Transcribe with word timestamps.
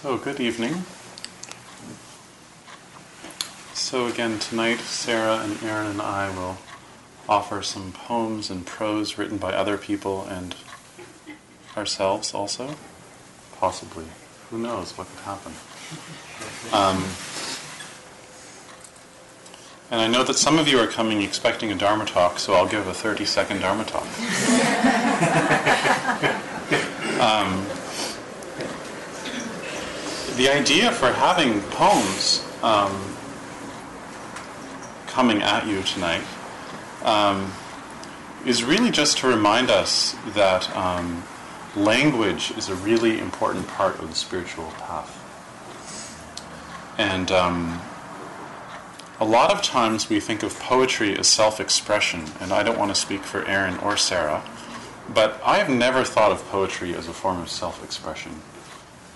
So, 0.00 0.16
good 0.16 0.38
evening. 0.38 0.84
So, 3.74 4.06
again, 4.06 4.38
tonight 4.38 4.78
Sarah 4.78 5.38
and 5.38 5.60
Aaron 5.60 5.88
and 5.88 6.00
I 6.00 6.30
will 6.30 6.58
offer 7.28 7.62
some 7.62 7.90
poems 7.90 8.48
and 8.48 8.64
prose 8.64 9.18
written 9.18 9.38
by 9.38 9.52
other 9.52 9.76
people 9.76 10.24
and 10.30 10.54
ourselves 11.76 12.32
also. 12.32 12.76
Possibly. 13.56 14.04
Who 14.50 14.58
knows 14.58 14.96
what 14.96 15.08
could 15.08 15.24
happen? 15.24 15.52
Um, 16.72 17.04
and 19.90 20.00
I 20.00 20.06
know 20.06 20.22
that 20.22 20.34
some 20.34 20.60
of 20.60 20.68
you 20.68 20.78
are 20.78 20.86
coming 20.86 21.22
expecting 21.22 21.72
a 21.72 21.74
Dharma 21.74 22.04
talk, 22.04 22.38
so 22.38 22.54
I'll 22.54 22.68
give 22.68 22.86
a 22.86 22.94
30 22.94 23.24
second 23.24 23.62
Dharma 23.62 23.82
talk. 23.82 24.04
um, 27.20 27.67
the 30.38 30.48
idea 30.48 30.92
for 30.92 31.10
having 31.10 31.60
poems 31.62 32.46
um, 32.62 32.92
coming 35.08 35.42
at 35.42 35.66
you 35.66 35.82
tonight 35.82 36.22
um, 37.02 37.52
is 38.46 38.62
really 38.62 38.92
just 38.92 39.18
to 39.18 39.26
remind 39.26 39.68
us 39.68 40.14
that 40.34 40.74
um, 40.76 41.24
language 41.74 42.52
is 42.52 42.68
a 42.68 42.74
really 42.76 43.18
important 43.18 43.66
part 43.66 43.98
of 43.98 44.08
the 44.08 44.14
spiritual 44.14 44.66
path. 44.78 45.12
And 46.98 47.32
um, 47.32 47.80
a 49.18 49.24
lot 49.24 49.50
of 49.50 49.60
times 49.60 50.08
we 50.08 50.20
think 50.20 50.44
of 50.44 50.56
poetry 50.60 51.18
as 51.18 51.26
self 51.26 51.58
expression, 51.58 52.22
and 52.40 52.52
I 52.52 52.62
don't 52.62 52.78
want 52.78 52.94
to 52.94 53.00
speak 53.00 53.24
for 53.24 53.44
Aaron 53.44 53.76
or 53.78 53.96
Sarah, 53.96 54.44
but 55.12 55.40
I 55.44 55.58
have 55.58 55.68
never 55.68 56.04
thought 56.04 56.30
of 56.30 56.44
poetry 56.46 56.94
as 56.94 57.08
a 57.08 57.12
form 57.12 57.40
of 57.40 57.48
self 57.48 57.82
expression. 57.82 58.40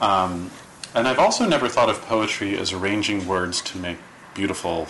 Um, 0.01 0.51
and 0.95 1.09
I've 1.09 1.19
also 1.19 1.47
never 1.47 1.69
thought 1.69 1.89
of 1.89 2.03
poetry 2.03 2.57
as 2.57 2.73
arranging 2.73 3.27
words 3.27 3.61
to 3.63 3.79
make 3.79 3.99
beautiful 4.35 4.89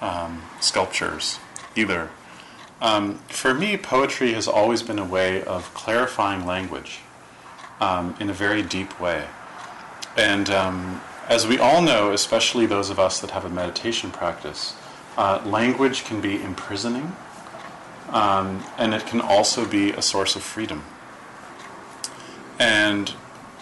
um, 0.00 0.42
sculptures 0.60 1.38
either. 1.74 2.10
Um, 2.80 3.18
for 3.28 3.54
me, 3.54 3.76
poetry 3.76 4.32
has 4.32 4.46
always 4.46 4.82
been 4.82 4.98
a 4.98 5.04
way 5.04 5.42
of 5.42 5.72
clarifying 5.74 6.46
language 6.46 7.00
um, 7.80 8.14
in 8.20 8.28
a 8.28 8.34
very 8.34 8.62
deep 8.62 9.00
way. 9.00 9.26
And 10.16 10.50
um, 10.50 11.00
as 11.28 11.46
we 11.46 11.58
all 11.58 11.82
know, 11.82 12.12
especially 12.12 12.66
those 12.66 12.90
of 12.90 12.98
us 12.98 13.20
that 13.20 13.30
have 13.30 13.44
a 13.44 13.50
meditation 13.50 14.10
practice, 14.10 14.74
uh, 15.16 15.42
language 15.44 16.04
can 16.04 16.20
be 16.20 16.42
imprisoning 16.42 17.16
um, 18.10 18.64
and 18.78 18.94
it 18.94 19.06
can 19.06 19.20
also 19.20 19.66
be 19.66 19.90
a 19.92 20.02
source 20.02 20.36
of 20.36 20.42
freedom. 20.42 20.84
And 22.58 23.12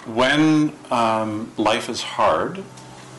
when 0.06 0.72
um, 0.90 1.52
life 1.56 1.88
is 1.88 2.02
hard 2.02 2.62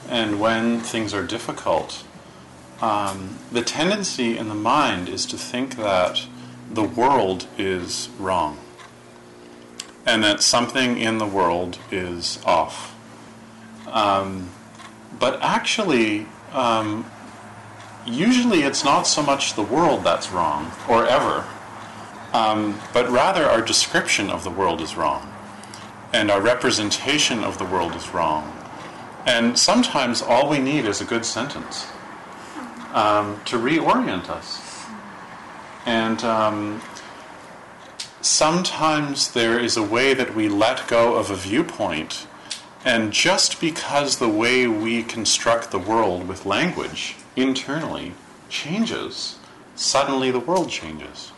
and 0.07 0.39
when 0.39 0.79
things 0.79 1.13
are 1.13 1.23
difficult, 1.23 2.03
um, 2.81 3.39
the 3.51 3.61
tendency 3.61 4.37
in 4.37 4.49
the 4.49 4.55
mind 4.55 5.09
is 5.09 5.25
to 5.27 5.37
think 5.37 5.77
that 5.77 6.27
the 6.71 6.83
world 6.83 7.47
is 7.57 8.09
wrong 8.19 8.59
and 10.05 10.23
that 10.23 10.43
something 10.43 10.97
in 10.97 11.17
the 11.17 11.25
world 11.25 11.79
is 11.91 12.39
off. 12.45 12.95
Um, 13.87 14.49
but 15.17 15.41
actually, 15.41 16.27
um, 16.51 17.09
usually 18.05 18.61
it's 18.61 18.83
not 18.83 19.07
so 19.07 19.23
much 19.23 19.55
the 19.55 19.63
world 19.63 20.03
that's 20.03 20.29
wrong, 20.29 20.71
or 20.87 21.07
ever, 21.07 21.47
um, 22.33 22.79
but 22.93 23.09
rather 23.09 23.45
our 23.45 23.61
description 23.61 24.29
of 24.29 24.43
the 24.43 24.51
world 24.51 24.81
is 24.81 24.95
wrong 24.95 25.34
and 26.15 26.31
our 26.31 26.39
representation 26.39 27.43
of 27.43 27.57
the 27.57 27.65
world 27.65 27.93
is 27.93 28.13
wrong. 28.13 28.49
And 29.25 29.59
sometimes 29.59 30.21
all 30.21 30.49
we 30.49 30.59
need 30.59 30.85
is 30.85 31.01
a 31.01 31.03
good 31.03 31.25
sentence 31.25 31.87
um, 32.93 33.41
to 33.43 33.57
reorient 33.57 34.29
us. 34.29 34.61
And 35.85 36.23
um, 36.23 36.81
sometimes 38.21 39.33
there 39.33 39.59
is 39.59 39.75
a 39.75 39.83
way 39.83 40.13
that 40.13 40.33
we 40.33 40.47
let 40.47 40.87
go 40.87 41.15
of 41.15 41.31
a 41.31 41.35
viewpoint, 41.35 42.27
and 42.85 43.11
just 43.11 43.59
because 43.59 44.17
the 44.17 44.29
way 44.29 44.67
we 44.67 45.03
construct 45.03 45.71
the 45.71 45.79
world 45.79 46.29
with 46.29 46.45
language 46.45 47.17
internally 47.35 48.13
changes, 48.47 49.37
suddenly 49.75 50.31
the 50.31 50.39
world 50.39 50.69
changes. 50.69 51.33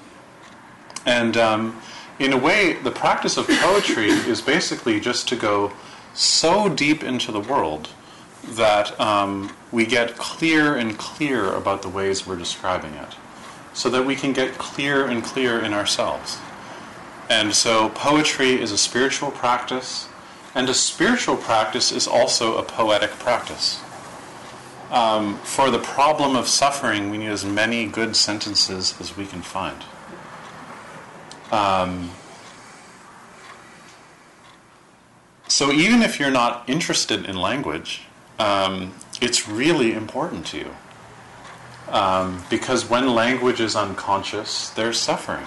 And 1.04 1.36
um, 1.36 1.82
in 2.20 2.34
a 2.34 2.38
way, 2.38 2.74
the 2.74 2.92
practice 2.92 3.38
of 3.38 3.48
poetry 3.48 4.10
is 4.10 4.42
basically 4.42 5.00
just 5.00 5.28
to 5.30 5.36
go 5.36 5.72
so 6.14 6.68
deep 6.68 7.04
into 7.04 7.32
the 7.32 7.40
world 7.40 7.90
that 8.44 9.00
um, 9.00 9.56
we 9.72 9.86
get 9.86 10.18
clear 10.18 10.76
and 10.76 10.98
clear 10.98 11.54
about 11.54 11.82
the 11.82 11.90
ways 11.90 12.26
we're 12.26 12.38
describing 12.38 12.94
it, 12.94 13.16
so 13.74 13.90
that 13.90 14.06
we 14.06 14.16
can 14.16 14.34
get 14.34 14.58
clear 14.58 15.06
and 15.06 15.24
clear 15.24 15.60
in 15.60 15.74
ourselves. 15.74 16.40
And 17.30 17.54
so, 17.54 17.90
poetry 17.90 18.60
is 18.60 18.72
a 18.72 18.78
spiritual 18.78 19.32
practice, 19.32 20.08
and 20.56 20.70
a 20.70 20.74
spiritual 20.74 21.36
practice 21.36 21.92
is 21.92 22.08
also 22.08 22.58
a 22.58 22.64
poetic 22.64 23.12
practice. 23.12 23.82
Um, 24.90 25.38
for 25.40 25.70
the 25.70 25.80
problem 25.80 26.38
of 26.38 26.48
suffering, 26.48 27.12
we 27.12 27.18
need 27.18 27.28
as 27.28 27.44
many 27.44 27.86
good 27.86 28.16
sentences 28.16 28.96
as 29.02 29.18
we 29.18 29.26
can 29.26 29.42
find. 29.42 29.84
Um, 31.52 32.12
so 35.48 35.72
even 35.72 36.02
if 36.02 36.20
you're 36.20 36.32
not 36.32 36.68
interested 36.70 37.26
in 37.26 37.38
language, 37.38 38.02
um, 38.38 38.94
it's 39.22 39.48
really 39.48 39.94
important 39.94 40.46
to 40.48 40.58
you. 40.58 40.76
Um, 41.90 42.44
because 42.50 42.90
when 42.90 43.16
language 43.16 43.62
is 43.62 43.76
unconscious, 43.76 44.70
there's 44.72 45.00
suffering. 45.00 45.46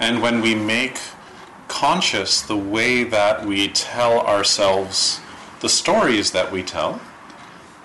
And 0.00 0.22
when 0.22 0.40
we 0.40 0.54
make 0.54 0.98
conscious 1.68 2.40
the 2.40 2.56
way 2.56 3.04
that 3.04 3.44
we 3.44 3.68
tell 3.68 4.20
ourselves 4.20 5.20
the 5.60 5.68
stories 5.68 6.30
that 6.30 6.50
we 6.50 6.62
tell 6.62 7.00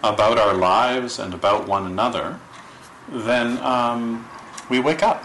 about 0.04 0.38
our 0.38 0.54
lives 0.54 1.19
and 1.19 1.34
about 1.34 1.68
one 1.68 1.86
another, 1.86 2.40
then 3.10 3.58
um, 3.58 4.28
we 4.69 4.80
wake 4.80 5.04
up. 5.04 5.24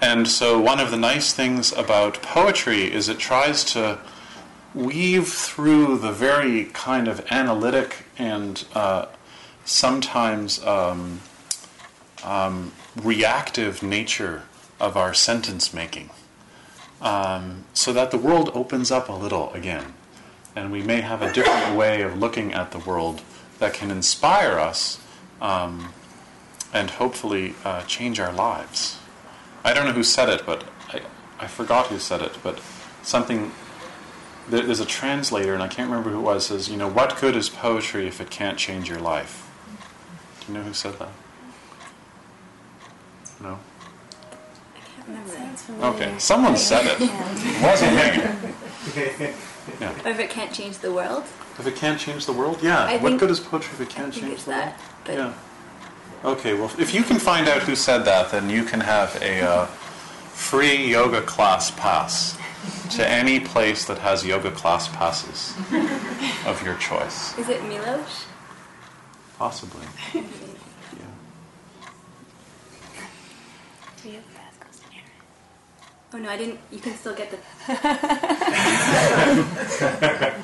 And 0.00 0.26
so, 0.26 0.58
one 0.58 0.80
of 0.80 0.90
the 0.90 0.96
nice 0.96 1.32
things 1.32 1.72
about 1.72 2.22
poetry 2.22 2.92
is 2.92 3.08
it 3.08 3.18
tries 3.18 3.64
to 3.72 3.98
weave 4.74 5.28
through 5.28 5.98
the 5.98 6.12
very 6.12 6.66
kind 6.66 7.08
of 7.08 7.24
analytic 7.30 8.06
and 8.16 8.64
uh, 8.74 9.06
sometimes 9.64 10.64
um, 10.64 11.20
um, 12.24 12.72
reactive 12.96 13.82
nature 13.82 14.42
of 14.78 14.96
our 14.96 15.12
sentence 15.12 15.74
making 15.74 16.10
um, 17.00 17.64
so 17.72 17.92
that 17.92 18.10
the 18.10 18.18
world 18.18 18.50
opens 18.54 18.90
up 18.90 19.08
a 19.08 19.12
little 19.12 19.52
again. 19.52 19.94
And 20.56 20.72
we 20.72 20.82
may 20.82 21.00
have 21.00 21.22
a 21.22 21.32
different 21.32 21.76
way 21.76 22.02
of 22.02 22.18
looking 22.18 22.52
at 22.52 22.72
the 22.72 22.78
world 22.78 23.22
that 23.58 23.72
can 23.72 23.90
inspire 23.90 24.58
us 24.58 25.00
um, 25.40 25.92
and 26.72 26.90
hopefully 26.90 27.54
uh, 27.64 27.82
change 27.82 28.18
our 28.18 28.32
lives. 28.32 28.99
I 29.64 29.72
don't 29.74 29.84
know 29.86 29.92
who 29.92 30.02
said 30.02 30.28
it, 30.28 30.44
but 30.46 30.64
I, 30.88 31.02
I 31.38 31.46
forgot 31.46 31.86
who 31.88 31.98
said 31.98 32.22
it, 32.22 32.36
but 32.42 32.60
something. 33.02 33.52
There's 34.48 34.80
a 34.80 34.86
translator, 34.86 35.54
and 35.54 35.62
I 35.62 35.68
can't 35.68 35.88
remember 35.88 36.10
who 36.10 36.18
it 36.18 36.22
was, 36.22 36.46
says, 36.46 36.68
you 36.68 36.76
know, 36.76 36.88
what 36.88 37.20
good 37.20 37.36
is 37.36 37.48
poetry 37.48 38.08
if 38.08 38.20
it 38.20 38.30
can't 38.30 38.58
change 38.58 38.88
your 38.88 38.98
life? 38.98 39.48
Do 40.40 40.52
you 40.52 40.58
know 40.58 40.64
who 40.64 40.72
said 40.72 40.98
that? 40.98 41.10
No? 43.40 43.60
Okay, 45.82 46.14
someone 46.18 46.56
said 46.56 46.84
it. 46.86 46.96
It 47.00 47.62
wasn't 47.62 47.94
me. 49.26 49.34
Yeah. 49.80 49.92
If 50.08 50.18
it 50.18 50.30
can't 50.30 50.52
change 50.52 50.78
the 50.78 50.90
world, 50.92 51.22
If 51.58 51.66
it 51.66 51.76
can't 51.76 52.00
change 52.00 52.26
the 52.26 52.32
world, 52.32 52.58
yeah. 52.62 52.84
I 52.86 52.94
what 52.96 53.10
think- 53.10 53.20
good 53.20 53.30
is 53.30 53.38
poetry 53.38 53.70
if 53.74 53.80
it 53.82 53.88
can't 53.90 54.12
think 54.12 54.24
change 54.24 54.34
it's 54.34 54.44
the 54.44 54.50
world? 54.52 54.62
that. 54.62 54.80
But 55.04 55.14
Yeah. 55.14 55.32
Okay, 56.22 56.52
well, 56.54 56.70
if 56.78 56.92
you 56.92 57.02
can 57.02 57.18
find 57.18 57.48
out 57.48 57.62
who 57.62 57.74
said 57.74 58.04
that, 58.04 58.30
then 58.30 58.50
you 58.50 58.64
can 58.64 58.80
have 58.80 59.16
a 59.22 59.40
uh, 59.40 59.66
free 59.66 60.90
yoga 60.90 61.22
class 61.22 61.70
pass 61.70 62.36
to 62.90 63.08
any 63.08 63.40
place 63.40 63.86
that 63.86 63.98
has 63.98 64.24
yoga 64.24 64.50
class 64.50 64.88
passes 64.88 65.54
of 66.46 66.62
your 66.64 66.76
choice. 66.76 67.38
is 67.38 67.48
it 67.48 67.60
Milosz? 67.62 68.24
Possibly. 69.38 69.86
Yeah. 74.02 74.20
Oh 76.14 76.18
no, 76.18 76.30
I 76.30 76.36
didn't. 76.38 76.58
You 76.72 76.78
can 76.78 76.94
still 76.96 77.14
get 77.14 77.30
the. 77.30 77.36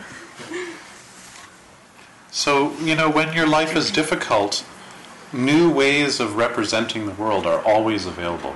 So, 2.37 2.73
you 2.83 2.95
know, 2.95 3.09
when 3.09 3.33
your 3.33 3.47
life 3.47 3.75
is 3.75 3.91
difficult, 3.91 4.63
new 5.33 5.71
ways 5.71 6.21
of 6.21 6.37
representing 6.37 7.07
the 7.07 7.13
world 7.13 7.47
are 7.47 7.61
always 7.65 8.07
available. 8.07 8.55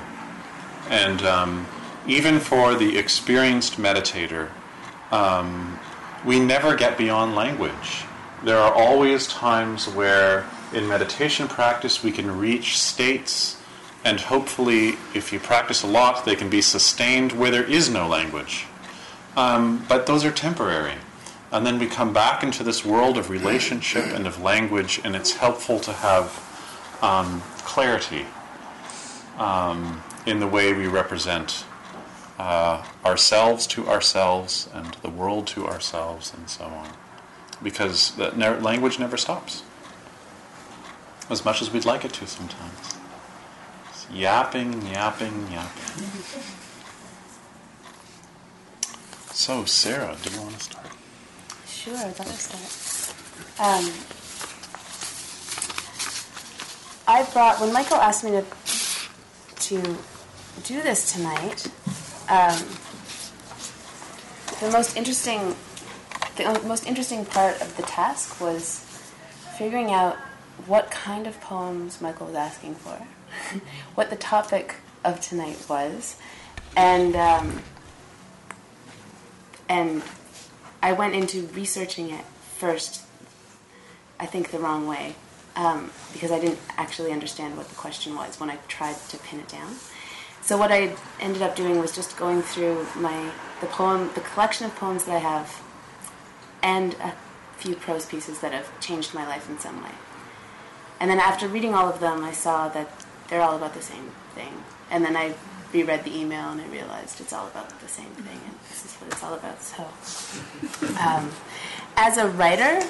And 0.89 1.23
um, 1.23 1.67
even 2.07 2.41
for 2.41 2.75
the 2.75 2.99
experienced 2.99 3.77
meditator, 3.77 4.51
um, 5.11 5.79
we 6.25 6.41
never 6.41 6.77
get 6.77 6.99
beyond 6.99 7.35
language. 7.35 8.05
There 8.45 8.59
are 8.59 8.73
always 8.73 9.27
times 9.27 9.89
where, 9.89 10.47
in 10.73 10.89
meditation 10.89 11.49
practice, 11.49 12.03
we 12.03 12.13
can 12.13 12.39
reach 12.39 12.79
states, 12.79 13.61
and 14.05 14.21
hopefully, 14.21 14.97
if 15.15 15.33
you 15.33 15.39
practice 15.39 15.83
a 15.83 15.87
lot, 15.87 16.25
they 16.25 16.37
can 16.37 16.49
be 16.49 16.63
sustained 16.63 17.33
where 17.33 17.51
there 17.51 17.65
is 17.65 17.91
no 17.91 18.09
language. 18.09 18.67
Um, 19.37 19.85
but 19.89 20.07
those 20.07 20.25
are 20.25 20.33
temporary. 20.33 20.95
And 21.53 21.67
then 21.67 21.79
we 21.79 21.87
come 21.87 22.13
back 22.13 22.43
into 22.43 22.63
this 22.63 22.85
world 22.85 23.19
of 23.19 23.29
relationship 23.29 24.07
and 24.07 24.27
of 24.27 24.41
language, 24.41 25.01
and 25.05 25.15
it's 25.15 25.33
helpful 25.33 25.81
to 25.81 25.93
have 25.93 26.47
um, 27.03 27.41
clarity 27.59 28.27
um, 29.39 30.03
in 30.27 30.41
the 30.41 30.47
way 30.47 30.73
we 30.73 30.87
represent 30.87 31.65
uh, 32.39 32.85
ourselves 33.05 33.67
to 33.67 33.89
ourselves 33.89 34.69
and 34.73 34.95
the 35.03 35.11
world 35.11 35.47
to 35.47 35.67
ourselves 35.67 36.33
and 36.35 36.49
so 36.49 36.65
on. 36.65 36.89
Because 37.63 38.13
the 38.13 38.31
ne- 38.33 38.59
language 38.61 38.99
never 38.99 39.17
stops, 39.17 39.63
as 41.29 41.45
much 41.45 41.61
as 41.61 41.71
we'd 41.71 41.85
like 41.85 42.05
it 42.05 42.13
to 42.15 42.27
sometimes. 42.27 42.97
It's 43.91 44.07
yapping, 44.11 44.87
yapping, 44.87 45.49
yapping. 45.53 46.07
So, 49.33 49.65
Sarah, 49.65 50.17
do 50.23 50.31
you 50.33 50.41
want 50.41 50.55
to 50.55 50.61
start? 50.61 50.87
Sure, 51.67 51.97
I'd 51.97 52.19
love 52.19 52.27
to 52.27 52.33
start. 52.33 53.15
Um, 53.61 53.91
I 57.11 57.25
brought 57.33 57.61
when 57.61 57.73
Michael 57.73 57.97
asked 57.97 58.23
me 58.23 58.31
to 58.31 58.45
to 59.63 59.99
do 60.63 60.81
this 60.81 61.13
tonight. 61.13 61.67
Um, 62.29 62.57
the 64.61 64.71
most 64.71 64.97
interesting, 64.97 65.57
the 66.37 66.63
most 66.65 66.87
interesting 66.87 67.25
part 67.25 67.61
of 67.61 67.77
the 67.77 67.83
task 67.83 68.41
was 68.41 68.87
figuring 69.59 69.91
out 69.91 70.19
what 70.69 70.93
kind 70.93 71.27
of 71.27 71.41
poems 71.41 72.01
Michael 72.01 72.29
was 72.29 72.37
asking 72.37 72.77
for, 72.77 72.95
what 73.97 74.11
the 74.11 74.17
topic 74.17 74.77
of 75.05 75.21
tonight 75.21 75.67
was, 75.69 76.15
and 76.77 77.17
um, 77.17 77.61
and 79.69 80.05
I 80.81 80.93
went 80.93 81.17
into 81.17 81.49
researching 81.49 82.11
it 82.11 82.25
first, 82.57 83.03
I 84.21 84.27
think 84.27 84.53
the 84.53 84.61
wrong 84.61 84.87
way, 84.87 85.17
um, 85.57 85.91
because 86.13 86.31
I 86.31 86.39
didn't 86.39 86.59
actually 86.77 87.13
understand 87.13 87.57
what 87.57 87.69
the 87.69 87.75
question 87.75 88.15
was 88.15 88.39
when 88.39 88.51
I 88.51 88.57
tried 88.69 88.97
to 89.09 89.19
pin 89.19 89.41
it 89.41 89.49
down. 89.49 89.75
So 90.43 90.57
what 90.57 90.73
I 90.73 90.95
ended 91.21 91.43
up 91.43 91.55
doing 91.55 91.79
was 91.79 91.95
just 91.95 92.17
going 92.17 92.43
through 92.43 92.87
my 92.97 93.31
the 93.61 93.67
poem, 93.67 94.11
the 94.15 94.21
collection 94.21 94.67
of 94.67 94.75
poems 94.75 95.05
that 95.05 95.17
I 95.17 95.19
have, 95.19 95.63
and 96.63 96.95
a 96.95 97.15
few 97.59 97.75
prose 97.75 98.07
pieces 98.07 98.41
that 98.41 98.53
have 98.53 98.69
changed 98.81 99.13
my 99.13 99.27
life 99.27 99.49
in 99.51 99.59
some 99.59 99.83
way. 99.83 99.91
And 100.99 101.11
then 101.11 101.21
after 101.21 101.47
reading 101.47 101.75
all 101.75 101.89
of 101.89 102.01
them, 102.01 102.25
I 102.25 102.33
saw 102.33 102.69
that 102.69 102.89
they're 103.29 103.43
all 103.43 103.57
about 103.57 103.75
the 103.75 103.83
same 103.83 104.11
thing. 104.35 104.53
And 104.91 105.05
then 105.05 105.17
I 105.17 105.35
reread 105.73 106.05
the 106.05 106.15
email 106.15 106.51
and 106.51 106.61
I 106.61 106.67
realized 106.69 107.21
it's 107.21 107.33
all 107.33 107.47
about 107.47 107.79
the 107.81 107.89
same 107.89 108.11
thing, 108.11 108.41
and 108.45 108.59
this 108.69 108.85
is 108.85 108.95
what 108.95 109.13
it's 109.13 109.23
all 109.23 109.35
about. 109.35 109.63
So, 109.63 109.85
um, 111.01 111.31
as 111.97 112.17
a 112.17 112.29
writer, 112.29 112.83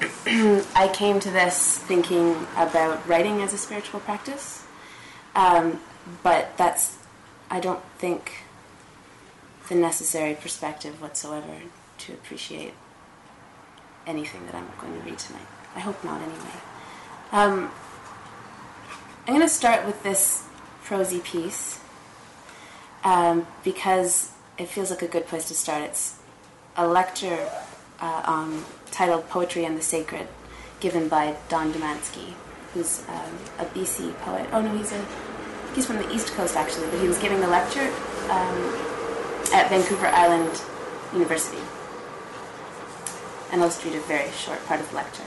I 0.74 0.90
came 0.92 1.20
to 1.20 1.30
this 1.30 1.78
thinking 1.78 2.36
about 2.56 3.06
writing 3.08 3.40
as 3.40 3.52
a 3.52 3.58
spiritual 3.58 4.00
practice, 4.00 4.64
um, 5.34 5.80
but 6.22 6.56
that's 6.56 6.98
I 7.50 7.60
don't 7.60 7.82
think 7.98 8.44
the 9.68 9.74
necessary 9.74 10.34
perspective 10.34 11.00
whatsoever 11.00 11.54
to 11.98 12.12
appreciate 12.12 12.74
anything 14.06 14.44
that 14.46 14.54
I'm 14.54 14.68
going 14.80 15.00
to 15.00 15.08
read 15.08 15.18
tonight. 15.18 15.46
I 15.74 15.80
hope 15.80 16.02
not, 16.04 16.20
anyway. 16.20 16.60
Um, 17.32 17.70
I'm 19.26 19.34
going 19.34 19.40
to 19.40 19.48
start 19.48 19.84
with 19.84 20.02
this 20.02 20.44
prosy 20.84 21.20
piece 21.20 21.80
um, 23.02 23.46
because 23.64 24.30
it 24.58 24.68
feels 24.68 24.90
like 24.90 25.02
a 25.02 25.08
good 25.08 25.26
place 25.26 25.48
to 25.48 25.54
start. 25.54 25.82
It's 25.82 26.16
a 26.76 26.86
lecture 26.86 27.48
uh, 28.00 28.22
on, 28.24 28.64
titled 28.90 29.28
Poetry 29.28 29.64
and 29.64 29.76
the 29.76 29.82
Sacred, 29.82 30.28
given 30.80 31.08
by 31.08 31.36
Don 31.48 31.72
Domanski, 31.72 32.32
who's 32.74 33.02
um, 33.08 33.38
a 33.58 33.64
BC 33.66 34.14
poet. 34.18 34.48
Oh 34.52 34.60
no, 34.60 34.76
he's 34.76 34.92
a 34.92 35.04
he's 35.74 35.86
from 35.86 35.96
the 35.96 36.12
East 36.12 36.32
Coast 36.32 36.56
actually, 36.56 36.88
but 36.88 37.00
he 37.00 37.08
was 37.08 37.18
giving 37.18 37.42
a 37.42 37.48
lecture 37.48 37.92
um, 38.30 38.58
at 39.52 39.68
Vancouver 39.68 40.06
Island 40.06 40.60
University. 41.12 41.62
And 43.52 43.62
I'll 43.62 43.70
read 43.84 43.94
a 43.94 44.00
very 44.00 44.30
short 44.32 44.64
part 44.66 44.80
of 44.80 44.90
the 44.90 44.96
lecture. 44.96 45.22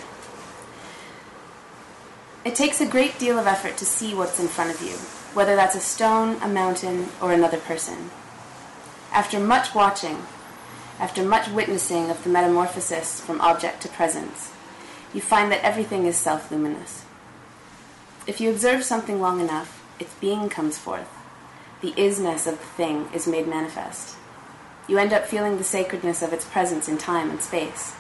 It 2.46 2.56
takes 2.56 2.82
a 2.82 2.86
great 2.86 3.20
deal 3.20 3.38
of 3.38 3.48
effort 3.48 3.78
to 3.78 3.86
see 3.86 4.14
what's 4.14 4.40
in 4.40 4.48
front 4.48 4.72
of 4.72 4.82
you, 4.82 4.96
whether 5.36 5.56
that's 5.56 5.76
a 5.76 5.80
stone, 5.80 6.42
a 6.42 6.48
mountain, 6.48 7.10
or 7.22 7.32
another 7.32 7.58
person. 7.58 8.12
After 9.12 9.40
much 9.40 9.76
watching, 9.76 10.18
after 11.00 11.24
much 11.24 11.48
witnessing 11.50 12.10
of 12.10 12.24
the 12.24 12.30
metamorphosis 12.30 13.22
from 13.22 13.40
object 13.42 13.82
to 13.82 13.88
presence, 13.90 14.52
you 15.14 15.22
find 15.22 15.52
that 15.52 15.64
everything 15.64 16.06
is 16.06 16.18
self 16.18 16.52
luminous. 16.52 17.06
If 18.28 18.42
you 18.42 18.50
observe 18.50 18.84
something 18.84 19.22
long 19.22 19.40
enough, 19.40 19.84
its 20.00 20.14
being 20.16 20.50
comes 20.50 20.78
forth. 20.78 21.10
The 21.82 21.94
isness 21.94 22.46
of 22.46 22.60
the 22.60 22.66
thing 22.66 23.08
is 23.14 23.28
made 23.28 23.48
manifest. 23.48 24.18
You 24.88 24.98
end 24.98 25.14
up 25.14 25.26
feeling 25.26 25.58
the 25.58 25.64
sacredness 25.64 26.22
of 26.22 26.34
its 26.34 26.46
presence 26.46 26.90
in 26.90 26.98
time 26.98 27.30
and 27.30 27.42
space. 27.42 27.94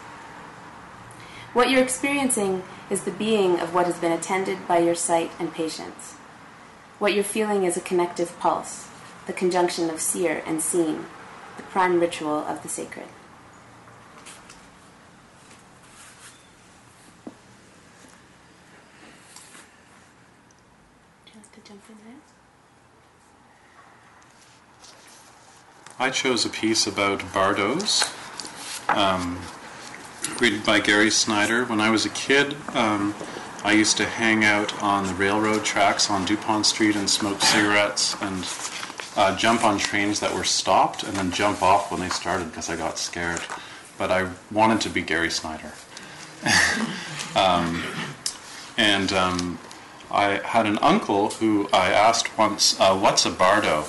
What 1.53 1.69
you're 1.69 1.81
experiencing 1.81 2.63
is 2.89 3.03
the 3.03 3.11
being 3.11 3.59
of 3.59 3.73
what 3.73 3.85
has 3.85 3.97
been 3.97 4.11
attended 4.11 4.67
by 4.67 4.79
your 4.79 4.95
sight 4.95 5.31
and 5.39 5.53
patience. 5.53 6.13
What 6.99 7.13
you're 7.13 7.23
feeling 7.23 7.63
is 7.63 7.77
a 7.77 7.81
connective 7.81 8.37
pulse, 8.39 8.87
the 9.25 9.33
conjunction 9.33 9.89
of 9.89 10.01
seer 10.01 10.43
and 10.45 10.61
seen, 10.61 11.05
the 11.59 11.63
prime 11.63 11.99
ritual 11.99 12.37
of 12.47 12.63
the 12.63 12.69
sacred. 12.69 13.05
Do 21.25 21.33
you 21.33 21.35
want 21.35 21.53
to 21.53 21.61
jump 21.61 21.81
in 21.89 21.97
there? 22.05 22.15
I 25.99 26.09
chose 26.09 26.45
a 26.45 26.49
piece 26.49 26.87
about 26.87 27.33
bardos, 27.33 28.09
um, 28.87 29.37
written 30.39 30.61
by 30.61 30.79
Gary 30.79 31.11
Snyder. 31.11 31.65
When 31.65 31.81
I 31.81 31.89
was 31.89 32.05
a 32.05 32.09
kid, 32.09 32.55
um, 32.73 33.13
I 33.65 33.73
used 33.73 33.97
to 33.97 34.05
hang 34.05 34.45
out 34.45 34.81
on 34.81 35.07
the 35.07 35.13
railroad 35.13 35.65
tracks 35.65 36.09
on 36.09 36.23
Dupont 36.23 36.65
Street 36.65 36.95
and 36.95 37.09
smoke 37.09 37.41
cigarettes 37.41 38.15
and 38.21 38.45
uh, 39.15 39.35
jump 39.35 39.63
on 39.63 39.77
trains 39.77 40.19
that 40.19 40.33
were 40.33 40.43
stopped 40.43 41.03
and 41.03 41.15
then 41.15 41.31
jump 41.31 41.61
off 41.61 41.91
when 41.91 41.99
they 41.99 42.09
started 42.09 42.49
because 42.49 42.69
I 42.69 42.75
got 42.75 42.97
scared. 42.97 43.41
But 43.97 44.11
I 44.11 44.29
wanted 44.51 44.81
to 44.81 44.89
be 44.89 45.01
Gary 45.01 45.29
Snyder. 45.29 45.73
um, 47.35 47.83
and 48.77 49.11
um, 49.11 49.59
I 50.09 50.39
had 50.43 50.65
an 50.65 50.77
uncle 50.79 51.29
who 51.31 51.67
I 51.73 51.91
asked 51.91 52.37
once, 52.37 52.79
uh, 52.79 52.97
"What's 52.97 53.25
a 53.25 53.31
bardo?" 53.31 53.83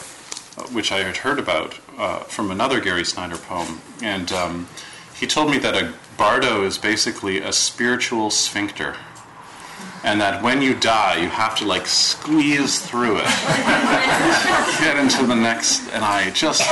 which 0.73 0.93
I 0.93 0.99
had 0.99 1.19
heard 1.19 1.39
about 1.39 1.79
uh, 1.97 2.19
from 2.21 2.51
another 2.51 2.81
Gary 2.81 3.05
Snyder 3.05 3.37
poem, 3.37 3.81
and 4.03 4.31
um, 4.33 4.69
he 5.15 5.27
told 5.27 5.51
me 5.51 5.59
that 5.59 5.75
a 5.75 5.95
bardo 6.17 6.65
is 6.65 6.77
basically 6.77 7.39
a 7.39 7.53
spiritual 7.53 8.31
sphincter 8.31 8.97
and 10.03 10.21
that 10.21 10.43
when 10.43 10.63
you 10.63 10.75
die, 10.75 11.17
you 11.17 11.29
have 11.29 11.57
to 11.57 11.65
like 11.65 11.87
squeeze 11.87 12.81
through 12.81 13.19
it, 13.19 13.25
get 14.81 14.97
into 14.97 15.27
the 15.27 15.35
next. 15.35 15.89
And 15.91 16.05
I 16.05 16.31
just, 16.31 16.63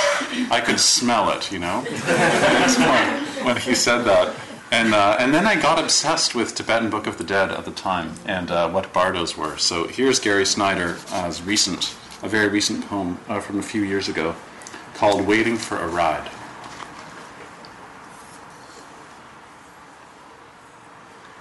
I 0.50 0.60
could 0.60 0.80
smell 0.80 1.30
it, 1.30 1.52
you 1.52 1.58
know. 1.58 1.80
when, 1.80 3.44
when 3.44 3.56
he 3.56 3.74
said 3.74 4.02
that, 4.04 4.34
and 4.70 4.94
uh, 4.94 5.16
and 5.18 5.32
then 5.32 5.46
I 5.46 5.60
got 5.60 5.78
obsessed 5.78 6.34
with 6.34 6.54
Tibetan 6.54 6.90
Book 6.90 7.06
of 7.06 7.16
the 7.16 7.24
Dead 7.24 7.50
at 7.50 7.64
the 7.64 7.70
time 7.70 8.12
and 8.26 8.50
uh, 8.50 8.68
what 8.68 8.92
bardos 8.92 9.36
were. 9.36 9.56
So 9.56 9.86
here's 9.86 10.20
Gary 10.20 10.44
Snyder's 10.44 11.42
recent, 11.42 11.96
a 12.22 12.28
very 12.28 12.48
recent 12.48 12.86
poem 12.86 13.18
uh, 13.28 13.40
from 13.40 13.58
a 13.58 13.62
few 13.62 13.82
years 13.82 14.08
ago, 14.08 14.34
called 14.94 15.26
"Waiting 15.26 15.56
for 15.56 15.78
a 15.78 15.88
Ride." 15.88 16.30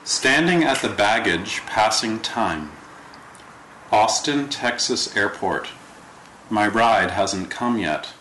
Standing 0.08 0.64
at 0.64 0.78
the 0.78 0.88
baggage, 0.88 1.64
passing 1.66 2.22
time. 2.22 2.72
Austin, 3.92 4.48
Texas 4.48 5.14
Airport. 5.18 5.68
My 6.50 6.66
ride 6.66 7.12
hasn't 7.12 7.52
come 7.52 7.78
yet. 7.78 8.14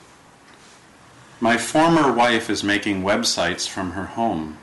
My 1.38 1.56
former 1.56 2.12
wife 2.12 2.50
is 2.50 2.64
making 2.64 3.04
websites 3.04 3.68
from 3.68 3.92
her 3.92 4.06
home. 4.06 4.58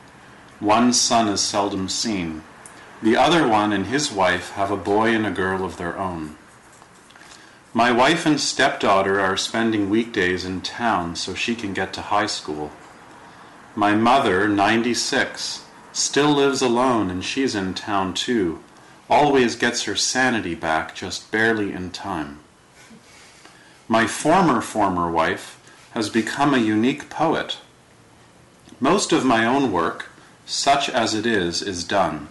One 0.60 0.92
son 0.92 1.30
is 1.30 1.39
seldom 1.39 1.88
seen. 1.88 2.44
The 3.01 3.15
other 3.15 3.48
one 3.48 3.72
and 3.72 3.86
his 3.86 4.12
wife 4.12 4.50
have 4.56 4.70
a 4.70 4.75
boy 4.75 5.15
and 5.15 5.25
a 5.25 5.32
girl 5.32 5.63
of 5.63 5.77
their 5.77 5.98
own. 5.98 6.36
My 7.74 7.94
wife 7.94 8.25
and 8.25 8.38
stepdaughter 8.38 9.22
are 9.22 9.38
spending 9.38 9.89
weekdays 9.89 10.44
in 10.44 10.60
town 10.60 11.15
so 11.15 11.36
she 11.36 11.56
can 11.56 11.74
get 11.74 11.94
to 11.94 12.01
high 12.01 12.25
school. 12.25 12.72
My 13.75 13.96
mother, 13.96 14.50
96, 14.50 15.63
Still 15.94 16.32
lives 16.32 16.64
alone 16.64 17.12
and 17.12 17.24
she's 17.24 17.54
in 17.54 17.76
town 17.76 18.16
too. 18.16 18.60
Always 19.10 19.56
gets 19.56 19.84
her 19.84 19.96
sanity 19.96 20.56
back 20.56 20.96
just 20.96 21.32
barely 21.32 21.72
in 21.72 21.92
time. 21.92 22.40
My 23.88 24.08
former 24.08 24.60
former 24.60 25.12
wife 25.12 25.60
has 25.92 26.10
become 26.10 26.56
a 26.56 26.58
unique 26.58 27.12
poet. 27.12 27.58
Most 28.80 29.12
of 29.12 29.24
my 29.24 29.46
own 29.46 29.72
work, 29.72 30.10
such 30.48 30.90
as 30.90 31.14
it 31.14 31.28
is, 31.28 31.62
is 31.62 31.84
done. 31.84 32.28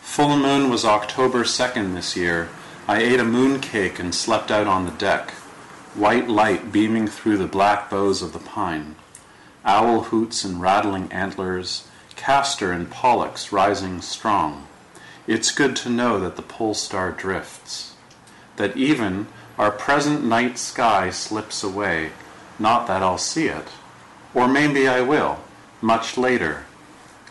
Full 0.00 0.36
moon 0.36 0.70
was 0.70 0.84
October 0.84 1.42
2nd 1.42 1.94
this 1.94 2.16
year. 2.16 2.50
I 2.86 2.98
ate 2.98 3.18
a 3.18 3.24
moon 3.24 3.60
cake 3.60 3.98
and 3.98 4.14
slept 4.14 4.52
out 4.52 4.68
on 4.68 4.84
the 4.84 4.92
deck, 4.92 5.32
white 5.94 6.28
light 6.28 6.70
beaming 6.70 7.08
through 7.08 7.38
the 7.38 7.46
black 7.46 7.90
boughs 7.90 8.22
of 8.22 8.32
the 8.32 8.38
pine, 8.38 8.94
owl 9.64 10.04
hoots 10.04 10.44
and 10.44 10.60
rattling 10.60 11.10
antlers, 11.12 11.88
Castor 12.20 12.70
and 12.70 12.90
Pollux 12.90 13.50
rising 13.50 14.02
strong. 14.02 14.66
It's 15.26 15.50
good 15.50 15.74
to 15.76 15.88
know 15.88 16.20
that 16.20 16.36
the 16.36 16.42
pole 16.42 16.74
star 16.74 17.12
drifts, 17.12 17.94
that 18.56 18.76
even 18.76 19.26
our 19.56 19.70
present 19.70 20.22
night 20.22 20.58
sky 20.58 21.08
slips 21.08 21.64
away, 21.64 22.10
not 22.58 22.86
that 22.88 23.02
I'll 23.02 23.16
see 23.16 23.46
it, 23.46 23.68
or 24.34 24.46
maybe 24.46 24.86
I 24.86 25.00
will, 25.00 25.38
much 25.80 26.18
later, 26.18 26.66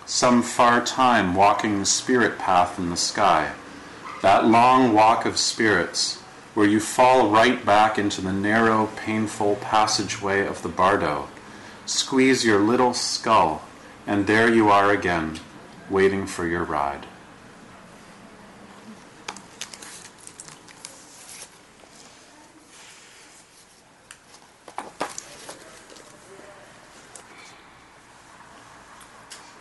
some 0.07 0.41
far 0.41 0.83
time 0.83 1.35
walking 1.35 1.77
the 1.77 1.85
spirit 1.85 2.39
path 2.39 2.79
in 2.79 2.89
the 2.89 2.97
sky, 2.97 3.51
that 4.23 4.47
long 4.47 4.91
walk 4.91 5.23
of 5.23 5.37
spirits 5.37 6.15
where 6.55 6.67
you 6.67 6.79
fall 6.79 7.29
right 7.29 7.63
back 7.63 7.99
into 7.99 8.21
the 8.21 8.33
narrow, 8.33 8.89
painful 8.95 9.57
passageway 9.57 10.47
of 10.47 10.63
the 10.63 10.67
bardo, 10.67 11.27
squeeze 11.85 12.43
your 12.43 12.59
little 12.59 12.95
skull 12.95 13.61
and 14.09 14.25
there 14.25 14.51
you 14.51 14.71
are 14.71 14.89
again, 14.91 15.39
waiting 15.87 16.25
for 16.25 16.47
your 16.47 16.63
ride. 16.63 17.05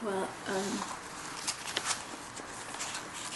Well, 0.03 0.27
um, 0.49 0.79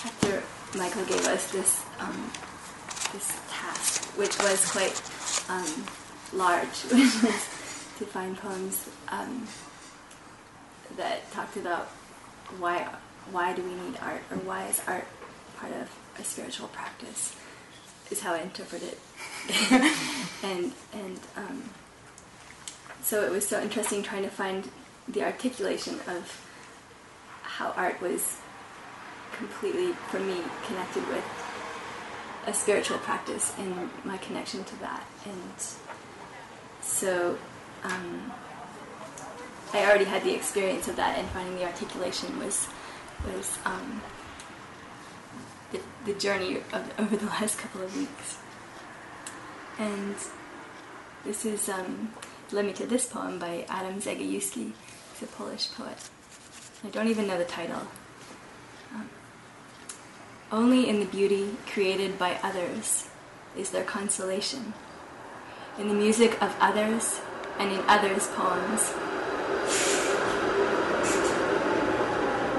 after 0.07 0.42
Michael 0.78 1.04
gave 1.04 1.26
us 1.26 1.52
this 1.52 1.85
um, 2.00 2.31
this 3.12 3.38
task, 3.50 4.04
which 4.16 4.38
was 4.38 4.64
quite 4.73 5.02
um, 5.50 5.85
large, 6.33 6.85
which 6.85 7.23
was 7.23 7.92
to 7.99 8.07
find 8.07 8.35
poems 8.38 8.88
that 10.97 11.31
talked 11.33 11.57
about 11.57 11.87
why 12.59 12.89
why 13.31 13.53
do 13.53 13.63
we 13.63 13.75
need 13.75 13.97
art 14.01 14.21
or 14.31 14.37
why 14.39 14.67
is 14.67 14.81
art 14.87 15.07
part 15.57 15.73
of 15.73 15.91
a 16.19 16.25
spiritual 16.25 16.69
practice 16.69 17.37
is 18.11 18.21
how 18.21 18.35
I 18.35 18.41
interpret 18.41 18.83
it. 18.83 18.99
And 20.45 20.73
and 20.93 21.21
um, 21.37 21.63
so 23.01 23.25
it 23.25 23.31
was 23.31 23.47
so 23.47 23.61
interesting 23.61 24.03
trying 24.03 24.25
to 24.25 24.29
find 24.29 24.69
the 25.07 25.23
articulation 25.23 26.01
of 26.09 26.45
how 27.43 27.71
art 27.77 28.01
was 28.01 28.39
completely 29.37 29.93
for 30.11 30.19
me 30.19 30.39
connected 30.67 31.07
with 31.07 31.25
a 32.47 32.53
spiritual 32.53 32.99
practice 32.99 33.55
and 33.57 33.89
my 34.05 34.17
connection 34.17 34.65
to 34.65 34.81
that. 34.81 35.07
And 35.25 35.61
so 36.81 37.39
um, 37.85 38.33
I 39.73 39.85
already 39.87 40.05
had 40.05 40.23
the 40.23 40.35
experience 40.35 40.88
of 40.88 40.97
that, 40.97 41.19
and 41.19 41.29
finding 41.29 41.57
the 41.57 41.64
articulation 41.64 42.38
was 42.38 42.69
was 43.26 43.59
um, 43.64 44.02
the, 45.71 45.81
the 46.05 46.19
journey 46.19 46.59
of, 46.73 46.93
over 46.99 47.17
the 47.17 47.26
last 47.41 47.59
couple 47.59 47.83
of 47.83 47.97
weeks. 47.97 48.38
And 49.79 50.14
this 51.25 51.45
is 51.45 51.69
um, 51.69 52.12
led 52.52 52.67
me 52.67 52.73
to 52.75 52.87
this 52.87 53.07
poem 53.07 53.38
by 53.38 53.64
Adam 53.69 54.00
Zagajewski. 54.00 54.73
He's 55.12 55.23
a 55.23 55.26
Polish 55.26 55.71
poet. 55.73 55.97
I 56.85 56.88
don't 56.88 57.09
even 57.09 57.26
know 57.26 57.38
the 57.38 57.45
title. 57.45 57.87
Um, 58.95 59.09
Only 60.50 60.88
in 60.88 61.00
the 61.00 61.07
beauty 61.07 61.57
created 61.67 62.19
by 62.19 62.38
others 62.43 63.09
is 63.57 63.71
there 63.71 63.85
consolation. 63.85 64.75
In 65.79 65.88
the 65.88 65.95
music 65.95 66.43
of 66.43 66.55
others 66.61 67.21
and 67.59 67.73
in 67.73 67.81
others' 67.87 68.26
poems 68.29 68.93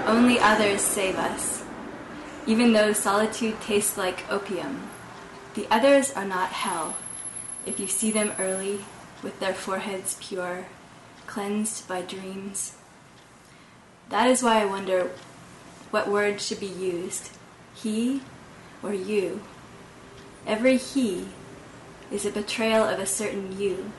Only 0.05 0.39
others 0.39 0.81
save 0.81 1.15
us. 1.15 1.63
Even 2.45 2.73
though 2.73 2.91
solitude 2.91 3.61
tastes 3.61 3.97
like 3.97 4.29
opium, 4.29 4.89
the 5.53 5.67
others 5.71 6.11
are 6.11 6.25
not 6.25 6.49
hell. 6.49 6.97
If 7.65 7.79
you 7.79 7.87
see 7.87 8.11
them 8.11 8.33
early, 8.37 8.81
with 9.23 9.39
their 9.39 9.53
foreheads 9.53 10.17
pure, 10.19 10.65
cleansed 11.25 11.87
by 11.87 12.01
dreams. 12.01 12.75
That 14.09 14.29
is 14.29 14.43
why 14.43 14.61
I 14.61 14.65
wonder 14.65 15.11
what 15.89 16.09
word 16.09 16.41
should 16.41 16.59
be 16.59 16.67
used, 16.67 17.31
he 17.73 18.21
or 18.83 18.93
you. 18.93 19.41
Every 20.45 20.77
he 20.77 21.27
is 22.11 22.25
a 22.25 22.31
betrayal 22.31 22.83
of 22.83 22.99
a 22.99 23.05
certain 23.05 23.57
you, 23.57 23.91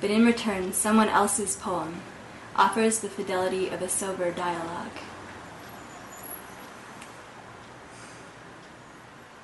but 0.00 0.10
in 0.10 0.26
return, 0.26 0.72
someone 0.72 1.08
else's 1.08 1.56
poem 1.56 2.02
offers 2.54 2.98
the 2.98 3.08
fidelity 3.08 3.68
of 3.68 3.80
a 3.80 3.88
sober 3.88 4.30
dialogue. 4.30 4.98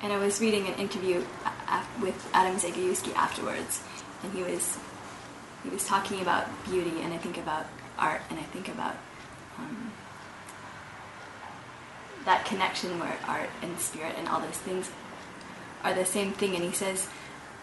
And 0.05 0.13
I 0.13 0.19
was 0.19 0.39
reading 0.39 0.67
an 0.67 0.75
interview 0.75 1.23
with 1.99 2.29
Adam 2.31 2.57
Zagajewski 2.57 3.15
afterwards, 3.15 3.81
and 4.21 4.31
he 4.33 4.43
was 4.43 4.77
he 5.63 5.69
was 5.69 5.83
talking 5.87 6.21
about 6.21 6.45
beauty, 6.65 7.01
and 7.01 7.11
I 7.11 7.17
think 7.17 7.39
about 7.39 7.65
art, 7.97 8.21
and 8.29 8.37
I 8.39 8.43
think 8.43 8.67
about 8.67 8.95
um, 9.57 9.91
that 12.23 12.45
connection 12.45 12.99
where 12.99 13.17
art 13.27 13.49
and 13.63 13.79
spirit 13.79 14.13
and 14.15 14.27
all 14.27 14.39
those 14.39 14.59
things 14.59 14.91
are 15.83 15.95
the 15.95 16.05
same 16.05 16.33
thing. 16.33 16.53
And 16.53 16.63
he 16.63 16.71
says 16.71 17.09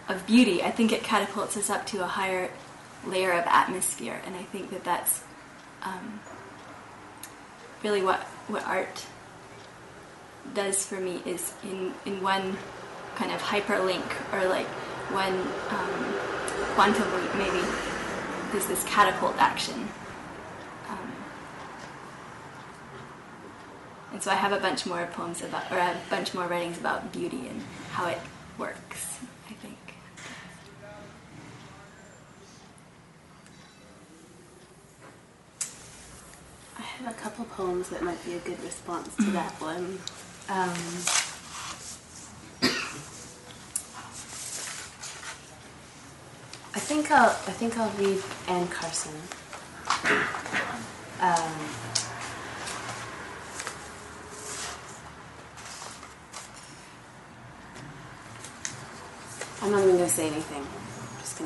of 0.09 0.27
beauty, 0.27 0.61
I 0.61 0.71
think 0.71 0.91
it 0.91 1.01
catapults 1.01 1.55
us 1.55 1.69
up 1.69 1.87
to 1.87 2.03
a 2.03 2.07
higher 2.07 2.51
layer 3.07 3.31
of 3.31 3.45
atmosphere, 3.47 4.21
and 4.25 4.35
I 4.35 4.43
think 4.43 4.69
that 4.71 4.83
that's 4.83 5.23
um, 5.81 6.19
really 7.85 8.03
what 8.03 8.19
what 8.49 8.65
art 8.65 9.05
does 10.53 10.85
for 10.85 10.99
me 10.99 11.21
is 11.25 11.53
in, 11.63 11.93
in 12.05 12.21
one 12.21 12.57
kind 13.15 13.31
of 13.31 13.41
hyperlink 13.41 14.03
or 14.33 14.47
like 14.47 14.67
one 15.11 15.33
um, 15.69 16.13
quantum 16.75 17.11
leap 17.15 17.35
maybe 17.35 17.65
there's 18.51 18.67
this 18.67 18.83
catapult 18.85 19.35
action 19.37 19.87
um, 20.89 21.11
and 24.13 24.21
so 24.21 24.31
I 24.31 24.35
have 24.35 24.51
a 24.51 24.59
bunch 24.59 24.85
more 24.85 25.07
poems 25.13 25.41
about, 25.41 25.71
or 25.71 25.77
a 25.77 25.95
bunch 26.09 26.33
more 26.33 26.47
writings 26.47 26.77
about 26.77 27.11
beauty 27.11 27.47
and 27.47 27.61
how 27.91 28.07
it 28.07 28.19
works. 28.57 29.19
I 29.49 29.53
think. 29.53 29.77
I 36.77 36.81
have 36.81 37.15
a 37.15 37.19
couple 37.19 37.45
poems 37.45 37.89
that 37.89 38.03
might 38.03 38.23
be 38.25 38.33
a 38.33 38.39
good 38.39 38.61
response 38.63 39.15
to 39.15 39.23
that 39.31 39.53
one. 39.61 39.99
Um, 40.53 40.69
I 46.75 46.79
think 46.79 47.09
I'll 47.09 47.29
I 47.29 47.53
think 47.57 47.75
I'll 47.79 47.89
read 47.97 48.21
Anne 48.47 48.67
Carson. 48.67 49.15
Um, 51.19 51.53
I'm 59.63 59.71
not 59.71 59.81
even 59.81 59.97
to 59.97 60.07
say 60.07 60.27
anything. 60.27 60.61
I'm 60.61 61.19
just 61.19 61.37
to. 61.37 61.43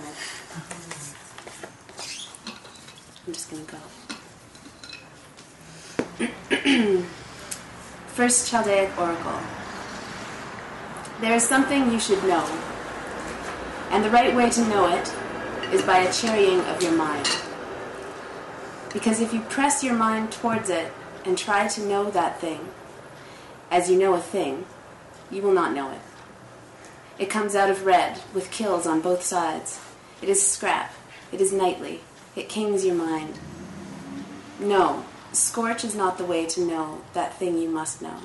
I'm 3.26 3.34
just 3.34 3.50
to 3.50 3.56
go. 6.58 6.94
First 8.18 8.52
Chaldaic 8.52 8.98
Oracle. 8.98 9.40
There 11.22 11.36
is 11.36 11.48
something 11.48 11.92
you 11.92 12.00
should 12.00 12.24
know, 12.24 12.44
and 13.92 14.04
the 14.04 14.10
right 14.10 14.36
way 14.36 14.50
to 14.50 14.68
know 14.70 14.88
it 14.88 15.14
is 15.72 15.84
by 15.84 16.00
a 16.00 16.12
cherrying 16.12 16.62
of 16.62 16.82
your 16.82 16.94
mind. 16.94 17.30
Because 18.92 19.22
if 19.22 19.36
you 19.36 19.42
press 19.42 19.84
your 19.84 19.94
mind 19.94 20.32
towards 20.32 20.72
it 20.72 20.92
and 21.26 21.38
try 21.38 21.68
to 21.68 21.86
know 21.86 22.10
that 22.10 22.42
thing, 22.42 22.70
as 23.70 23.88
you 23.88 24.00
know 24.00 24.16
a 24.16 24.20
thing, 24.20 24.66
you 25.30 25.44
will 25.44 25.54
not 25.54 25.76
know 25.76 25.92
it. 25.92 26.02
It 27.20 27.30
comes 27.30 27.54
out 27.54 27.70
of 27.70 27.86
red, 27.86 28.20
with 28.34 28.50
kills 28.50 28.88
on 28.88 29.00
both 29.00 29.22
sides. 29.22 29.80
It 30.24 30.30
is 30.30 30.44
scrap. 30.44 30.92
It 31.32 31.40
is 31.40 31.54
nightly. 31.54 32.02
It 32.36 32.50
kings 32.50 32.84
your 32.84 32.96
mind. 32.96 33.38
No, 34.60 35.06
scorch 35.32 35.84
is 35.84 35.96
not 35.96 36.18
the 36.18 36.26
way 36.26 36.46
to 36.46 36.66
know 36.66 37.02
that 37.14 37.36
thing 37.36 37.58
you 37.58 37.70
must 37.70 38.02
know. 38.02 38.20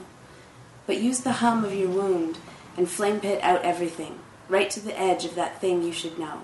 But 0.86 1.00
use 1.00 1.20
the 1.20 1.32
hum 1.32 1.64
of 1.64 1.74
your 1.74 1.88
wound 1.88 2.38
and 2.76 2.88
flame 2.88 3.20
pit 3.20 3.42
out 3.42 3.62
everything, 3.62 4.18
right 4.48 4.70
to 4.70 4.80
the 4.80 4.98
edge 4.98 5.24
of 5.24 5.34
that 5.34 5.60
thing 5.60 5.82
you 5.82 5.92
should 5.92 6.18
know. 6.18 6.42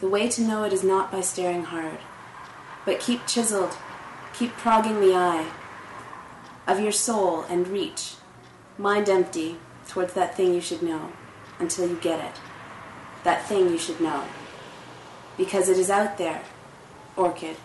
The 0.00 0.08
way 0.08 0.28
to 0.28 0.42
know 0.42 0.64
it 0.64 0.72
is 0.72 0.84
not 0.84 1.10
by 1.10 1.20
staring 1.20 1.64
hard, 1.64 1.98
but 2.84 3.00
keep 3.00 3.26
chiseled, 3.26 3.76
keep 4.34 4.52
progging 4.52 5.00
the 5.00 5.14
eye 5.14 5.50
of 6.66 6.80
your 6.80 6.92
soul 6.92 7.42
and 7.48 7.68
reach, 7.68 8.14
mind 8.78 9.08
empty, 9.08 9.56
towards 9.88 10.14
that 10.14 10.34
thing 10.34 10.54
you 10.54 10.60
should 10.60 10.82
know 10.82 11.12
until 11.58 11.88
you 11.88 11.96
get 11.96 12.24
it. 12.24 12.40
That 13.22 13.46
thing 13.46 13.70
you 13.70 13.78
should 13.78 14.00
know. 14.00 14.24
Because 15.36 15.68
it 15.68 15.78
is 15.78 15.90
out 15.90 16.18
there, 16.18 16.42
orchid. 17.16 17.56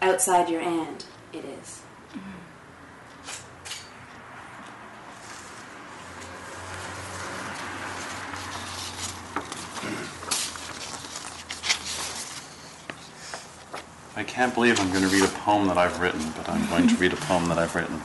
Outside 0.00 0.48
your 0.48 0.60
and, 0.60 1.04
it 1.32 1.44
is. 1.44 1.82
I 14.14 14.22
can't 14.24 14.54
believe 14.54 14.80
I'm 14.80 14.90
going 14.90 15.02
to 15.02 15.08
read 15.08 15.24
a 15.24 15.28
poem 15.28 15.66
that 15.66 15.78
I've 15.78 16.00
written, 16.00 16.30
but 16.36 16.48
I'm 16.48 16.68
going 16.68 16.86
to 16.88 16.94
read 16.96 17.12
a 17.12 17.16
poem 17.16 17.48
that 17.48 17.58
I've 17.58 17.74
written. 17.74 18.00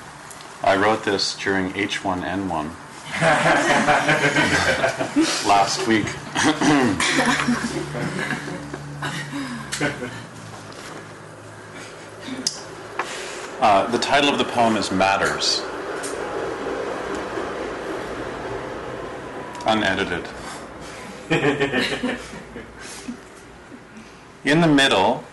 I 0.63 0.75
wrote 0.75 1.03
this 1.03 1.37
during 1.37 1.71
H1N1 1.73 2.71
last 5.47 5.87
week. 5.87 6.07
uh, 13.63 13.87
the 13.87 13.97
title 13.97 14.29
of 14.29 14.37
the 14.37 14.43
poem 14.43 14.75
is 14.75 14.91
Matters. 14.91 15.61
Unedited. 19.65 20.27
In 24.43 24.59
the 24.59 24.67
middle, 24.67 25.23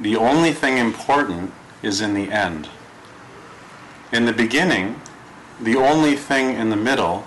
the 0.00 0.16
only 0.16 0.52
thing 0.52 0.78
important 0.78 1.52
is 1.80 2.00
in 2.00 2.14
the 2.14 2.32
end. 2.32 2.68
In 4.10 4.24
the 4.24 4.32
beginning, 4.32 5.00
the 5.60 5.76
only 5.76 6.16
thing 6.16 6.56
in 6.56 6.70
the 6.70 6.76
middle, 6.76 7.24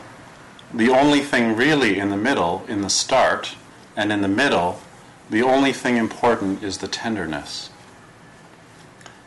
the 0.74 0.90
only 0.90 1.22
thing 1.22 1.56
really 1.56 1.98
in 1.98 2.10
the 2.10 2.18
middle, 2.18 2.66
in 2.68 2.82
the 2.82 2.90
start, 2.90 3.56
and 3.96 4.12
in 4.12 4.20
the 4.20 4.28
middle, 4.28 4.82
the 5.30 5.42
only 5.42 5.72
thing 5.72 5.96
important 5.96 6.62
is 6.62 6.80
the 6.80 6.90
tenderness. 6.90 7.70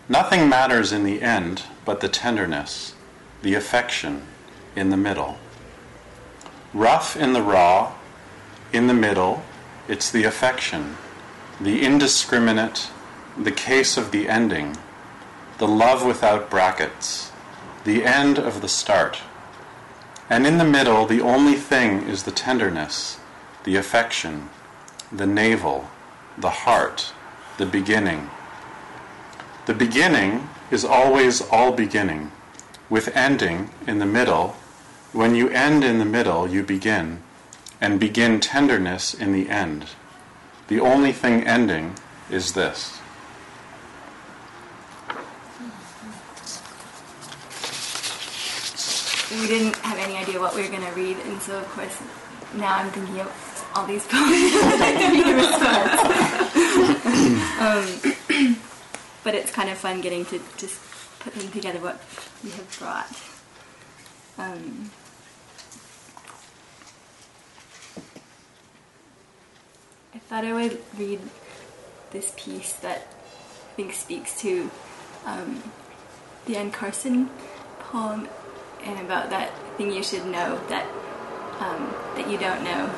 Nothing 0.09 0.49
matters 0.49 0.91
in 0.91 1.05
the 1.05 1.21
end 1.21 1.65
but 1.85 2.01
the 2.01 2.09
tenderness, 2.09 2.95
the 3.43 3.55
affection 3.55 4.23
in 4.75 4.89
the 4.89 4.97
middle. 4.97 5.39
Rough 6.73 7.17
in 7.17 7.35
the 7.35 7.43
raw, 7.43 7.93
in 8.73 8.87
the 8.87 8.95
middle, 8.95 9.43
it's 9.87 10.11
the 10.11 10.25
affection, 10.25 10.97
the 11.61 11.83
indiscriminate, 11.83 12.89
the 13.37 13.53
case 13.53 13.97
of 13.97 14.11
the 14.11 14.29
ending, 14.29 14.77
the 15.59 15.69
love 15.69 16.05
without 16.05 16.49
brackets, 16.49 17.31
the 17.85 18.05
end 18.05 18.39
of 18.39 18.61
the 18.61 18.69
start. 18.69 19.21
And 20.31 20.47
in 20.47 20.59
the 20.59 20.65
middle, 20.65 21.07
the 21.07 21.21
only 21.21 21.55
thing 21.55 22.03
is 22.09 22.23
the 22.23 22.31
tenderness, 22.31 23.19
the 23.65 23.77
affection, 23.77 24.49
the 25.11 25.27
navel, 25.27 25.91
the 26.37 26.51
heart, 26.51 27.13
the 27.57 27.67
beginning. 27.67 28.31
The 29.69 29.75
beginning 29.75 30.49
is 30.71 30.83
always 30.83 31.43
all 31.43 31.73
beginning, 31.73 32.33
with 32.89 33.15
ending 33.15 33.69
in 33.87 33.99
the 33.99 34.07
middle. 34.07 34.57
When 35.13 35.35
you 35.35 35.51
end 35.51 35.85
in 35.85 35.99
the 35.99 36.07
middle, 36.07 36.49
you 36.49 36.63
begin, 36.63 37.19
and 37.79 38.01
begin 38.01 38.41
tenderness 38.41 39.13
in 39.13 39.33
the 39.33 39.51
end. 39.51 39.85
The 40.69 40.81
only 40.81 41.13
thing 41.13 41.47
ending 41.47 41.97
is 42.31 42.55
this. 42.55 42.99
we 49.31 49.47
didn't 49.47 49.77
have 49.77 49.99
any 49.99 50.17
idea 50.17 50.41
what 50.41 50.55
we 50.55 50.63
were 50.63 50.69
going 50.69 50.87
to 50.87 50.93
read, 50.93 51.19
and 51.19 51.43
so 51.43 51.59
of 51.59 51.69
course 51.69 52.01
now 52.55 52.77
I'm 52.79 52.91
thinking 52.91 53.21
of 53.21 53.29
all 53.75 53.87
these 53.87 54.07
poems 54.07 54.33
I'd 54.33 54.81
like 54.81 54.97
to 54.97 55.09
read 55.13 55.27
in 55.27 55.37
response. 55.37 56.01
um, 58.57 58.57
but 59.25 59.35
it's 59.35 59.51
kind 59.51 59.69
of 59.69 59.79
fun 59.79 60.01
getting 60.01 60.25
to 60.27 60.41
just 60.57 60.81
put 61.21 61.35
them 61.35 61.51
together 61.51 61.79
what 61.81 62.01
we 62.43 62.51
have 62.51 62.79
brought. 62.79 63.11
Um, 64.39 64.91
I 70.15 70.19
thought 70.19 70.45
I 70.45 70.53
would 70.53 70.81
read 70.97 71.21
this 72.11 72.33
piece 72.37 72.73
that 72.75 73.09
I 73.71 73.75
think 73.77 73.93
speaks 73.93 74.41
to 74.41 74.71
um, 75.25 75.63
the 76.47 76.57
Anne 76.57 76.71
Carson 76.71 77.31
poem 77.81 78.29
and 78.83 78.99
about 79.01 79.31
that 79.31 79.51
thing 79.77 79.93
you 79.93 80.03
should 80.03 80.27
know 80.27 80.61
that 80.69 80.87
um, 81.61 81.95
that 82.15 82.31
you 82.31 82.39
don't 82.39 82.63
know. 82.63 82.89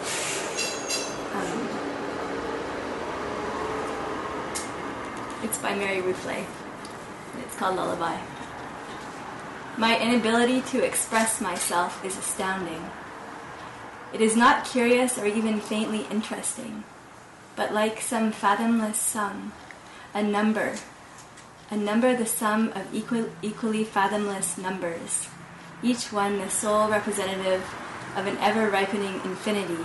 It's 5.42 5.58
by 5.58 5.74
Mary 5.74 6.00
Ruefle. 6.00 6.44
It's 7.38 7.56
called 7.56 7.76
Lullaby. 7.76 8.18
My 9.76 9.98
inability 9.98 10.60
to 10.72 10.84
express 10.84 11.40
myself 11.40 12.04
is 12.04 12.18
astounding. 12.18 12.90
It 14.12 14.20
is 14.20 14.36
not 14.36 14.64
curious 14.64 15.18
or 15.18 15.26
even 15.26 15.60
faintly 15.60 16.06
interesting, 16.10 16.84
but 17.56 17.72
like 17.72 18.00
some 18.00 18.32
fathomless 18.32 18.98
sum, 18.98 19.52
a 20.12 20.22
number, 20.22 20.74
a 21.70 21.76
number 21.76 22.16
the 22.16 22.26
sum 22.26 22.72
of 22.74 22.92
equal, 22.92 23.30
equally 23.42 23.84
fathomless 23.84 24.58
numbers 24.58 25.28
each 25.82 26.12
one 26.12 26.38
the 26.38 26.50
sole 26.50 26.88
representative 26.88 27.62
of 28.16 28.26
an 28.26 28.36
ever 28.38 28.68
ripening 28.68 29.14
infinity 29.24 29.84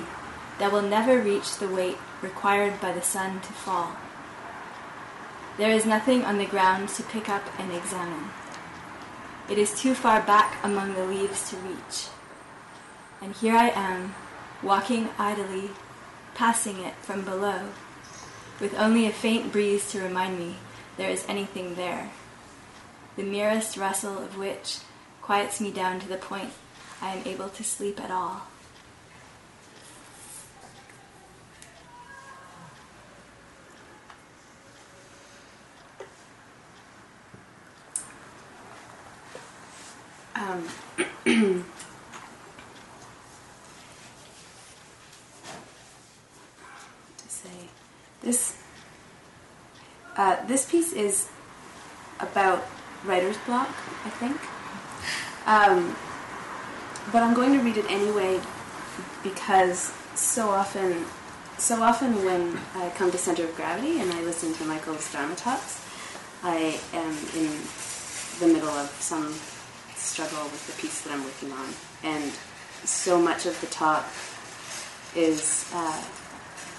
that 0.60 0.72
will 0.72 0.82
never 0.82 1.22
reach 1.22 1.58
the 1.58 1.68
weight 1.68 1.98
required 2.22 2.80
by 2.82 2.92
the 2.92 3.02
sun 3.02 3.40
to 3.42 3.54
fall. 3.54 3.96
There 5.58 5.72
is 5.72 5.86
nothing 5.86 6.26
on 6.26 6.38
the 6.38 6.46
ground 6.46 6.90
to 6.90 7.04
pick 7.04 7.30
up 7.30 7.44
and 7.58 7.72
examine. 7.72 8.30
It 9.50 9.58
is 9.58 9.80
too 9.80 9.94
far 9.94 10.22
back 10.22 10.58
among 10.64 10.94
the 10.94 11.06
leaves 11.06 11.50
to 11.50 11.56
reach. 11.58 12.08
And 13.22 13.34
here 13.34 13.56
I 13.56 13.70
am, 13.70 14.16
walking 14.62 15.10
idly, 15.18 15.70
passing 16.34 16.80
it 16.82 16.96
from 16.96 17.24
below, 17.24 17.70
with 18.60 18.78
only 18.78 19.06
a 19.06 19.12
faint 19.12 19.54
breeze 19.54 19.90
to 19.92 20.02
remind 20.02 20.38
me 20.38 20.56
there 20.98 21.10
is 21.10 21.26
anything 21.30 21.76
there, 21.76 22.10
the 23.16 23.24
merest 23.24 23.78
rustle 23.78 24.18
of 24.18 24.38
which 24.38 24.80
quiets 25.22 25.62
me 25.62 25.72
down 25.72 26.02
to 26.02 26.08
the 26.08 26.18
point 26.18 26.52
I 27.02 27.16
am 27.16 27.26
able 27.26 27.50
to 27.50 27.64
sleep 27.64 28.02
at 28.02 28.12
all. 28.12 28.42
Um, 40.36 40.68
to 41.26 41.64
say 47.28 47.50
this 48.22 48.58
uh, 50.18 50.46
this 50.46 50.70
piece 50.70 50.94
is 50.94 51.30
about 52.20 52.66
writer's 53.06 53.38
block, 53.40 53.70
I 54.06 54.10
think. 54.10 54.40
Um, 55.46 55.96
but 57.12 57.22
I'm 57.22 57.34
going 57.34 57.54
to 57.54 57.60
read 57.60 57.78
it 57.78 57.90
anyway 57.90 58.42
because 59.24 59.94
so 60.16 60.50
often, 60.50 61.06
so 61.58 61.82
often 61.84 62.26
when 62.26 62.58
I 62.76 62.90
come 62.92 63.12
to 63.12 63.18
Center 63.18 63.44
of 63.44 63.56
Gravity 63.56 64.00
and 64.00 64.12
I 64.12 64.22
listen 64.22 64.54
to 64.54 64.66
Michael's 64.66 65.12
Dharma 65.12 65.36
talks, 65.36 65.86
I 66.44 66.80
am 66.94 67.12
in 67.36 67.52
the 68.40 68.48
middle 68.48 68.70
of 68.70 68.90
some 69.00 69.34
struggle 70.06 70.44
with 70.44 70.66
the 70.68 70.82
piece 70.82 71.02
that 71.02 71.14
I'm 71.14 71.24
working 71.24 71.52
on, 71.52 71.68
and 72.04 72.32
so 72.84 73.20
much 73.20 73.46
of 73.46 73.60
the 73.62 73.68
talk 73.68 74.06
is 75.16 75.70
uh, 75.74 76.04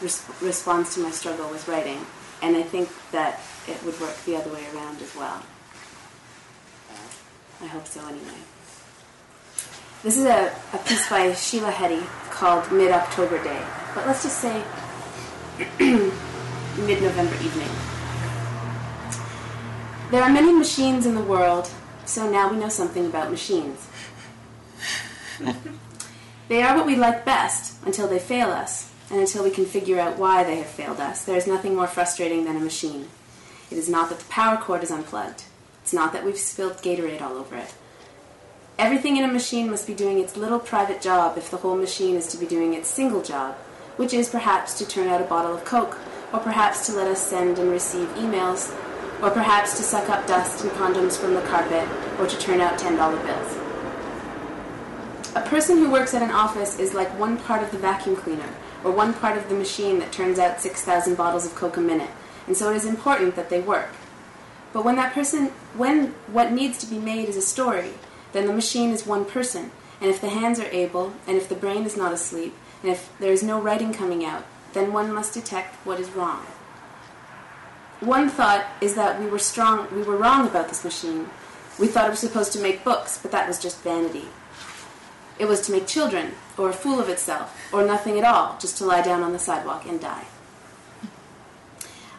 res- 0.01 0.25
responds 0.41 0.95
to 0.95 1.01
my 1.01 1.11
struggle 1.11 1.49
with 1.51 1.67
writing, 1.69 1.99
and 2.43 2.57
I 2.57 2.62
think 2.62 2.89
that 3.12 3.41
it 3.67 3.83
would 3.85 3.99
work 4.01 4.17
the 4.25 4.37
other 4.37 4.53
way 4.53 4.65
around 4.75 5.03
as 5.03 5.15
well. 5.17 5.43
I 7.62 7.67
hope 7.67 7.87
so, 7.87 8.01
anyway. 8.07 8.41
This 10.03 10.19
is 10.19 10.27
a, 10.27 10.55
a 10.73 10.79
piece 10.79 11.09
by 11.09 11.33
Sheila 11.33 11.73
Heti 11.73 12.07
called 12.31 12.71
Mid 12.71 12.93
October 12.93 13.43
Day, 13.43 13.62
but 13.95 14.07
let's 14.07 14.23
just 14.23 14.39
say 14.39 14.62
mid 15.81 17.03
November 17.03 17.35
evening. 17.37 17.69
There 20.11 20.23
are 20.23 20.31
many 20.31 20.53
machines 20.53 21.07
in 21.07 21.15
the 21.15 21.23
world, 21.23 21.69
so 22.07 22.31
now 22.31 22.51
we 22.51 22.57
know 22.57 22.69
something 22.69 23.07
about 23.07 23.31
machines. 23.31 23.87
they 26.49 26.62
are 26.62 26.77
what 26.77 26.87
we 26.87 26.97
like 26.97 27.25
best 27.25 27.77
until 27.85 28.09
they 28.09 28.19
fail 28.19 28.51
us, 28.51 28.90
and 29.11 29.21
until 29.21 29.45
we 29.45 29.51
can 29.51 29.66
figure 29.66 30.01
out 30.01 30.19
why 30.19 30.45
they 30.45 30.57
have 30.57 30.66
failed 30.66 31.01
us. 31.01 31.25
There 31.25 31.37
is 31.37 31.47
nothing 31.47 31.75
more 31.75 31.87
frustrating 31.87 32.45
than 32.45 32.57
a 32.57 32.61
machine. 32.61 33.09
It 33.71 33.79
is 33.79 33.88
not 33.88 34.09
that 34.09 34.21
the 34.21 34.25
power 34.27 34.57
cord 34.57 34.83
is 34.83 34.90
unplugged. 34.90 35.45
It's 35.83 35.92
not 35.92 36.12
that 36.12 36.25
we've 36.25 36.38
spilled 36.38 36.79
Gatorade 36.79 37.21
all 37.21 37.37
over 37.37 37.57
it. 37.57 37.75
Everything 38.79 39.16
in 39.16 39.25
a 39.25 39.33
machine 39.33 39.71
must 39.71 39.87
be 39.87 39.95
doing 39.95 40.19
its 40.19 40.37
little 40.37 40.59
private 40.59 41.01
job 41.01 41.38
if 41.38 41.51
the 41.51 41.57
whole 41.57 41.77
machine 41.77 42.14
is 42.14 42.27
to 42.29 42.37
be 42.37 42.47
doing 42.47 42.75
its 42.75 42.88
single 42.88 43.23
job, 43.23 43.55
which 43.97 44.12
is 44.12 44.29
perhaps 44.29 44.75
to 44.79 44.87
turn 44.87 45.09
out 45.09 45.23
a 45.23 45.25
bottle 45.25 45.55
of 45.55 45.64
Coke, 45.64 45.99
or 46.33 46.40
perhaps 46.40 46.87
to 46.87 46.92
let 46.92 47.07
us 47.07 47.25
send 47.25 47.59
and 47.59 47.71
receive 47.71 48.09
emails, 48.16 48.71
or 49.23 49.31
perhaps 49.31 49.77
to 49.77 49.83
suck 49.83 50.09
up 50.11 50.27
dust 50.27 50.63
and 50.63 50.71
condoms 50.73 51.19
from 51.19 51.35
the 51.35 51.43
carpet, 51.43 51.89
or 52.19 52.27
to 52.27 52.39
turn 52.39 52.61
out 52.61 52.79
$10 52.79 52.97
bills. 53.25 53.57
A 55.35 55.49
person 55.49 55.79
who 55.79 55.91
works 55.91 56.15
at 56.15 56.23
an 56.23 56.31
office 56.31 56.79
is 56.79 56.95
like 56.95 57.09
one 57.19 57.39
part 57.39 57.63
of 57.63 57.71
the 57.71 57.79
vacuum 57.79 58.17
cleaner, 58.17 58.49
or 58.85 58.91
one 58.91 59.15
part 59.15 59.37
of 59.37 59.49
the 59.49 59.55
machine 59.55 59.99
that 59.99 60.13
turns 60.13 60.39
out 60.39 60.61
6,000 60.61 61.15
bottles 61.15 61.45
of 61.45 61.55
Coke 61.55 61.77
a 61.77 61.81
minute, 61.81 62.11
and 62.47 62.57
so 62.57 62.71
it 62.71 62.77
is 62.77 62.87
important 62.87 63.37
that 63.37 63.51
they 63.51 63.61
work. 63.61 63.91
But 64.73 64.85
when 64.85 64.97
that 64.97 65.15
person, 65.15 65.49
when 65.75 66.09
what 66.27 66.53
needs 66.53 66.79
to 66.79 66.87
be 66.87 66.99
made 66.99 67.29
is 67.29 67.37
a 67.37 67.43
story, 67.43 67.93
then 68.33 68.47
the 68.47 68.53
machine 68.53 68.91
is 68.91 69.07
one 69.07 69.25
person, 69.25 69.71
and 70.01 70.11
if 70.11 70.21
the 70.21 70.29
hands 70.29 70.61
are 70.61 70.71
able, 70.71 71.15
and 71.27 71.37
if 71.37 71.49
the 71.49 71.55
brain 71.55 71.85
is 71.85 71.97
not 71.97 72.13
asleep, 72.13 72.55
and 72.83 72.93
if 72.93 73.11
there 73.19 73.33
is 73.33 73.43
no 73.43 73.61
writing 73.61 73.93
coming 73.93 74.25
out, 74.25 74.45
then 74.75 74.93
one 74.93 75.13
must 75.13 75.35
detect 75.35 75.75
what 75.87 75.99
is 75.99 76.11
wrong. 76.11 76.47
One 78.01 78.29
thought 78.29 78.67
is 78.83 78.95
that 78.95 79.19
we 79.19 79.27
were 79.27 79.39
strong, 79.39 79.89
we 79.95 80.03
were 80.03 80.17
wrong 80.17 80.47
about 80.47 80.69
this 80.69 80.85
machine. 80.85 81.31
We 81.79 81.87
thought 81.87 82.07
it 82.07 82.11
was 82.11 82.21
supposed 82.21 82.53
to 82.53 82.61
make 82.61 82.85
books, 82.85 83.19
but 83.21 83.33
that 83.33 83.49
was 83.49 83.59
just 83.59 83.83
vanity. 83.83 84.27
It 85.39 85.47
was 85.47 85.63
to 85.63 85.73
make 85.73 85.87
children, 85.87 86.33
or 86.59 86.69
a 86.69 86.75
fool 86.75 87.01
of 87.01 87.09
itself, 87.09 87.59
or 87.73 87.85
nothing 87.85 88.19
at 88.19 88.25
all, 88.25 88.59
just 88.59 88.77
to 88.79 88.85
lie 88.85 89.03
down 89.03 89.23
on 89.23 89.33
the 89.33 89.39
sidewalk 89.39 89.87
and 89.87 90.01
die. 90.01 90.25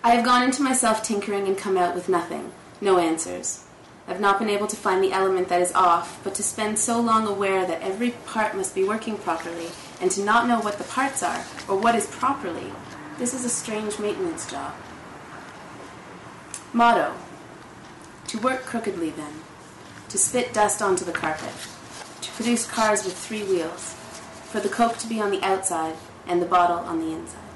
I 0.03 0.11
have 0.11 0.25
gone 0.25 0.43
into 0.43 0.63
myself 0.63 1.03
tinkering 1.03 1.47
and 1.47 1.57
come 1.57 1.77
out 1.77 1.93
with 1.93 2.09
nothing, 2.09 2.51
no 2.81 2.97
answers. 2.97 3.63
I've 4.07 4.21
not 4.21 4.39
been 4.39 4.49
able 4.49 4.67
to 4.67 4.75
find 4.75 5.03
the 5.03 5.11
element 5.11 5.47
that 5.49 5.61
is 5.61 5.73
off, 5.73 6.23
but 6.23 6.33
to 6.35 6.43
spend 6.43 6.79
so 6.79 6.99
long 6.99 7.27
aware 7.27 7.67
that 7.67 7.81
every 7.81 8.11
part 8.25 8.55
must 8.55 8.73
be 8.73 8.83
working 8.83 9.17
properly, 9.17 9.67
and 10.01 10.09
to 10.11 10.23
not 10.23 10.47
know 10.47 10.59
what 10.59 10.77
the 10.77 10.85
parts 10.85 11.21
are, 11.21 11.43
or 11.67 11.77
what 11.77 11.95
is 11.95 12.07
properly, 12.07 12.71
this 13.17 13.33
is 13.33 13.45
a 13.45 13.49
strange 13.49 13.99
maintenance 13.99 14.49
job. 14.49 14.73
Motto. 16.73 17.13
To 18.27 18.39
work 18.39 18.65
crookedly, 18.65 19.11
then, 19.11 19.33
to 20.09 20.17
spit 20.17 20.53
dust 20.53 20.81
onto 20.81 21.05
the 21.05 21.13
carpet, 21.13 21.53
to 22.21 22.31
produce 22.31 22.69
cars 22.69 23.05
with 23.05 23.17
three 23.17 23.43
wheels, 23.43 23.93
for 24.51 24.59
the 24.59 24.67
coke 24.69 24.97
to 24.97 25.07
be 25.07 25.21
on 25.21 25.31
the 25.31 25.41
outside 25.43 25.95
and 26.27 26.41
the 26.41 26.45
bottle 26.45 26.79
on 26.79 26.99
the 26.99 27.13
inside. 27.13 27.46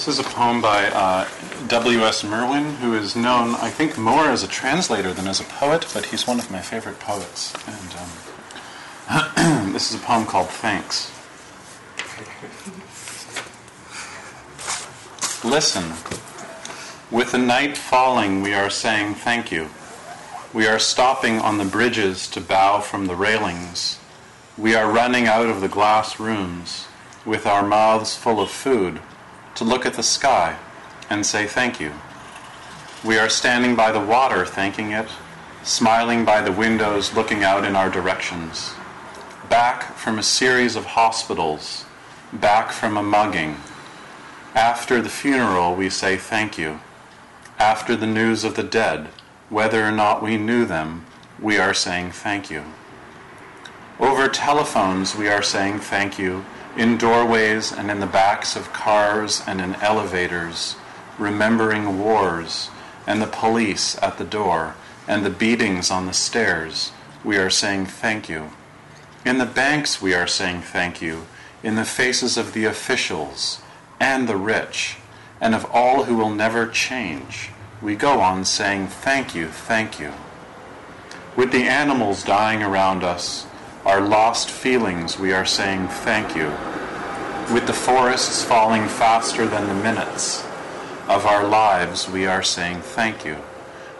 This 0.00 0.18
is 0.18 0.18
a 0.18 0.30
poem 0.30 0.62
by 0.62 0.86
uh, 0.86 1.28
W.S. 1.66 2.24
Merwin, 2.24 2.76
who 2.76 2.94
is 2.94 3.14
known, 3.14 3.54
I 3.56 3.68
think, 3.68 3.98
more 3.98 4.30
as 4.30 4.42
a 4.42 4.48
translator 4.48 5.12
than 5.12 5.28
as 5.28 5.40
a 5.40 5.44
poet, 5.44 5.86
but 5.92 6.06
he's 6.06 6.26
one 6.26 6.38
of 6.38 6.50
my 6.50 6.62
favorite 6.62 6.98
poets. 6.98 7.52
And 7.66 7.96
um, 9.10 9.72
this 9.74 9.92
is 9.92 10.00
a 10.00 10.02
poem 10.02 10.24
called 10.24 10.48
Thanks. 10.48 11.12
Listen. 15.44 15.84
With 17.10 17.32
the 17.32 17.38
night 17.38 17.76
falling, 17.76 18.40
we 18.40 18.54
are 18.54 18.70
saying 18.70 19.16
thank 19.16 19.52
you. 19.52 19.68
We 20.54 20.66
are 20.66 20.78
stopping 20.78 21.40
on 21.40 21.58
the 21.58 21.66
bridges 21.66 22.26
to 22.28 22.40
bow 22.40 22.80
from 22.80 23.04
the 23.04 23.14
railings. 23.14 23.98
We 24.56 24.74
are 24.74 24.90
running 24.90 25.26
out 25.26 25.50
of 25.50 25.60
the 25.60 25.68
glass 25.68 26.18
rooms 26.18 26.86
with 27.26 27.44
our 27.44 27.62
mouths 27.62 28.16
full 28.16 28.40
of 28.40 28.50
food 28.50 29.02
to 29.54 29.64
look 29.64 29.86
at 29.86 29.94
the 29.94 30.02
sky 30.02 30.56
and 31.08 31.24
say 31.24 31.46
thank 31.46 31.80
you. 31.80 31.92
We 33.04 33.18
are 33.18 33.28
standing 33.28 33.74
by 33.74 33.92
the 33.92 34.00
water 34.00 34.44
thanking 34.44 34.92
it, 34.92 35.08
smiling 35.62 36.24
by 36.24 36.42
the 36.42 36.52
windows 36.52 37.14
looking 37.14 37.42
out 37.42 37.64
in 37.64 37.74
our 37.74 37.90
directions. 37.90 38.72
Back 39.48 39.94
from 39.96 40.18
a 40.18 40.22
series 40.22 40.76
of 40.76 40.84
hospitals, 40.86 41.84
back 42.32 42.72
from 42.72 42.96
a 42.96 43.02
mugging. 43.02 43.56
After 44.54 45.00
the 45.00 45.08
funeral, 45.08 45.74
we 45.74 45.90
say 45.90 46.16
thank 46.16 46.58
you. 46.58 46.80
After 47.58 47.96
the 47.96 48.06
news 48.06 48.44
of 48.44 48.54
the 48.54 48.62
dead, 48.62 49.08
whether 49.48 49.84
or 49.84 49.92
not 49.92 50.22
we 50.22 50.36
knew 50.36 50.64
them, 50.64 51.04
we 51.40 51.58
are 51.58 51.74
saying 51.74 52.12
thank 52.12 52.50
you. 52.50 52.64
Over 53.98 54.28
telephones, 54.28 55.14
we 55.14 55.28
are 55.28 55.42
saying 55.42 55.80
thank 55.80 56.18
you 56.18 56.44
in 56.76 56.96
doorways 56.96 57.72
and 57.72 57.90
in 57.90 58.00
the 58.00 58.06
backs 58.06 58.56
of 58.56 58.72
cars 58.72 59.42
and 59.46 59.60
in 59.60 59.74
elevators, 59.76 60.76
remembering 61.18 61.98
wars 61.98 62.70
and 63.06 63.20
the 63.20 63.26
police 63.26 63.96
at 64.02 64.18
the 64.18 64.24
door 64.24 64.74
and 65.08 65.24
the 65.24 65.30
beatings 65.30 65.90
on 65.90 66.06
the 66.06 66.12
stairs, 66.12 66.92
we 67.24 67.36
are 67.36 67.50
saying 67.50 67.86
thank 67.86 68.28
you. 68.28 68.50
In 69.24 69.38
the 69.38 69.46
banks, 69.46 70.00
we 70.00 70.14
are 70.14 70.26
saying 70.26 70.62
thank 70.62 71.02
you, 71.02 71.26
in 71.62 71.74
the 71.74 71.84
faces 71.84 72.38
of 72.38 72.52
the 72.52 72.64
officials 72.64 73.60
and 73.98 74.28
the 74.28 74.36
rich, 74.36 74.96
and 75.40 75.54
of 75.54 75.66
all 75.72 76.04
who 76.04 76.16
will 76.16 76.30
never 76.30 76.66
change. 76.66 77.50
We 77.82 77.96
go 77.96 78.20
on 78.20 78.44
saying 78.44 78.88
thank 78.88 79.34
you, 79.34 79.48
thank 79.48 80.00
you. 80.00 80.12
With 81.36 81.52
the 81.52 81.64
animals 81.64 82.24
dying 82.24 82.62
around 82.62 83.02
us, 83.02 83.46
our 83.84 84.00
lost 84.00 84.50
feelings, 84.50 85.18
we 85.18 85.32
are 85.32 85.46
saying 85.46 85.88
thank 85.88 86.36
you. 86.36 86.48
With 87.52 87.66
the 87.66 87.72
forests 87.72 88.44
falling 88.44 88.86
faster 88.88 89.46
than 89.46 89.66
the 89.66 89.82
minutes 89.82 90.44
of 91.08 91.26
our 91.26 91.46
lives, 91.46 92.08
we 92.08 92.26
are 92.26 92.42
saying 92.42 92.82
thank 92.82 93.24
you. 93.24 93.38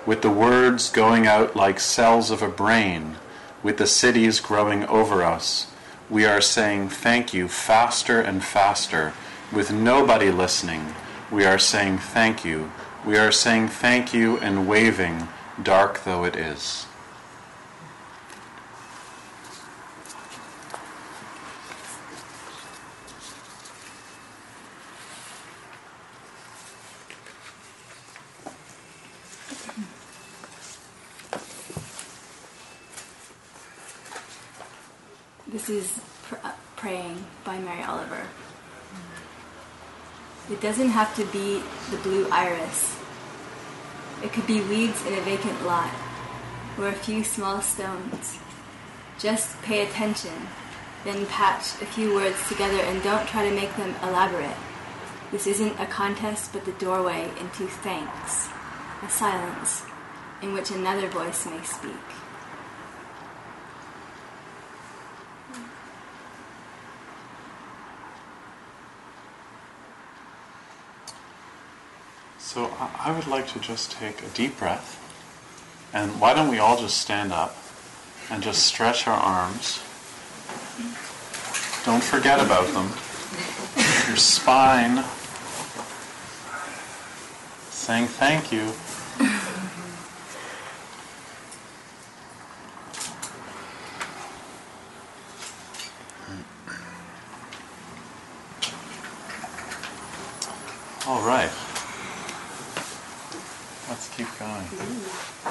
With 0.06 0.22
the 0.22 0.30
words 0.30 0.90
going 0.90 1.26
out 1.26 1.56
like 1.56 1.80
cells 1.80 2.30
of 2.30 2.42
a 2.42 2.48
brain, 2.48 3.16
with 3.62 3.78
the 3.78 3.86
cities 3.86 4.38
growing 4.38 4.84
over 4.84 5.22
us, 5.22 5.66
we 6.08 6.24
are 6.24 6.40
saying 6.40 6.88
thank 6.90 7.32
you 7.32 7.48
faster 7.48 8.20
and 8.20 8.44
faster. 8.44 9.12
With 9.52 9.72
nobody 9.72 10.30
listening, 10.30 10.94
we 11.30 11.44
are 11.44 11.58
saying 11.58 11.98
thank 11.98 12.44
you. 12.44 12.70
We 13.06 13.16
are 13.16 13.32
saying 13.32 13.68
thank 13.68 14.12
you 14.12 14.36
and 14.38 14.68
waving, 14.68 15.28
dark 15.62 16.04
though 16.04 16.24
it 16.24 16.36
is. 16.36 16.86
This 35.50 35.68
is 35.68 36.00
pr- 36.22 36.36
uh, 36.44 36.52
Praying 36.76 37.24
by 37.44 37.58
Mary 37.58 37.82
Oliver. 37.82 38.22
It 40.60 40.64
doesn't 40.64 40.90
have 40.90 41.16
to 41.16 41.24
be 41.32 41.62
the 41.90 41.96
blue 42.02 42.28
iris. 42.28 42.94
It 44.22 44.30
could 44.34 44.46
be 44.46 44.60
weeds 44.60 45.06
in 45.06 45.14
a 45.14 45.22
vacant 45.22 45.64
lot, 45.64 45.90
or 46.76 46.88
a 46.88 46.92
few 46.92 47.24
small 47.24 47.62
stones. 47.62 48.38
Just 49.18 49.62
pay 49.62 49.86
attention, 49.86 50.48
then 51.02 51.24
patch 51.24 51.80
a 51.80 51.86
few 51.86 52.14
words 52.14 52.46
together 52.46 52.76
and 52.76 53.02
don't 53.02 53.26
try 53.26 53.48
to 53.48 53.54
make 53.54 53.74
them 53.76 53.94
elaborate. 54.02 54.58
This 55.30 55.46
isn't 55.46 55.80
a 55.80 55.86
contest 55.86 56.52
but 56.52 56.66
the 56.66 56.72
doorway 56.72 57.30
into 57.40 57.66
thanks, 57.66 58.50
a 59.02 59.08
silence 59.08 59.84
in 60.42 60.52
which 60.52 60.70
another 60.70 61.08
voice 61.08 61.46
may 61.46 61.62
speak. 61.62 62.19
So 72.52 72.68
I 72.98 73.12
would 73.12 73.28
like 73.28 73.46
to 73.52 73.60
just 73.60 73.92
take 73.92 74.24
a 74.24 74.28
deep 74.30 74.58
breath. 74.58 74.98
And 75.92 76.20
why 76.20 76.34
don't 76.34 76.48
we 76.48 76.58
all 76.58 76.76
just 76.76 76.98
stand 76.98 77.32
up 77.32 77.56
and 78.28 78.42
just 78.42 78.66
stretch 78.66 79.06
our 79.06 79.14
arms? 79.14 79.78
Don't 81.84 82.02
forget 82.02 82.40
about 82.40 82.66
them. 82.74 82.88
Your 84.08 84.16
spine 84.16 85.04
saying 87.70 88.08
thank 88.08 88.50
you. 88.50 88.72
All 101.06 101.24
right. 101.24 101.69
Let's 103.90 104.08
keep 104.10 104.28
going. 104.38 104.62
Mm. 104.62 105.50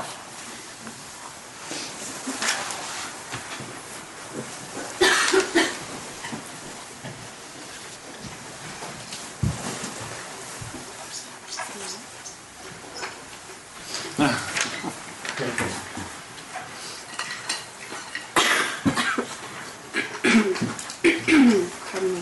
Pardon 21.92 22.14
me. 22.14 22.22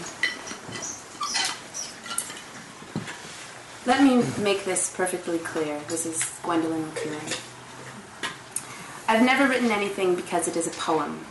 Let 3.86 4.04
me 4.04 4.24
this 4.78 4.96
perfectly 4.96 5.40
clear. 5.40 5.80
This 5.88 6.06
is 6.06 6.24
Gwendolyn 6.44 6.84
MacEwen. 6.92 7.40
I've 9.08 9.26
never 9.26 9.48
written 9.48 9.72
anything 9.72 10.14
because 10.14 10.48
it 10.48 10.56
is 10.56 10.68
a 10.68 10.80
poem. 10.80 11.26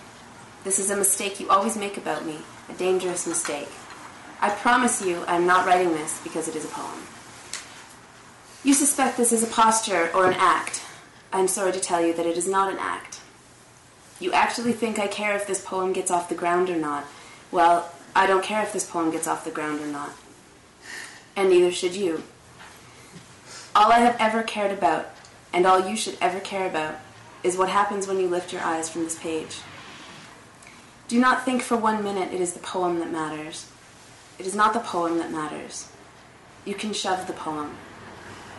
This 0.64 0.80
is 0.80 0.90
a 0.90 0.96
mistake 0.96 1.38
you 1.38 1.48
always 1.48 1.76
make 1.76 1.96
about 1.96 2.26
me, 2.26 2.38
a 2.68 2.72
dangerous 2.72 3.24
mistake. 3.24 3.68
I 4.40 4.50
promise 4.50 5.00
you 5.00 5.22
I'm 5.28 5.46
not 5.46 5.64
writing 5.64 5.92
this 5.92 6.20
because 6.24 6.48
it 6.48 6.56
is 6.56 6.64
a 6.64 6.68
poem. 6.68 7.02
You 8.64 8.74
suspect 8.74 9.16
this 9.16 9.30
is 9.30 9.44
a 9.44 9.54
posture 9.54 10.10
or 10.12 10.26
an 10.26 10.34
act. 10.36 10.82
I'm 11.32 11.46
sorry 11.46 11.70
to 11.70 11.78
tell 11.78 12.04
you 12.04 12.12
that 12.14 12.26
it 12.26 12.36
is 12.36 12.48
not 12.48 12.72
an 12.72 12.78
act. 12.80 13.20
You 14.18 14.32
actually 14.32 14.72
think 14.72 14.98
I 14.98 15.06
care 15.06 15.36
if 15.36 15.46
this 15.46 15.64
poem 15.64 15.92
gets 15.92 16.10
off 16.10 16.28
the 16.28 16.34
ground 16.34 16.68
or 16.68 16.76
not. 16.76 17.04
Well, 17.52 17.92
I 18.12 18.26
don't 18.26 18.42
care 18.42 18.64
if 18.64 18.72
this 18.72 18.90
poem 18.90 19.12
gets 19.12 19.28
off 19.28 19.44
the 19.44 19.52
ground 19.52 19.80
or 19.82 19.86
not. 19.86 20.10
And 21.36 21.48
neither 21.50 21.70
should 21.70 21.94
you. 21.94 22.24
All 23.76 23.92
I 23.92 23.98
have 23.98 24.16
ever 24.18 24.42
cared 24.42 24.70
about, 24.70 25.10
and 25.52 25.66
all 25.66 25.86
you 25.86 25.96
should 25.96 26.16
ever 26.18 26.40
care 26.40 26.66
about, 26.66 26.94
is 27.44 27.58
what 27.58 27.68
happens 27.68 28.06
when 28.06 28.18
you 28.18 28.26
lift 28.26 28.50
your 28.50 28.62
eyes 28.62 28.88
from 28.88 29.04
this 29.04 29.18
page. 29.18 29.58
Do 31.08 31.20
not 31.20 31.44
think 31.44 31.60
for 31.60 31.76
one 31.76 32.02
minute 32.02 32.32
it 32.32 32.40
is 32.40 32.54
the 32.54 32.58
poem 32.60 33.00
that 33.00 33.12
matters. 33.12 33.70
It 34.38 34.46
is 34.46 34.54
not 34.54 34.72
the 34.72 34.80
poem 34.80 35.18
that 35.18 35.30
matters. 35.30 35.90
You 36.64 36.72
can 36.72 36.94
shove 36.94 37.26
the 37.26 37.34
poem. 37.34 37.76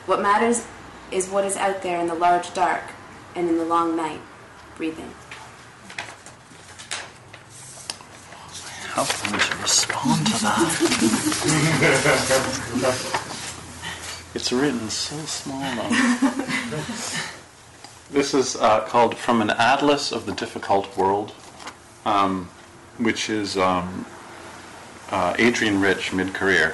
What 0.05 0.21
matters 0.21 0.67
is 1.11 1.27
what 1.29 1.45
is 1.45 1.57
out 1.57 1.81
there 1.81 1.99
in 1.99 2.05
the 2.05 2.13
large 2.13 2.53
dark 2.53 2.83
and 3.33 3.49
in 3.49 3.57
the 3.57 3.65
long 3.65 3.95
night, 3.95 4.21
breathing. 4.75 5.15
How 8.89 9.01
would 9.31 9.49
you 9.49 9.55
respond 9.63 10.27
to 10.27 10.33
that? 12.83 13.23
It's 14.37 14.51
written 14.51 14.87
so 14.91 15.17
small 15.25 15.59
though. 15.59 15.89
this 18.11 18.35
is 18.35 18.55
uh, 18.55 18.81
called 18.81 19.17
From 19.17 19.41
an 19.41 19.49
Atlas 19.49 20.11
of 20.11 20.27
the 20.27 20.31
Difficult 20.31 20.95
World, 20.95 21.33
um, 22.05 22.47
which 22.99 23.31
is 23.31 23.57
um, 23.57 24.05
uh, 25.09 25.35
Adrienne 25.39 25.81
Rich 25.81 26.13
mid 26.13 26.35
career. 26.35 26.73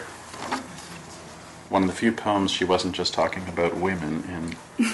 One 1.70 1.84
of 1.84 1.88
the 1.88 1.96
few 1.96 2.12
poems 2.12 2.52
she 2.52 2.66
wasn't 2.66 2.96
just 2.96 3.14
talking 3.14 3.48
about 3.48 3.78
women 3.78 4.58
in. 4.76 4.94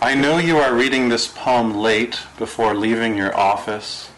I 0.00 0.14
know 0.14 0.38
you 0.38 0.56
are 0.56 0.74
reading 0.74 1.10
this 1.10 1.28
poem 1.28 1.74
late 1.74 2.18
before 2.38 2.74
leaving 2.74 3.18
your 3.18 3.36
office, 3.36 4.10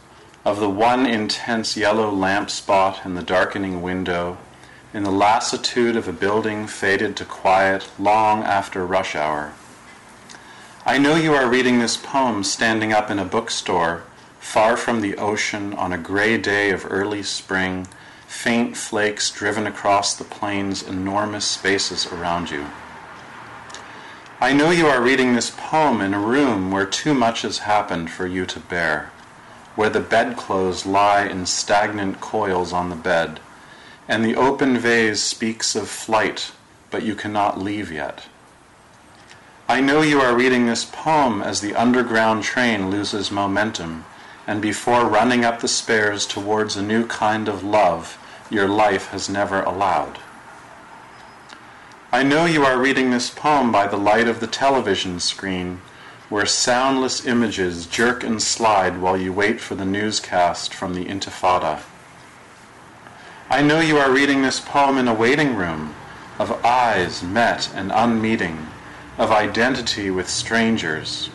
of 0.44 0.61
the 0.61 0.70
one 0.70 1.04
intense 1.04 1.76
yellow 1.76 2.12
lamp 2.12 2.48
spot 2.48 3.04
in 3.04 3.16
the 3.16 3.24
darkening 3.24 3.83
window, 3.83 4.38
in 4.94 5.02
the 5.02 5.11
lassitude 5.11 5.96
of 5.96 6.07
a 6.07 6.12
building 6.12 6.68
faded 6.68 7.16
to 7.16 7.24
quiet 7.24 7.90
long 7.98 8.44
after 8.44 8.87
rush 8.87 9.16
hour. 9.16 9.52
I 10.87 10.98
know 10.98 11.16
you 11.16 11.35
are 11.35 11.48
reading 11.48 11.80
this 11.80 11.96
poem 11.96 12.44
standing 12.44 12.92
up 12.92 13.11
in 13.11 13.18
a 13.18 13.24
bookstore, 13.24 14.04
far 14.38 14.76
from 14.76 15.00
the 15.00 15.16
ocean 15.16 15.74
on 15.74 15.92
a 15.92 15.98
gray 15.98 16.38
day 16.38 16.70
of 16.70 16.87
early 16.88 17.24
spring, 17.24 17.88
faint 18.28 18.76
flakes 18.76 19.33
driven 19.33 19.66
across 19.66 20.14
the 20.14 20.22
plain's 20.22 20.85
enormous 20.85 21.44
spaces 21.44 22.07
around 22.07 22.50
you. 22.50 22.66
I 24.40 24.52
know 24.52 24.70
you 24.70 24.87
are 24.87 25.02
reading 25.02 25.35
this 25.35 25.50
poem 25.57 26.00
in 26.02 26.14
a 26.14 26.20
room 26.20 26.70
where 26.70 26.87
too 26.87 27.14
much 27.14 27.42
has 27.42 27.59
happened 27.59 28.11
for 28.11 28.28
you 28.28 28.46
to 28.46 28.61
bear, 28.61 29.11
where 29.74 29.90
the 29.90 30.00
bedclothes 30.00 30.87
lie 30.87 31.24
in 31.24 31.46
stagnant 31.46 32.20
coils 32.20 32.72
on 32.72 32.90
the 32.90 32.96
bed, 32.96 33.40
and 34.08 34.24
the 34.24 34.36
open 34.36 34.78
vase 34.78 35.22
speaks 35.22 35.74
of 35.74 35.88
flight, 35.88 36.52
but 36.90 37.02
you 37.02 37.14
cannot 37.14 37.60
leave 37.60 37.90
yet. 37.90 38.24
I 39.68 39.80
know 39.80 40.02
you 40.02 40.20
are 40.20 40.36
reading 40.36 40.66
this 40.66 40.84
poem 40.84 41.40
as 41.40 41.60
the 41.60 41.74
underground 41.74 42.42
train 42.42 42.90
loses 42.90 43.30
momentum, 43.30 44.04
and 44.46 44.60
before 44.60 45.06
running 45.06 45.44
up 45.44 45.60
the 45.60 45.68
spares 45.68 46.26
towards 46.26 46.76
a 46.76 46.82
new 46.82 47.06
kind 47.06 47.48
of 47.48 47.64
love 47.64 48.18
your 48.50 48.68
life 48.68 49.08
has 49.08 49.28
never 49.28 49.62
allowed. 49.62 50.18
I 52.12 52.22
know 52.22 52.44
you 52.44 52.62
are 52.64 52.78
reading 52.78 53.10
this 53.10 53.30
poem 53.30 53.72
by 53.72 53.86
the 53.86 53.96
light 53.96 54.28
of 54.28 54.40
the 54.40 54.46
television 54.46 55.18
screen, 55.18 55.80
where 56.28 56.46
soundless 56.46 57.26
images 57.26 57.86
jerk 57.86 58.22
and 58.22 58.42
slide 58.42 59.00
while 59.00 59.16
you 59.16 59.32
wait 59.32 59.60
for 59.60 59.74
the 59.74 59.84
newscast 59.84 60.74
from 60.74 60.94
the 60.94 61.06
Intifada. 61.06 61.82
I 63.54 63.62
know 63.62 63.78
you 63.78 63.98
are 63.98 64.10
reading 64.10 64.42
this 64.42 64.58
poem 64.58 64.98
in 64.98 65.06
a 65.06 65.14
waiting 65.14 65.54
room 65.54 65.94
of 66.40 66.64
eyes 66.64 67.22
met 67.22 67.72
and 67.72 67.92
unmeeting, 67.92 68.66
of 69.16 69.30
identity 69.30 70.10
with 70.10 70.28
strangers. 70.28 71.30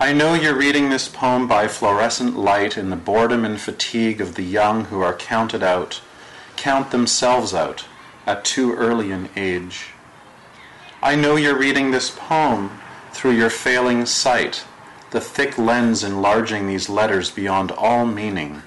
I 0.00 0.14
know 0.14 0.32
you're 0.32 0.56
reading 0.56 0.88
this 0.88 1.06
poem 1.06 1.46
by 1.46 1.68
fluorescent 1.68 2.38
light 2.38 2.78
in 2.78 2.88
the 2.88 2.96
boredom 2.96 3.44
and 3.44 3.60
fatigue 3.60 4.22
of 4.22 4.34
the 4.34 4.42
young 4.42 4.86
who 4.86 5.02
are 5.02 5.12
counted 5.12 5.62
out, 5.62 6.00
count 6.56 6.90
themselves 6.90 7.52
out 7.52 7.84
at 8.24 8.46
too 8.46 8.72
early 8.72 9.12
an 9.12 9.28
age. 9.36 9.88
I 11.02 11.16
know 11.16 11.36
you're 11.36 11.58
reading 11.58 11.90
this 11.90 12.08
poem 12.08 12.80
through 13.12 13.32
your 13.32 13.50
failing 13.50 14.06
sight, 14.06 14.64
the 15.10 15.20
thick 15.20 15.58
lens 15.58 16.02
enlarging 16.02 16.66
these 16.66 16.88
letters 16.88 17.30
beyond 17.30 17.72
all 17.72 18.06
meaning. 18.06 18.62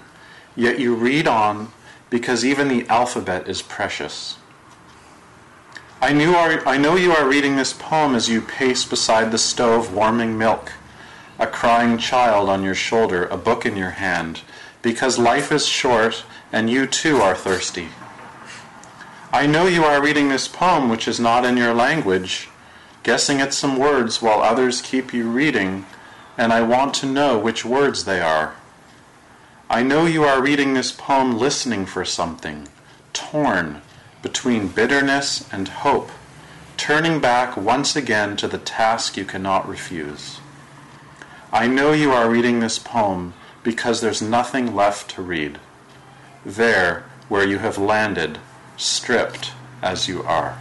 Yet 0.56 0.78
you 0.78 0.94
read 0.94 1.28
on 1.28 1.72
because 2.12 2.46
even 2.46 2.68
the 2.68 2.86
alphabet 2.88 3.48
is 3.48 3.64
precious. 3.64 4.38
I, 6.02 6.14
knew 6.14 6.36
I 6.36 6.78
know 6.78 6.96
you 6.96 7.14
are 7.14 7.28
reading 7.28 7.56
this 7.56 7.74
poem 7.74 8.16
as 8.16 8.28
you 8.28 8.42
pace 8.42 8.86
beside 8.86 9.32
the 9.32 9.38
stove 9.38 9.94
warming 9.94 10.38
milk, 10.38 10.74
a 11.40 11.48
crying 11.48 11.98
child 11.98 12.50
on 12.50 12.64
your 12.64 12.76
shoulder, 12.76 13.26
a 13.26 13.38
book 13.38 13.66
in 13.66 13.78
your 13.78 13.92
hand, 13.92 14.42
because 14.82 15.18
life 15.18 15.52
is 15.52 15.66
short 15.66 16.26
and 16.52 16.70
you 16.70 16.86
too 16.86 17.18
are 17.18 17.36
thirsty. 17.36 17.88
I 19.32 19.48
know 19.48 19.68
you 19.68 19.86
are 19.86 20.04
reading 20.04 20.28
this 20.28 20.50
poem 20.50 20.90
which 20.90 21.08
is 21.08 21.20
not 21.20 21.46
in 21.46 21.56
your 21.56 21.74
language, 21.74 22.50
guessing 23.04 23.40
at 23.40 23.54
some 23.54 23.78
words 23.78 24.22
while 24.22 24.42
others 24.42 24.82
keep 24.82 25.14
you 25.14 25.30
reading, 25.30 25.86
and 26.38 26.52
I 26.52 26.62
want 26.62 26.94
to 26.96 27.06
know 27.06 27.40
which 27.40 27.64
words 27.64 28.04
they 28.04 28.20
are. 28.20 28.56
I 29.72 29.84
know 29.84 30.06
you 30.06 30.26
are 30.26 30.42
reading 30.42 30.74
this 30.74 30.92
poem 30.92 31.38
listening 31.38 31.86
for 31.86 32.04
something, 32.04 32.68
torn 33.14 33.82
between 34.22 34.68
bitterness 34.68 35.48
and 35.50 35.66
hope, 35.70 36.10
turning 36.76 37.22
back 37.22 37.56
once 37.56 37.96
again 37.96 38.36
to 38.36 38.50
the 38.50 38.58
task 38.58 39.16
you 39.16 39.24
cannot 39.24 39.66
refuse. 39.66 40.42
I 41.54 41.68
know 41.68 41.94
you 41.94 42.12
are 42.12 42.30
reading 42.30 42.60
this 42.60 42.80
poem 42.80 43.34
because 43.64 44.02
there's 44.02 44.22
nothing 44.22 44.76
left 44.76 45.10
to 45.12 45.22
read. 45.22 45.58
There, 46.46 47.06
where 47.30 47.48
you 47.48 47.60
have 47.60 47.78
landed, 47.78 48.40
stripped 48.76 49.54
as 49.82 50.06
you 50.06 50.22
are. 50.24 50.60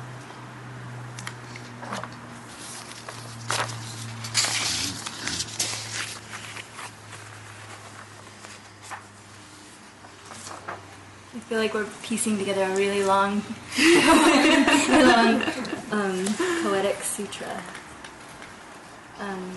Feel 11.51 11.59
like 11.59 11.75
we're 11.75 11.89
piecing 12.05 12.39
together 12.39 12.63
a 12.63 12.77
really 12.77 13.03
long, 13.03 13.43
really 13.77 15.03
long 15.03 15.43
um, 15.91 16.25
poetic 16.63 17.03
sutra. 17.03 17.61
Um, 19.19 19.53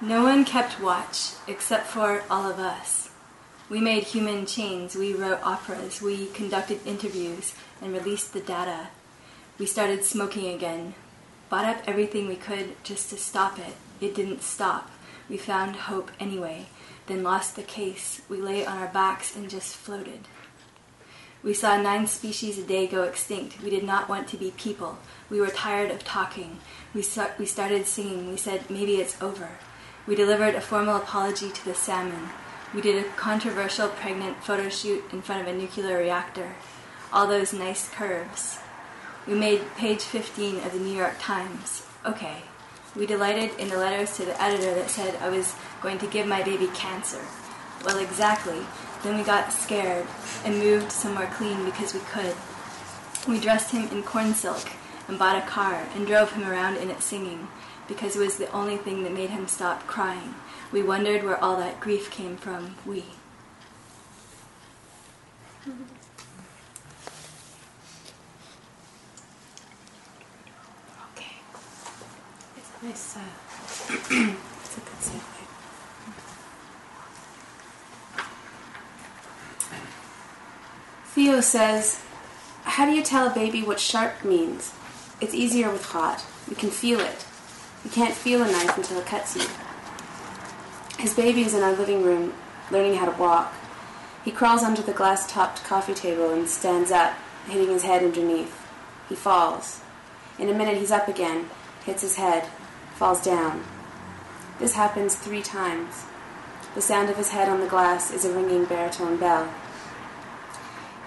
No 0.00 0.27
one 0.38 0.44
kept 0.44 0.80
watch 0.80 1.32
except 1.48 1.88
for 1.88 2.22
all 2.30 2.48
of 2.48 2.60
us. 2.60 3.10
We 3.68 3.80
made 3.80 4.04
human 4.04 4.46
chains, 4.46 4.94
we 4.94 5.12
wrote 5.12 5.40
operas, 5.42 6.00
we 6.00 6.26
conducted 6.26 6.78
interviews 6.86 7.54
and 7.82 7.92
released 7.92 8.32
the 8.32 8.40
data. 8.40 8.90
We 9.58 9.66
started 9.66 10.04
smoking 10.04 10.54
again, 10.54 10.94
bought 11.50 11.64
up 11.64 11.82
everything 11.88 12.28
we 12.28 12.36
could 12.36 12.76
just 12.84 13.10
to 13.10 13.16
stop 13.16 13.58
it. 13.58 13.74
It 14.00 14.14
didn't 14.14 14.42
stop. 14.42 14.88
We 15.28 15.38
found 15.38 15.74
hope 15.74 16.12
anyway, 16.20 16.66
then 17.08 17.24
lost 17.24 17.56
the 17.56 17.64
case. 17.64 18.22
We 18.28 18.40
lay 18.40 18.64
on 18.64 18.78
our 18.78 18.86
backs 18.86 19.34
and 19.34 19.50
just 19.50 19.74
floated. 19.74 20.28
We 21.42 21.52
saw 21.52 21.82
nine 21.82 22.06
species 22.06 22.58
a 22.58 22.62
day 22.62 22.86
go 22.86 23.02
extinct. 23.02 23.60
We 23.60 23.70
did 23.70 23.82
not 23.82 24.08
want 24.08 24.28
to 24.28 24.36
be 24.36 24.52
people. 24.52 24.98
We 25.30 25.40
were 25.40 25.48
tired 25.48 25.90
of 25.90 26.04
talking. 26.04 26.60
We, 26.94 27.02
sa- 27.02 27.32
we 27.40 27.44
started 27.46 27.86
singing. 27.86 28.30
We 28.30 28.36
said, 28.36 28.70
maybe 28.70 29.00
it's 29.00 29.20
over. 29.20 29.48
We 30.08 30.16
delivered 30.16 30.54
a 30.54 30.62
formal 30.62 30.96
apology 30.96 31.50
to 31.50 31.64
the 31.66 31.74
salmon. 31.74 32.30
We 32.74 32.80
did 32.80 33.04
a 33.04 33.10
controversial 33.10 33.88
pregnant 33.88 34.42
photo 34.42 34.70
shoot 34.70 35.04
in 35.12 35.20
front 35.20 35.42
of 35.42 35.54
a 35.54 35.58
nuclear 35.58 35.98
reactor. 35.98 36.54
All 37.12 37.26
those 37.26 37.52
nice 37.52 37.90
curves. 37.90 38.58
We 39.26 39.34
made 39.34 39.60
page 39.76 40.00
15 40.00 40.60
of 40.64 40.72
the 40.72 40.78
New 40.78 40.96
York 40.96 41.16
Times. 41.20 41.84
Okay. 42.06 42.38
We 42.96 43.04
delighted 43.04 43.50
in 43.58 43.68
the 43.68 43.76
letters 43.76 44.16
to 44.16 44.24
the 44.24 44.42
editor 44.42 44.74
that 44.74 44.88
said 44.88 45.14
I 45.16 45.28
was 45.28 45.54
going 45.82 45.98
to 45.98 46.06
give 46.06 46.26
my 46.26 46.42
baby 46.42 46.68
cancer. 46.68 47.20
Well, 47.84 47.98
exactly. 47.98 48.60
Then 49.02 49.18
we 49.18 49.24
got 49.24 49.52
scared 49.52 50.06
and 50.42 50.58
moved 50.58 50.90
somewhere 50.90 51.30
clean 51.34 51.66
because 51.66 51.92
we 51.92 52.00
could. 52.00 52.34
We 53.28 53.38
dressed 53.38 53.72
him 53.72 53.86
in 53.88 54.02
corn 54.04 54.32
silk 54.32 54.70
and 55.06 55.18
bought 55.18 55.36
a 55.36 55.46
car 55.46 55.86
and 55.94 56.06
drove 56.06 56.32
him 56.32 56.48
around 56.48 56.78
in 56.78 56.88
it 56.88 57.02
singing 57.02 57.48
because 57.88 58.14
it 58.14 58.20
was 58.20 58.36
the 58.36 58.50
only 58.52 58.76
thing 58.76 59.02
that 59.02 59.12
made 59.12 59.30
him 59.30 59.48
stop 59.48 59.86
crying. 59.86 60.34
We 60.70 60.82
wondered 60.82 61.24
where 61.24 61.42
all 61.42 61.56
that 61.56 61.80
grief 61.80 62.10
came 62.10 62.36
from. 62.36 62.76
We. 62.86 63.04
Okay. 71.16 71.36
It's 72.56 72.70
a 72.82 72.86
nice, 72.86 73.16
uh, 73.16 73.20
it's 74.60 74.76
a 74.76 74.80
good 74.80 75.00
segue. 75.00 75.38
Theo 81.06 81.40
says, 81.40 82.00
How 82.64 82.84
do 82.84 82.92
you 82.92 83.02
tell 83.02 83.26
a 83.26 83.34
baby 83.34 83.62
what 83.62 83.80
sharp 83.80 84.24
means? 84.24 84.72
It's 85.20 85.34
easier 85.34 85.70
with 85.70 85.86
hot. 85.86 86.24
You 86.48 86.54
can 86.54 86.70
feel 86.70 87.00
it. 87.00 87.24
You 87.88 87.94
can't 87.94 88.14
feel 88.14 88.42
a 88.42 88.52
knife 88.52 88.76
until 88.76 88.98
it 88.98 89.06
cuts 89.06 89.34
you. 89.34 89.46
His 90.98 91.14
baby 91.14 91.40
is 91.40 91.54
in 91.54 91.62
our 91.62 91.72
living 91.72 92.02
room, 92.02 92.34
learning 92.70 92.96
how 92.96 93.10
to 93.10 93.18
walk. 93.18 93.54
He 94.26 94.30
crawls 94.30 94.62
under 94.62 94.82
the 94.82 94.92
glass 94.92 95.26
topped 95.32 95.64
coffee 95.64 95.94
table 95.94 96.30
and 96.30 96.46
stands 96.46 96.90
up, 96.90 97.14
hitting 97.46 97.70
his 97.70 97.84
head 97.84 98.04
underneath. 98.04 98.54
He 99.08 99.14
falls. 99.14 99.80
In 100.38 100.50
a 100.50 100.54
minute, 100.54 100.76
he's 100.76 100.90
up 100.90 101.08
again, 101.08 101.48
hits 101.86 102.02
his 102.02 102.16
head, 102.16 102.46
falls 102.96 103.24
down. 103.24 103.64
This 104.58 104.74
happens 104.74 105.14
three 105.14 105.40
times. 105.40 106.04
The 106.74 106.82
sound 106.82 107.08
of 107.08 107.16
his 107.16 107.30
head 107.30 107.48
on 107.48 107.60
the 107.60 107.66
glass 107.66 108.12
is 108.12 108.26
a 108.26 108.34
ringing 108.34 108.66
baritone 108.66 109.16
bell. 109.16 109.50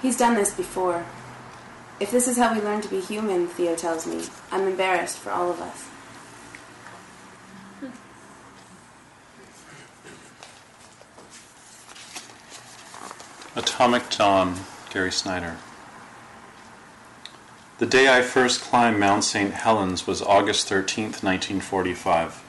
He's 0.01 0.17
done 0.17 0.33
this 0.33 0.51
before. 0.51 1.05
If 1.99 2.09
this 2.09 2.27
is 2.27 2.37
how 2.37 2.55
we 2.55 2.59
learn 2.59 2.81
to 2.81 2.89
be 2.89 3.01
human, 3.01 3.47
Theo 3.47 3.75
tells 3.75 4.07
me, 4.07 4.23
I'm 4.51 4.67
embarrassed 4.67 5.19
for 5.19 5.29
all 5.29 5.51
of 5.51 5.61
us. 5.61 5.90
Atomic 13.53 14.09
Dawn, 14.09 14.61
Gary 14.91 15.11
Snyder. 15.11 15.57
The 17.79 17.85
day 17.85 18.07
I 18.07 18.21
first 18.21 18.61
climbed 18.61 18.97
Mount 18.97 19.25
St. 19.25 19.53
Helens 19.53 20.07
was 20.07 20.21
August 20.21 20.69
13, 20.69 21.05
1945. 21.05 22.41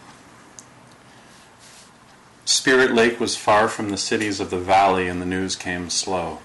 Spirit 2.44 2.94
Lake 2.94 3.18
was 3.18 3.34
far 3.34 3.66
from 3.66 3.90
the 3.90 3.96
cities 3.96 4.38
of 4.38 4.50
the 4.50 4.60
valley 4.60 5.08
and 5.08 5.20
the 5.20 5.26
news 5.26 5.56
came 5.56 5.90
slow. 5.90 6.38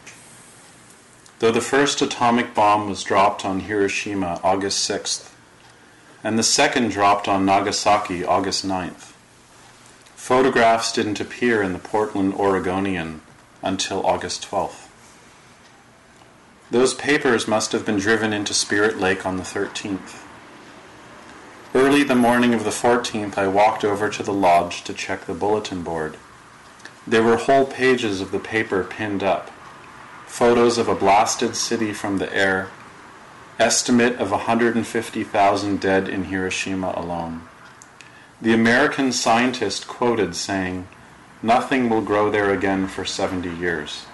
Though 1.38 1.52
the 1.52 1.62
first 1.62 2.02
atomic 2.02 2.56
bomb 2.56 2.90
was 2.90 3.04
dropped 3.04 3.46
on 3.46 3.60
Hiroshima 3.60 4.42
August 4.44 4.90
6th, 4.90 5.32
and 6.24 6.40
the 6.40 6.42
second 6.42 6.90
dropped 6.90 7.28
on 7.28 7.46
Nagasaki 7.46 8.26
August 8.26 8.66
9th, 8.66 9.14
photographs 10.16 10.92
didn't 10.92 11.20
appear 11.20 11.62
in 11.62 11.74
the 11.74 11.80
Portland 11.80 12.34
Oregonian 12.34 13.22
until 13.68 14.06
August 14.06 14.50
12th. 14.50 14.88
Those 16.72 16.94
papers 16.94 17.48
must 17.48 17.72
have 17.74 17.86
been 17.86 17.98
driven 17.98 18.34
into 18.34 18.54
Spirit 18.54 18.98
Lake 18.98 19.26
on 19.26 19.38
the 19.38 19.44
13th. 19.44 20.24
Early 21.76 22.04
the 22.04 22.16
morning 22.16 22.54
of 22.54 22.64
the 22.64 22.72
14th, 22.72 23.38
I 23.38 23.48
walked 23.48 23.84
over 23.84 24.10
to 24.10 24.24
the 24.24 24.34
lodge 24.34 24.84
to 24.86 24.94
check 24.94 25.26
the 25.26 25.34
bulletin 25.34 25.84
board. 25.84 26.18
There 27.06 27.24
were 27.24 27.38
whole 27.38 27.66
pages 27.66 28.20
of 28.20 28.32
the 28.32 28.40
paper 28.40 28.84
pinned 28.84 29.24
up. 29.24 29.50
Photos 30.26 30.78
of 30.78 30.88
a 30.88 30.96
blasted 30.96 31.56
city 31.56 31.94
from 31.94 32.18
the 32.18 32.34
air. 32.34 32.70
Estimate 33.60 34.16
of 34.16 34.32
150,000 34.32 35.80
dead 35.80 36.10
in 36.10 36.26
Hiroshima 36.26 36.94
alone. 36.96 37.44
The 38.42 38.54
American 38.54 39.12
scientist 39.12 39.88
quoted 39.88 40.36
saying, 40.36 40.88
Nothing 41.42 41.90
will 41.90 42.02
grow 42.02 42.32
there 42.32 42.52
again 42.52 42.88
for 42.88 43.06
70 43.06 43.50
years. 43.50 44.06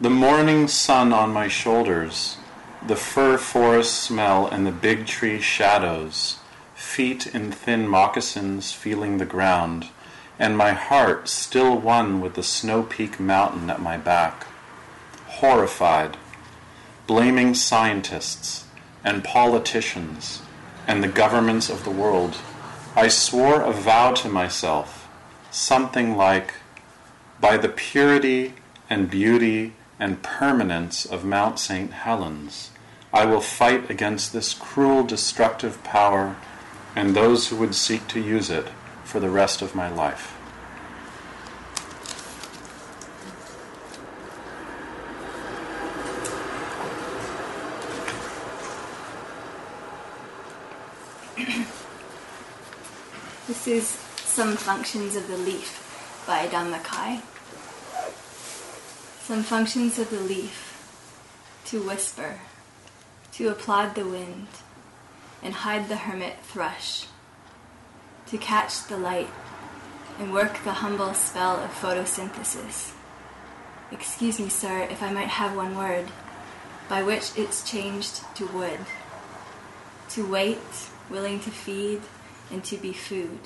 The 0.00 0.10
morning 0.10 0.66
sun 0.66 1.12
on 1.12 1.32
my 1.32 1.46
shoulders, 1.46 2.36
the 2.84 2.96
fir 2.96 3.38
forest 3.38 3.94
smell 3.94 4.46
and 4.48 4.66
the 4.66 4.72
big 4.72 5.06
tree 5.06 5.40
shadows, 5.40 6.38
feet 6.74 7.28
in 7.28 7.52
thin 7.52 7.86
moccasins 7.86 8.72
feeling 8.72 9.18
the 9.18 9.24
ground, 9.24 9.88
and 10.36 10.58
my 10.58 10.72
heart 10.72 11.28
still 11.28 11.78
one 11.78 12.20
with 12.20 12.34
the 12.34 12.42
snow 12.42 12.82
peak 12.82 13.20
mountain 13.20 13.70
at 13.70 13.80
my 13.80 13.96
back. 13.96 14.46
Horrified, 15.26 16.16
blaming 17.06 17.54
scientists 17.54 18.66
and 19.04 19.22
politicians 19.22 20.42
and 20.88 21.04
the 21.04 21.08
governments 21.08 21.70
of 21.70 21.84
the 21.84 21.90
world, 21.90 22.36
I 22.96 23.06
swore 23.06 23.62
a 23.62 23.72
vow 23.72 24.12
to 24.12 24.28
myself, 24.28 25.03
something 25.54 26.16
like, 26.16 26.54
By 27.40 27.56
the 27.56 27.68
purity 27.68 28.54
and 28.90 29.08
beauty 29.08 29.74
and 30.00 30.22
permanence 30.22 31.06
of 31.06 31.24
Mount 31.24 31.60
St. 31.60 31.92
Helens, 31.92 32.70
I 33.12 33.24
will 33.24 33.40
fight 33.40 33.88
against 33.88 34.32
this 34.32 34.52
cruel 34.52 35.04
destructive 35.04 35.82
power 35.84 36.36
and 36.96 37.14
those 37.14 37.48
who 37.48 37.56
would 37.56 37.74
seek 37.74 38.08
to 38.08 38.20
use 38.20 38.50
it 38.50 38.68
for 39.04 39.20
the 39.20 39.30
rest 39.30 39.62
of 39.62 39.74
my 39.74 39.88
life. 39.88 40.32
this 53.46 53.66
is 53.68 54.13
some 54.34 54.56
Functions 54.56 55.14
of 55.14 55.28
the 55.28 55.36
Leaf 55.36 56.24
by 56.26 56.48
Don 56.48 56.72
McKay. 56.72 57.20
Some 59.20 59.44
functions 59.44 59.96
of 60.00 60.10
the 60.10 60.18
leaf 60.18 60.90
to 61.66 61.80
whisper, 61.80 62.40
to 63.34 63.48
applaud 63.50 63.94
the 63.94 64.04
wind, 64.04 64.48
and 65.40 65.54
hide 65.54 65.88
the 65.88 65.94
hermit 65.94 66.40
thrush, 66.42 67.06
to 68.26 68.36
catch 68.36 68.88
the 68.88 68.96
light 68.96 69.30
and 70.18 70.32
work 70.32 70.64
the 70.64 70.82
humble 70.82 71.14
spell 71.14 71.60
of 71.60 71.70
photosynthesis. 71.70 72.92
Excuse 73.92 74.40
me, 74.40 74.48
sir, 74.48 74.88
if 74.90 75.00
I 75.00 75.12
might 75.12 75.28
have 75.28 75.54
one 75.54 75.76
word, 75.76 76.06
by 76.88 77.04
which 77.04 77.30
it's 77.38 77.70
changed 77.70 78.22
to 78.34 78.46
wood, 78.46 78.80
to 80.08 80.26
wait, 80.26 80.58
willing 81.08 81.38
to 81.38 81.52
feed, 81.52 82.00
and 82.50 82.64
to 82.64 82.76
be 82.76 82.92
food, 82.92 83.38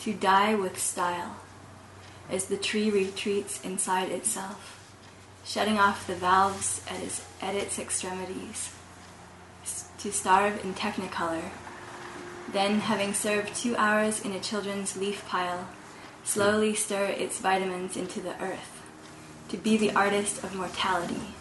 to 0.00 0.12
die 0.14 0.54
with 0.54 0.78
style, 0.78 1.36
as 2.30 2.46
the 2.46 2.56
tree 2.56 2.90
retreats 2.90 3.60
inside 3.62 4.10
itself, 4.10 4.78
shutting 5.44 5.78
off 5.78 6.06
the 6.06 6.14
valves 6.14 6.82
at 6.88 7.00
its, 7.02 7.24
at 7.42 7.54
its 7.54 7.78
extremities, 7.78 8.72
to 9.98 10.10
starve 10.12 10.64
in 10.64 10.74
technicolor, 10.74 11.50
then, 12.52 12.80
having 12.80 13.14
served 13.14 13.54
two 13.54 13.76
hours 13.76 14.24
in 14.24 14.32
a 14.32 14.40
children's 14.40 14.96
leaf 14.96 15.24
pile, 15.28 15.68
slowly 16.24 16.74
stir 16.74 17.04
its 17.04 17.38
vitamins 17.38 17.96
into 17.96 18.20
the 18.20 18.40
earth, 18.42 18.82
to 19.48 19.56
be 19.56 19.76
the 19.76 19.92
artist 19.92 20.42
of 20.42 20.54
mortality. 20.54 21.34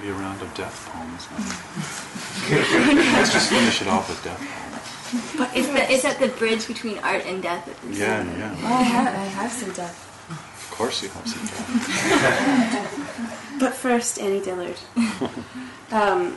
Be 0.00 0.08
a 0.10 0.12
round 0.12 0.40
of 0.42 0.54
death 0.54 0.88
poems. 0.92 1.26
Let's 3.14 3.32
just 3.32 3.50
finish 3.50 3.82
it 3.82 3.88
off 3.88 4.08
with 4.08 4.22
death 4.22 4.38
poems. 4.38 5.36
But 5.36 5.56
it's, 5.56 5.68
the, 5.68 5.92
it's 5.92 6.04
at 6.04 6.18
the 6.20 6.28
bridge 6.28 6.66
between 6.66 6.98
art 6.98 7.24
and 7.26 7.42
death. 7.42 7.66
At 7.68 7.80
the 7.80 7.98
Yeah, 7.98 8.22
yeah. 8.24 8.56
Oh, 8.62 8.66
I 8.66 8.82
have, 8.82 9.06
I 9.08 9.24
have 9.24 9.50
some 9.50 9.72
death. 9.72 10.04
Of 10.30 10.70
course 10.70 11.02
you 11.02 11.08
have 11.08 11.26
some 11.26 11.46
death. 11.46 13.34
But 13.58 13.74
first, 13.74 14.20
Annie 14.20 14.40
Dillard. 14.40 14.76
um, 15.90 16.36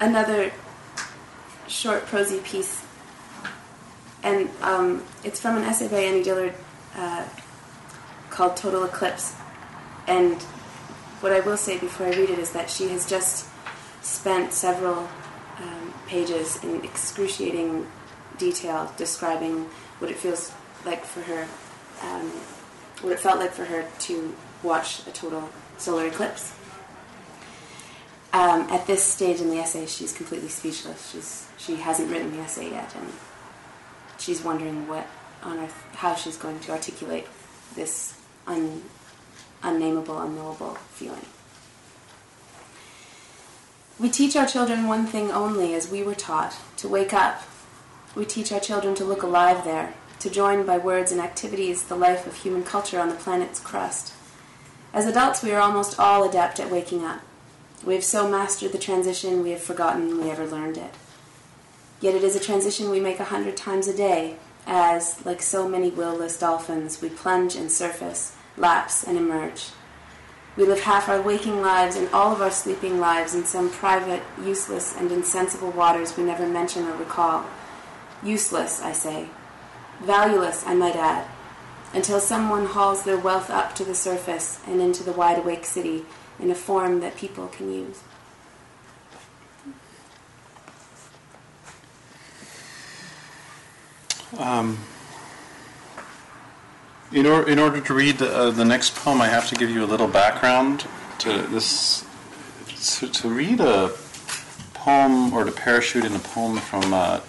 another 0.00 0.52
short 1.66 2.04
prosy 2.04 2.40
piece, 2.40 2.84
and 4.22 4.50
um, 4.60 5.02
it's 5.24 5.40
from 5.40 5.56
an 5.56 5.62
essay 5.62 5.88
by 5.88 6.00
Annie 6.00 6.22
Dillard 6.22 6.52
uh, 6.94 7.24
called 8.28 8.56
Total 8.58 8.84
Eclipse. 8.84 9.34
And 10.06 10.44
what 11.22 11.32
I 11.32 11.40
will 11.40 11.56
say 11.56 11.78
before 11.78 12.06
I 12.06 12.10
read 12.10 12.30
it 12.30 12.38
is 12.38 12.50
that 12.50 12.68
she 12.68 12.88
has 12.88 13.08
just 13.08 13.48
spent 14.02 14.52
several 14.52 15.08
um, 15.58 15.94
pages 16.08 16.62
in 16.64 16.84
excruciating 16.84 17.86
detail 18.38 18.92
describing 18.96 19.66
what 20.00 20.10
it 20.10 20.16
feels 20.16 20.52
like 20.84 21.04
for 21.04 21.20
her, 21.22 21.46
um, 22.02 22.26
what 23.02 23.12
it 23.12 23.20
felt 23.20 23.38
like 23.38 23.52
for 23.52 23.64
her 23.64 23.86
to 24.00 24.34
watch 24.64 25.06
a 25.06 25.12
total 25.12 25.48
solar 25.78 26.06
eclipse. 26.06 26.54
Um, 28.32 28.62
at 28.62 28.86
this 28.86 29.04
stage 29.04 29.40
in 29.40 29.50
the 29.50 29.58
essay, 29.58 29.86
she's 29.86 30.12
completely 30.12 30.48
speechless. 30.48 31.12
She's 31.12 31.46
she 31.58 31.76
hasn't 31.76 32.10
written 32.10 32.34
the 32.34 32.42
essay 32.42 32.70
yet, 32.70 32.92
and 32.96 33.12
she's 34.18 34.42
wondering 34.42 34.88
what 34.88 35.06
on 35.44 35.58
earth, 35.58 35.84
how 35.94 36.14
she's 36.14 36.36
going 36.36 36.58
to 36.60 36.72
articulate 36.72 37.26
this 37.76 38.18
un, 38.46 38.82
unnameable, 39.62 40.18
unknowable 40.18 40.74
feeling. 40.90 41.26
We 43.98 44.08
teach 44.08 44.34
our 44.34 44.46
children 44.46 44.88
one 44.88 45.06
thing 45.06 45.30
only, 45.30 45.74
as 45.74 45.90
we 45.90 46.02
were 46.02 46.14
taught 46.14 46.56
to 46.78 46.88
wake 46.88 47.12
up. 47.12 47.42
We 48.16 48.24
teach 48.24 48.50
our 48.50 48.60
children 48.60 48.94
to 48.96 49.04
look 49.04 49.22
alive 49.22 49.64
there, 49.64 49.94
to 50.20 50.30
join 50.30 50.66
by 50.66 50.78
words 50.78 51.12
and 51.12 51.20
activities 51.20 51.84
the 51.84 51.96
life 51.96 52.26
of 52.26 52.36
human 52.36 52.64
culture 52.64 52.98
on 52.98 53.08
the 53.08 53.14
planet's 53.14 53.60
crust. 53.60 54.12
As 54.92 55.06
adults, 55.06 55.42
we 55.42 55.52
are 55.52 55.60
almost 55.60 55.98
all 55.98 56.28
adept 56.28 56.60
at 56.60 56.70
waking 56.70 57.04
up. 57.04 57.20
We 57.84 57.94
have 57.94 58.04
so 58.04 58.28
mastered 58.28 58.72
the 58.72 58.78
transition, 58.78 59.42
we 59.42 59.50
have 59.50 59.62
forgotten 59.62 60.22
we 60.22 60.30
ever 60.30 60.46
learned 60.46 60.76
it. 60.76 60.94
Yet 62.00 62.14
it 62.14 62.24
is 62.24 62.36
a 62.36 62.40
transition 62.40 62.90
we 62.90 63.00
make 63.00 63.20
a 63.20 63.24
hundred 63.24 63.56
times 63.56 63.88
a 63.88 63.96
day, 63.96 64.36
as, 64.66 65.24
like 65.24 65.42
so 65.42 65.68
many 65.68 65.90
willless 65.90 66.38
dolphins, 66.38 67.00
we 67.00 67.08
plunge 67.08 67.56
and 67.56 67.70
surface, 67.70 68.36
lapse 68.56 69.04
and 69.04 69.16
emerge. 69.16 69.70
We 70.56 70.64
live 70.64 70.80
half 70.80 71.08
our 71.08 71.22
waking 71.22 71.62
lives 71.62 71.96
and 71.96 72.08
all 72.10 72.32
of 72.32 72.42
our 72.42 72.50
sleeping 72.50 73.00
lives 73.00 73.34
in 73.34 73.44
some 73.44 73.70
private, 73.70 74.22
useless, 74.42 74.94
and 74.96 75.10
insensible 75.10 75.70
waters 75.70 76.16
we 76.16 76.24
never 76.24 76.46
mention 76.46 76.86
or 76.86 76.96
recall. 76.96 77.46
Useless, 78.22 78.82
I 78.82 78.92
say. 78.92 79.28
Valueless, 80.02 80.66
I 80.66 80.74
might 80.74 80.96
add, 80.96 81.26
until 81.94 82.20
someone 82.20 82.66
hauls 82.66 83.04
their 83.04 83.16
wealth 83.18 83.48
up 83.50 83.74
to 83.76 83.84
the 83.84 83.94
surface 83.94 84.60
and 84.66 84.80
into 84.80 85.02
the 85.02 85.12
wide 85.12 85.38
awake 85.38 85.64
city 85.64 86.04
in 86.38 86.50
a 86.50 86.54
form 86.54 87.00
that 87.00 87.16
people 87.16 87.46
can 87.48 87.72
use. 87.72 88.00
Um, 94.38 94.78
in, 97.12 97.26
or, 97.26 97.48
in 97.48 97.58
order 97.58 97.80
to 97.80 97.94
read 97.94 98.18
the, 98.18 98.34
uh, 98.34 98.50
the 98.50 98.64
next 98.64 98.94
poem, 98.94 99.20
I 99.20 99.28
have 99.28 99.48
to 99.48 99.54
give 99.54 99.70
you 99.70 99.84
a 99.84 99.86
little 99.86 100.08
background 100.08 100.86
to 101.18 101.42
this. 101.42 102.04
To, 102.98 103.08
to 103.08 103.28
read 103.28 103.60
a 103.60 103.92
poem 104.74 105.32
or 105.32 105.44
to 105.44 105.52
parachute 105.52 106.04
in 106.04 106.14
a 106.14 106.18
poem 106.18 106.58
from 106.58 106.92
uh, 106.92 107.20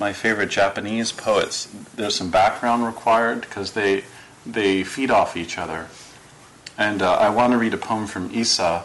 my 0.00 0.12
favorite 0.12 0.48
Japanese 0.50 1.12
poets, 1.12 1.68
there's 1.94 2.16
some 2.16 2.30
background 2.30 2.84
required 2.84 3.42
because 3.42 3.72
they 3.72 4.04
they 4.44 4.82
feed 4.82 5.10
off 5.10 5.36
each 5.36 5.56
other. 5.58 5.86
And 6.76 7.02
uh, 7.02 7.12
I 7.14 7.28
want 7.28 7.52
to 7.52 7.58
read 7.58 7.74
a 7.74 7.78
poem 7.78 8.06
from 8.06 8.34
Issa, 8.34 8.82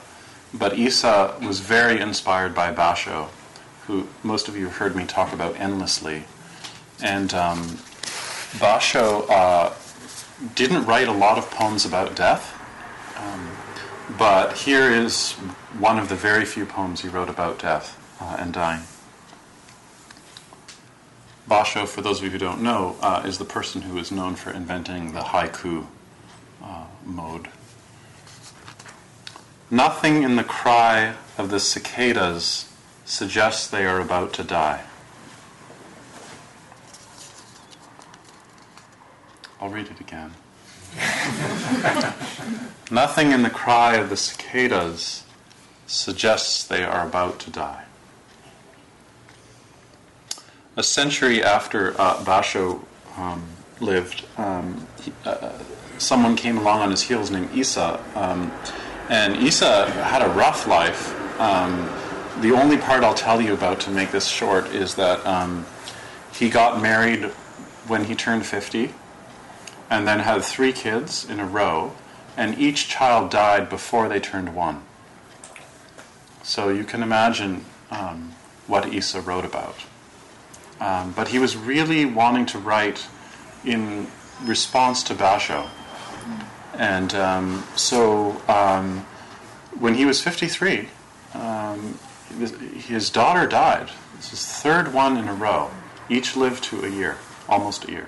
but 0.54 0.78
Issa 0.78 1.36
was 1.42 1.60
very 1.62 2.00
inspired 2.00 2.54
by 2.54 2.72
Basho, 2.74 3.30
who 3.88 4.08
most 4.22 4.48
of 4.48 4.56
you 4.56 4.66
have 4.66 4.76
heard 4.76 4.96
me 4.96 5.06
talk 5.06 5.34
about 5.34 5.60
endlessly. 5.60 6.26
And 7.02 7.34
um, 7.34 7.64
Basho 8.60 9.28
uh, 9.30 9.74
didn't 10.56 10.86
write 10.86 11.08
a 11.08 11.12
lot 11.12 11.38
of 11.38 11.50
poems 11.52 11.86
about 11.86 12.16
death, 12.16 12.54
um, 13.18 13.52
but 14.18 14.58
here 14.58 14.92
is 14.92 15.34
one 15.80 15.98
of 15.98 16.10
the 16.10 16.16
very 16.16 16.46
few 16.46 16.66
poems 16.66 17.02
he 17.02 17.08
wrote 17.08 17.30
about 17.30 17.60
death 17.60 17.98
uh, 18.22 18.38
and 18.40 18.54
dying. 18.54 18.84
Basho, 21.50 21.88
for 21.88 22.02
those 22.02 22.20
of 22.20 22.26
you 22.26 22.30
who 22.32 22.38
don't 22.38 22.62
know, 22.62 22.98
uh, 23.02 23.24
is 23.26 23.38
the 23.38 23.46
person 23.46 23.84
who 23.84 23.98
is 23.98 24.12
known 24.12 24.36
for 24.36 24.52
inventing 24.52 25.14
the 25.14 25.22
haiku 25.22 25.88
uh, 26.62 26.86
mode. 27.06 27.48
Nothing 29.72 30.24
in 30.24 30.36
the 30.36 30.44
cry 30.44 31.16
of 31.38 31.50
the 31.50 31.60
cicadas 31.60 32.72
suggests 33.06 33.68
they 33.68 33.86
are 33.86 34.00
about 34.00 34.34
to 34.34 34.44
die. 34.44 34.84
I'll 39.60 39.70
read 39.70 39.88
it 39.88 40.00
again. 40.00 40.32
Nothing 42.92 43.32
in 43.32 43.44
the 43.44 43.50
cry 43.50 43.96
of 43.96 44.10
the 44.10 44.18
cicadas 44.18 45.24
suggests 45.88 46.64
they 46.64 46.84
are 46.84 47.06
about 47.06 47.40
to 47.40 47.50
die. 47.50 47.86
A 50.76 50.84
century 50.84 51.44
after 51.44 52.00
uh, 52.00 52.24
Basho 52.24 52.82
um, 53.18 53.48
lived, 53.80 54.26
um, 54.38 54.86
he, 55.02 55.12
uh, 55.26 55.52
someone 55.98 56.36
came 56.36 56.58
along 56.58 56.82
on 56.82 56.92
his 56.92 57.02
heels 57.02 57.32
named 57.32 57.50
Issa, 57.56 58.00
um, 58.16 58.52
and 59.10 59.36
Issa 59.38 59.90
had 59.90 60.22
a 60.22 60.30
rough 60.30 60.68
life. 60.68 61.16
Um, 61.40 61.90
the 62.42 62.52
only 62.52 62.78
part 62.78 63.04
I'll 63.04 63.16
tell 63.16 63.42
you 63.42 63.54
about 63.54 63.80
to 63.82 63.90
make 63.90 64.12
this 64.12 64.28
short 64.28 64.68
is 64.68 64.94
that 64.96 65.26
um, 65.26 65.66
he 66.32 66.50
got 66.50 66.80
married 66.80 67.24
when 67.88 68.04
he 68.04 68.14
turned 68.14 68.46
50 68.46 68.94
and 69.90 70.08
then 70.08 70.20
had 70.20 70.44
three 70.44 70.74
kids 70.74 71.30
in 71.30 71.40
a 71.40 71.46
row, 71.46 71.94
and 72.36 72.58
each 72.58 72.88
child 72.88 73.32
died 73.32 73.70
before 73.70 74.10
they 74.10 74.20
turned 74.20 74.56
one. 74.56 74.84
So 76.44 76.70
you 76.70 76.84
can 76.84 77.04
imagine 77.04 77.66
um, 77.92 78.34
what 78.68 78.94
Issa 78.94 79.22
wrote 79.22 79.46
about. 79.46 79.76
Um, 80.80 81.12
but 81.14 81.30
he 81.30 81.40
was 81.40 81.58
really 81.58 82.06
wanting 82.06 82.46
to 82.48 82.60
write 82.60 83.08
in 83.66 84.08
response 84.44 85.04
to 85.04 85.16
Basho. 85.16 85.68
And 86.74 87.14
um, 87.16 87.64
so 87.76 88.42
um, 88.48 89.06
when 89.80 89.96
he 89.96 90.06
was 90.06 90.22
53, 90.22 90.88
um, 91.34 91.98
his 92.40 93.10
daughter 93.10 93.48
died. 93.48 93.90
This 94.16 94.34
is 94.34 94.46
third 94.46 94.94
one 94.94 95.18
in 95.18 95.28
a 95.28 95.34
row. 95.34 95.72
Each 96.10 96.36
lived 96.36 96.64
to 96.66 96.84
a 96.84 96.90
year, 96.90 97.18
almost 97.50 97.86
a 97.86 97.92
year. 97.92 98.08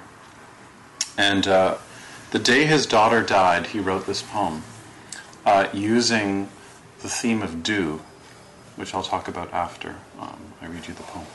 And 1.19 1.49
uh, 1.49 1.77
the 2.31 2.39
day 2.39 2.63
his 2.63 2.85
daughter 2.85 3.21
died, 3.21 3.67
he 3.67 3.81
wrote 3.81 4.07
this 4.07 4.21
poem 4.21 4.63
uh, 5.45 5.67
using 5.73 6.47
the 7.01 7.09
theme 7.09 7.41
of 7.41 7.61
dew, 7.61 7.99
which 8.77 8.95
I'll 8.95 9.03
talk 9.03 9.27
about 9.27 9.51
after 9.53 9.97
um, 10.17 10.53
I 10.61 10.67
read 10.67 10.87
you 10.87 10.93
the 10.93 11.03
poem. 11.03 11.25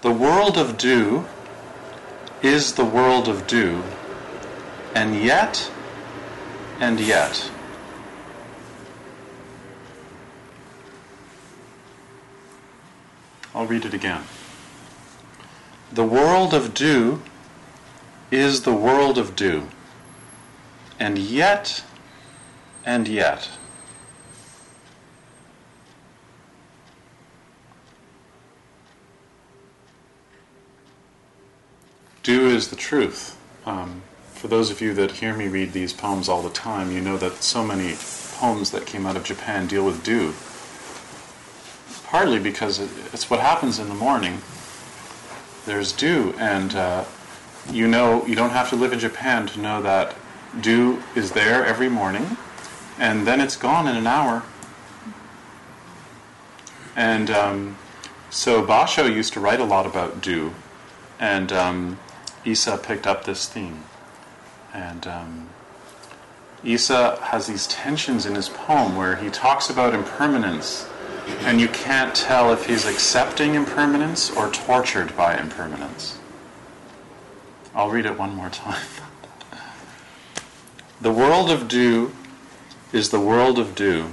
The 0.00 0.10
world 0.10 0.56
of 0.56 0.78
dew 0.78 1.26
is 2.40 2.72
the 2.72 2.84
world 2.86 3.28
of 3.28 3.46
dew, 3.46 3.82
and 4.94 5.14
yet, 5.22 5.70
and 6.78 6.98
yet, 6.98 7.50
I'll 13.54 13.66
read 13.66 13.84
it 13.84 13.92
again. 13.92 14.22
The 15.92 16.04
world 16.04 16.54
of 16.54 16.72
dew 16.72 17.20
is 18.30 18.62
the 18.62 18.72
world 18.72 19.18
of 19.18 19.34
dew, 19.34 19.66
and 21.00 21.18
yet, 21.18 21.82
and 22.86 23.08
yet, 23.08 23.48
dew 32.22 32.46
is 32.46 32.68
the 32.68 32.76
truth. 32.76 33.36
Um, 33.66 34.02
for 34.32 34.46
those 34.46 34.70
of 34.70 34.80
you 34.80 34.94
that 34.94 35.10
hear 35.10 35.34
me 35.34 35.48
read 35.48 35.72
these 35.72 35.92
poems 35.92 36.28
all 36.28 36.40
the 36.40 36.50
time, 36.50 36.92
you 36.92 37.00
know 37.00 37.16
that 37.16 37.42
so 37.42 37.64
many 37.64 37.96
poems 38.36 38.70
that 38.70 38.86
came 38.86 39.06
out 39.06 39.16
of 39.16 39.24
Japan 39.24 39.66
deal 39.66 39.84
with 39.84 40.04
dew. 40.04 40.34
Partly 42.06 42.38
because 42.38 42.78
it's 43.12 43.28
what 43.28 43.40
happens 43.40 43.80
in 43.80 43.88
the 43.88 43.94
morning. 43.96 44.40
There's 45.70 45.92
dew, 45.92 46.34
and 46.36 46.74
uh, 46.74 47.04
you 47.70 47.86
know 47.86 48.26
you 48.26 48.34
don't 48.34 48.50
have 48.50 48.68
to 48.70 48.74
live 48.74 48.92
in 48.92 48.98
Japan 48.98 49.46
to 49.46 49.60
know 49.60 49.80
that 49.80 50.16
dew 50.60 51.00
is 51.14 51.30
there 51.30 51.64
every 51.64 51.88
morning, 51.88 52.36
and 52.98 53.24
then 53.24 53.40
it's 53.40 53.54
gone 53.54 53.86
in 53.86 53.94
an 53.94 54.04
hour. 54.04 54.42
And 56.96 57.30
um, 57.30 57.78
so 58.30 58.66
Basho 58.66 59.14
used 59.14 59.32
to 59.34 59.38
write 59.38 59.60
a 59.60 59.64
lot 59.64 59.86
about 59.86 60.20
dew, 60.20 60.54
and 61.20 61.52
um, 61.52 62.00
Issa 62.44 62.76
picked 62.78 63.06
up 63.06 63.24
this 63.24 63.48
theme. 63.48 63.84
And 64.74 65.06
um, 65.06 65.50
Issa 66.64 67.20
has 67.22 67.46
these 67.46 67.68
tensions 67.68 68.26
in 68.26 68.34
his 68.34 68.48
poem 68.48 68.96
where 68.96 69.14
he 69.14 69.30
talks 69.30 69.70
about 69.70 69.94
impermanence, 69.94 70.88
and 71.40 71.60
you 71.60 71.68
can't 71.68 72.14
tell 72.14 72.52
if 72.52 72.66
he's 72.66 72.84
accepting 72.84 73.54
impermanence 73.54 74.30
or 74.30 74.50
tortured 74.50 75.16
by 75.16 75.38
impermanence. 75.38 76.18
I'll 77.74 77.90
read 77.90 78.06
it 78.06 78.18
one 78.18 78.34
more 78.34 78.50
time. 78.50 78.84
the 81.00 81.12
world 81.12 81.50
of 81.50 81.68
dew 81.68 82.12
is 82.92 83.10
the 83.10 83.20
world 83.20 83.58
of 83.58 83.74
dew, 83.76 84.10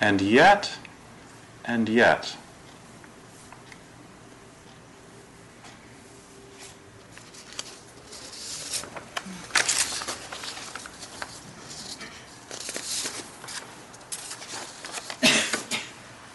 and 0.00 0.20
yet, 0.20 0.78
and 1.64 1.88
yet, 1.88 2.37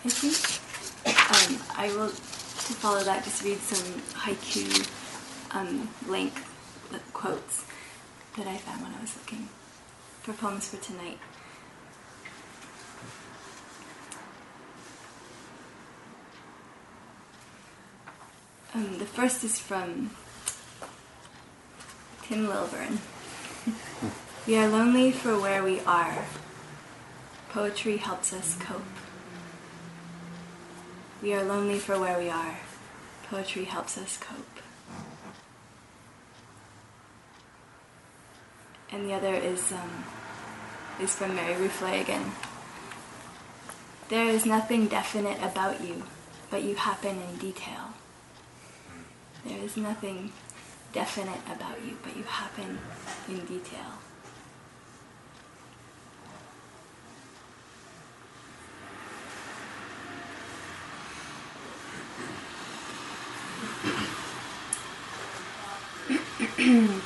I 0.05 0.09
think 0.09 0.59
um, 1.07 1.77
I 1.77 1.87
will, 1.95 2.09
to 2.09 2.13
follow 2.13 3.03
that, 3.03 3.23
just 3.23 3.43
read 3.43 3.57
some 3.59 4.01
haiku 4.19 4.89
um, 5.55 5.87
length 6.07 6.49
quotes 7.13 7.63
that 8.35 8.47
I 8.47 8.57
found 8.57 8.81
when 8.81 8.93
I 8.93 8.99
was 8.99 9.15
looking 9.15 9.47
for 10.21 10.33
poems 10.33 10.67
for 10.67 10.77
tonight. 10.83 11.19
Um, 18.75 18.97
the 18.97 19.05
first 19.05 19.43
is 19.45 19.57
from 19.57 20.09
Tim 22.23 22.49
Lilburn. 22.49 22.99
we 24.47 24.57
are 24.57 24.67
lonely 24.67 25.13
for 25.13 25.39
where 25.39 25.63
we 25.63 25.79
are. 25.81 26.25
Poetry 27.49 27.97
helps 27.97 28.33
us 28.33 28.57
cope. 28.59 28.81
We 31.23 31.33
are 31.33 31.43
lonely 31.45 31.79
for 31.79 31.97
where 31.97 32.19
we 32.19 32.29
are. 32.29 32.57
Poetry 33.29 33.63
helps 33.63 33.97
us 33.97 34.17
cope. 34.17 34.59
And 38.91 39.09
the 39.09 39.13
other 39.13 39.33
is 39.33 39.71
um, 39.71 40.03
is 40.99 41.15
from 41.15 41.33
Mary 41.33 41.53
Ruefle 41.53 42.01
again. 42.01 42.33
There 44.09 44.27
is 44.27 44.45
nothing 44.45 44.87
definite 44.87 45.41
about 45.41 45.79
you, 45.79 46.03
but 46.49 46.61
you 46.61 46.75
happen 46.75 47.21
in 47.21 47.37
detail. 47.37 47.93
There 49.45 49.63
is 49.63 49.77
nothing 49.77 50.33
definite 50.91 51.39
about 51.49 51.77
you, 51.85 51.99
but 52.03 52.17
you 52.17 52.23
happen 52.23 52.79
in 53.29 53.45
detail. 53.45 54.03
Um, 66.59 67.01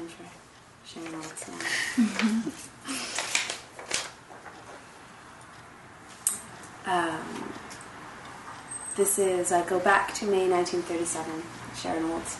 time 0.00 0.08
for 0.08 0.24
sharing 0.86 1.12
notes 1.12 1.48
now. 1.48 1.58
um, 6.86 7.52
this 8.96 9.18
is 9.18 9.52
I 9.52 9.66
go 9.66 9.78
back 9.78 10.14
to 10.14 10.24
May 10.24 10.48
1937. 10.48 11.42
Sharon 11.76 12.04
Olds. 12.10 12.38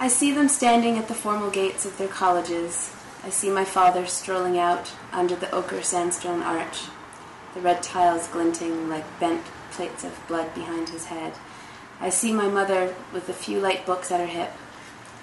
I 0.00 0.08
see 0.08 0.32
them 0.32 0.48
standing 0.48 0.96
at 0.96 1.08
the 1.08 1.14
formal 1.14 1.50
gates 1.50 1.84
of 1.84 1.98
their 1.98 2.08
colleges. 2.08 2.94
I 3.22 3.30
see 3.30 3.50
my 3.50 3.64
father 3.64 4.06
strolling 4.06 4.58
out 4.58 4.92
under 5.12 5.34
the 5.36 5.50
ochre 5.50 5.82
sandstone 5.82 6.42
arch, 6.42 6.84
the 7.54 7.60
red 7.60 7.82
tiles 7.82 8.28
glinting 8.28 8.88
like 8.88 9.20
bent 9.20 9.44
plates 9.70 10.04
of 10.04 10.26
blood 10.28 10.54
behind 10.54 10.88
his 10.90 11.06
head. 11.06 11.34
I 12.00 12.10
see 12.10 12.32
my 12.32 12.48
mother 12.48 12.94
with 13.12 13.28
a 13.28 13.32
few 13.32 13.58
light 13.58 13.84
books 13.84 14.12
at 14.12 14.20
her 14.20 14.26
hip, 14.26 14.52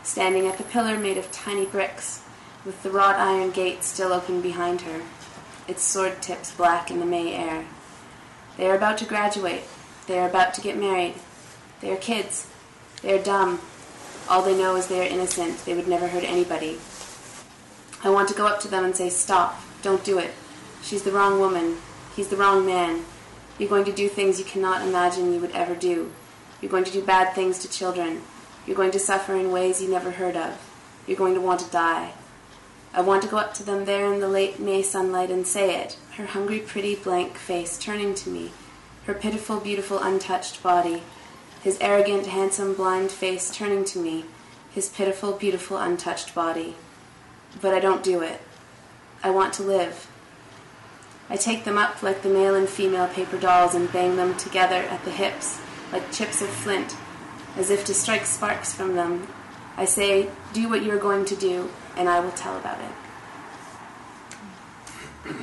standing 0.06 0.48
at 0.48 0.58
the 0.58 0.64
pillar 0.64 0.98
made 0.98 1.18
of 1.18 1.32
tiny 1.32 1.66
bricks, 1.66 2.22
with 2.64 2.82
the 2.84 2.90
wrought 2.90 3.16
iron 3.16 3.52
gate 3.52 3.84
still 3.84 4.14
open 4.14 4.42
behind 4.42 4.82
her, 4.82 5.02
its 5.68 5.84
sword 5.84 6.22
tips 6.22 6.52
black 6.52 6.90
in 6.90 7.00
the 7.00 7.06
May 7.06 7.34
air. 7.34 7.66
They 8.56 8.70
are 8.70 8.76
about 8.76 9.00
to 9.00 9.06
graduate. 9.06 9.64
They 10.08 10.20
are 10.20 10.30
about 10.30 10.54
to 10.54 10.62
get 10.62 10.78
married. 10.78 11.16
They 11.82 11.92
are 11.92 11.98
kids. 11.98 12.48
They 13.02 13.18
are 13.18 13.24
dumb. 13.24 13.60
All 14.30 14.42
they 14.42 14.58
know 14.58 14.76
is 14.76 14.88
they 14.88 15.02
are 15.02 15.12
innocent. 15.12 15.66
They 15.66 15.74
would 15.74 15.88
never 15.88 16.08
hurt 16.08 16.24
anybody. 16.24 16.78
I 18.04 18.10
want 18.12 18.30
to 18.30 18.36
go 18.36 18.46
up 18.46 18.60
to 18.62 18.68
them 18.68 18.86
and 18.86 18.96
say, 18.96 19.10
Stop. 19.10 19.60
Don't 19.82 20.04
do 20.04 20.20
it. 20.20 20.32
She's 20.84 21.04
the 21.04 21.12
wrong 21.12 21.40
woman. 21.40 21.78
He's 22.16 22.28
the 22.28 22.38
wrong 22.38 22.66
man. 22.66 23.06
You're 23.58 23.70
going 23.70 23.86
to 23.86 23.92
do 23.92 24.08
things 24.08 24.40
you 24.40 24.46
cannot 24.46 24.88
imagine 24.88 25.34
you 25.34 25.40
would 25.40 25.52
ever 25.52 25.76
do. 25.76 26.12
You're 26.62 26.72
going 26.72 26.84
to 26.84 26.92
do 26.92 27.04
bad 27.04 27.34
things 27.34 27.60
to 27.60 27.70
children. 27.70 28.22
You're 28.66 28.76
going 28.76 28.92
to 28.92 29.00
suffer 29.00 29.36
in 29.36 29.52
ways 29.52 29.82
you 29.82 29.90
never 29.90 30.12
heard 30.12 30.36
of. 30.36 30.58
You're 31.06 31.18
going 31.18 31.36
to 31.36 31.42
want 31.42 31.60
to 31.60 31.72
die. 31.72 32.14
I 32.94 33.02
want 33.02 33.22
to 33.24 33.28
go 33.28 33.38
up 33.38 33.54
to 33.56 33.64
them 33.64 33.86
there 33.86 34.12
in 34.12 34.20
the 34.22 34.28
late 34.28 34.60
May 34.60 34.82
sunlight 34.82 35.30
and 35.30 35.46
say 35.46 35.82
it, 35.82 35.98
her 36.16 36.26
hungry, 36.26 36.60
pretty, 36.60 36.96
blank 36.96 37.38
face 37.38 37.78
turning 37.78 38.16
to 38.16 38.30
me, 38.30 38.52
her 39.06 39.14
pitiful, 39.14 39.60
beautiful, 39.60 40.00
untouched 40.00 40.64
body, 40.64 41.04
his 41.62 41.78
arrogant, 41.82 42.28
handsome, 42.28 42.74
blind 42.74 43.12
face 43.12 43.54
turning 43.54 43.84
to 43.86 44.00
me, 44.00 44.26
his 44.72 44.90
pitiful, 44.90 45.34
beautiful, 45.34 45.78
untouched 45.78 46.34
body. 46.34 46.76
But 47.62 47.74
I 47.74 47.80
don't 47.80 48.04
do 48.04 48.22
it. 48.22 48.42
I 49.24 49.30
want 49.30 49.54
to 49.56 49.64
live. 49.64 50.10
I 51.30 51.36
take 51.36 51.66
them 51.66 51.78
up 51.78 52.02
like 52.02 52.22
the 52.22 52.30
male 52.30 52.56
and 52.56 52.70
female 52.70 53.08
paper 53.08 53.38
dolls 53.38 53.76
and 53.76 53.92
bang 53.92 54.16
them 54.16 54.38
together 54.38 54.76
at 54.76 55.04
the 55.04 55.12
hips, 55.12 55.60
like 55.92 56.12
chips 56.12 56.42
of 56.42 56.48
flint, 56.48 56.96
as 57.58 57.70
if 57.70 57.86
to 57.86 57.94
strike 57.94 58.26
sparks 58.26 58.74
from 58.74 58.96
them. 58.96 59.28
I 59.78 59.86
say, 59.86 60.30
Do 60.54 60.70
what 60.70 60.84
you 60.84 60.92
are 60.92 60.98
going 60.98 61.26
to 61.26 61.36
do, 61.36 61.70
and 61.98 62.10
I 62.10 62.20
will 62.20 62.32
tell 62.32 62.58
about 62.58 62.80
it. 62.80 62.86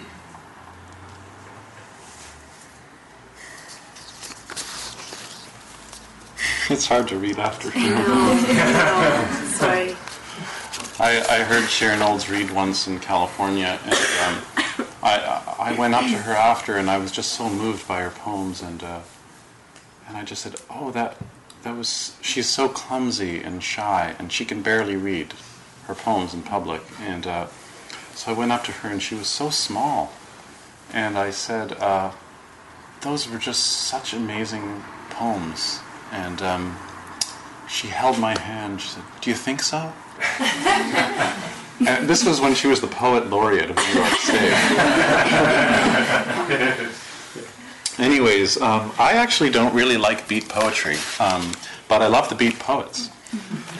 It's 6.71 6.87
hard 6.87 7.09
to 7.09 7.19
read 7.19 7.39
after. 7.39 7.69
No, 7.79 8.35
no, 8.35 9.47
sorry. 9.49 9.95
I, 10.99 11.21
I 11.29 11.43
heard 11.43 11.69
Sharon 11.69 12.01
Olds 12.01 12.31
read 12.31 12.51
once 12.51 12.87
in 12.87 13.01
California, 13.01 13.79
and 13.85 13.93
um, 13.93 14.87
I, 15.03 15.43
I 15.59 15.75
went 15.77 15.95
up 15.95 16.03
to 16.03 16.17
her 16.17 16.33
after, 16.33 16.77
and 16.77 16.89
I 16.89 16.97
was 16.99 17.11
just 17.11 17.33
so 17.33 17.51
moved 17.51 17.87
by 17.89 18.01
her 18.01 18.11
poems, 18.11 18.63
and 18.63 18.83
uh, 18.83 19.01
and 20.07 20.17
I 20.17 20.25
just 20.25 20.43
said, 20.43 20.57
"Oh, 20.71 20.91
that 20.93 21.17
that 21.63 21.77
was 21.77 22.17
she's 22.21 22.49
so 22.49 22.69
clumsy 22.69 23.41
and 23.43 23.63
shy, 23.63 24.15
and 24.19 24.33
she 24.33 24.45
can 24.45 24.63
barely 24.63 24.97
read 24.97 25.35
her 25.87 25.95
poems 25.95 26.35
in 26.35 26.43
public." 26.43 26.83
And 27.01 27.27
uh, 27.27 27.47
so 28.15 28.33
I 28.33 28.35
went 28.35 28.53
up 28.53 28.65
to 28.65 28.73
her, 28.73 28.89
and 28.89 29.03
she 29.03 29.15
was 29.15 29.29
so 29.29 29.51
small, 29.51 30.13
and 30.93 31.17
I 31.17 31.31
said, 31.31 31.73
uh, 31.75 32.13
"Those 33.01 33.29
were 33.29 33.39
just 33.39 33.63
such 33.65 34.13
amazing 34.13 34.83
poems," 35.11 35.81
and 36.11 36.43
um, 36.43 36.77
she 37.69 37.89
held 37.89 38.19
my 38.19 38.39
hand. 38.39 38.81
She 38.81 38.89
said, 38.89 39.05
"Do 39.21 39.31
you 39.31 39.37
think 39.37 39.63
so?" 39.63 39.93
and 41.87 42.09
this 42.09 42.25
was 42.25 42.41
when 42.41 42.55
she 42.55 42.69
was 42.69 42.81
the 42.81 42.87
poet 42.87 43.29
laureate 43.29 43.71
of 43.71 43.77
New 43.77 43.95
York 43.95 44.13
State. 44.19 44.53
Anyways, 48.03 48.61
um, 48.61 48.93
I 48.99 49.13
actually 49.13 49.51
don't 49.51 49.73
really 49.73 49.97
like 49.97 50.27
beat 50.27 50.49
poetry, 50.49 50.97
um, 51.21 51.53
but 51.89 52.03
I 52.03 52.09
love 52.09 52.29
the 52.29 52.35
beat 52.35 52.59
poets. 52.59 53.11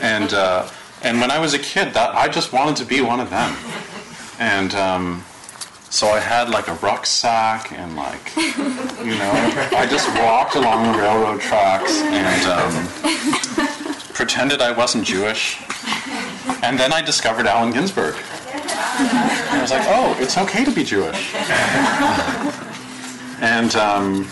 And 0.01 0.33
uh, 0.33 0.69
and 1.03 1.21
when 1.21 1.33
I 1.33 1.41
was 1.41 1.55
a 1.55 1.59
kid, 1.59 1.93
that 1.95 2.15
I 2.15 2.29
just 2.29 2.53
wanted 2.53 2.77
to 2.77 2.85
be 2.85 3.01
one 3.01 3.19
of 3.19 3.31
them. 3.31 3.57
And 4.39 4.75
um, 4.77 5.25
so 5.91 6.07
I 6.07 6.21
had 6.21 6.49
like 6.51 6.69
a 6.69 6.75
rucksack 6.75 7.73
and 7.73 7.97
like, 7.97 8.37
you 8.37 9.19
know, 9.19 9.33
I 9.77 9.89
just 9.91 10.09
walked 10.17 10.55
along 10.55 10.93
the 10.93 10.99
railroad 10.99 11.41
tracks 11.41 11.93
and 12.01 12.47
um, 12.47 12.87
pretended 14.15 14.63
I 14.63 14.71
wasn't 14.71 15.05
Jewish. 15.05 15.59
And 16.63 16.79
then 16.79 16.93
I 16.93 17.03
discovered 17.03 17.49
Allen 17.49 17.73
Ginsberg. 17.73 18.15
And 18.15 19.59
I 19.59 19.59
was 19.61 19.73
like, 19.73 19.83
oh, 19.87 20.17
it's 20.21 20.39
okay 20.39 20.65
to 20.65 20.71
be 20.71 20.85
Jewish. 20.85 21.35
and 23.43 23.75
um, 23.75 24.29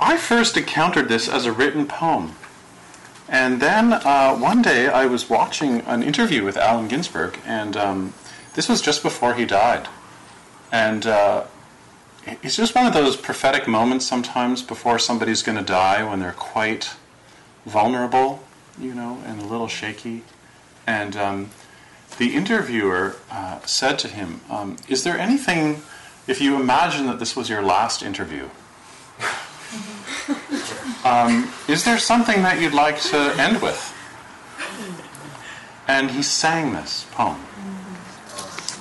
I 0.00 0.16
first 0.16 0.56
encountered 0.56 1.10
this 1.10 1.28
as 1.28 1.44
a 1.44 1.52
written 1.52 1.86
poem. 1.86 2.34
And 3.28 3.60
then 3.60 3.92
uh, 3.92 4.34
one 4.34 4.62
day 4.62 4.88
I 4.88 5.04
was 5.04 5.28
watching 5.28 5.82
an 5.82 6.02
interview 6.02 6.42
with 6.42 6.56
Allen 6.56 6.88
Ginsberg, 6.88 7.38
and 7.44 7.76
um, 7.76 8.14
this 8.54 8.66
was 8.66 8.80
just 8.80 9.02
before 9.02 9.34
he 9.34 9.44
died. 9.44 9.88
And 10.72 11.06
uh, 11.06 11.44
it's 12.42 12.56
just 12.56 12.74
one 12.74 12.86
of 12.86 12.94
those 12.94 13.14
prophetic 13.14 13.68
moments 13.68 14.06
sometimes 14.06 14.62
before 14.62 14.98
somebody's 14.98 15.42
going 15.42 15.58
to 15.58 15.64
die 15.64 16.02
when 16.02 16.18
they're 16.18 16.32
quite 16.32 16.94
vulnerable, 17.66 18.42
you 18.78 18.94
know, 18.94 19.20
and 19.26 19.42
a 19.42 19.44
little 19.44 19.68
shaky. 19.68 20.22
And 20.86 21.14
um, 21.14 21.50
the 22.18 22.34
interviewer 22.34 23.16
uh, 23.30 23.60
said 23.60 23.98
to 24.00 24.08
him, 24.08 24.40
um, 24.50 24.76
Is 24.88 25.04
there 25.04 25.18
anything, 25.18 25.82
if 26.26 26.40
you 26.40 26.56
imagine 26.56 27.06
that 27.06 27.18
this 27.18 27.36
was 27.36 27.48
your 27.48 27.62
last 27.62 28.02
interview, 28.02 28.48
um, 31.04 31.50
is 31.68 31.84
there 31.84 31.98
something 31.98 32.42
that 32.42 32.60
you'd 32.60 32.74
like 32.74 33.00
to 33.02 33.16
end 33.38 33.60
with? 33.62 33.92
And 35.88 36.10
he 36.10 36.22
sang 36.22 36.72
this 36.72 37.06
poem. 37.12 37.40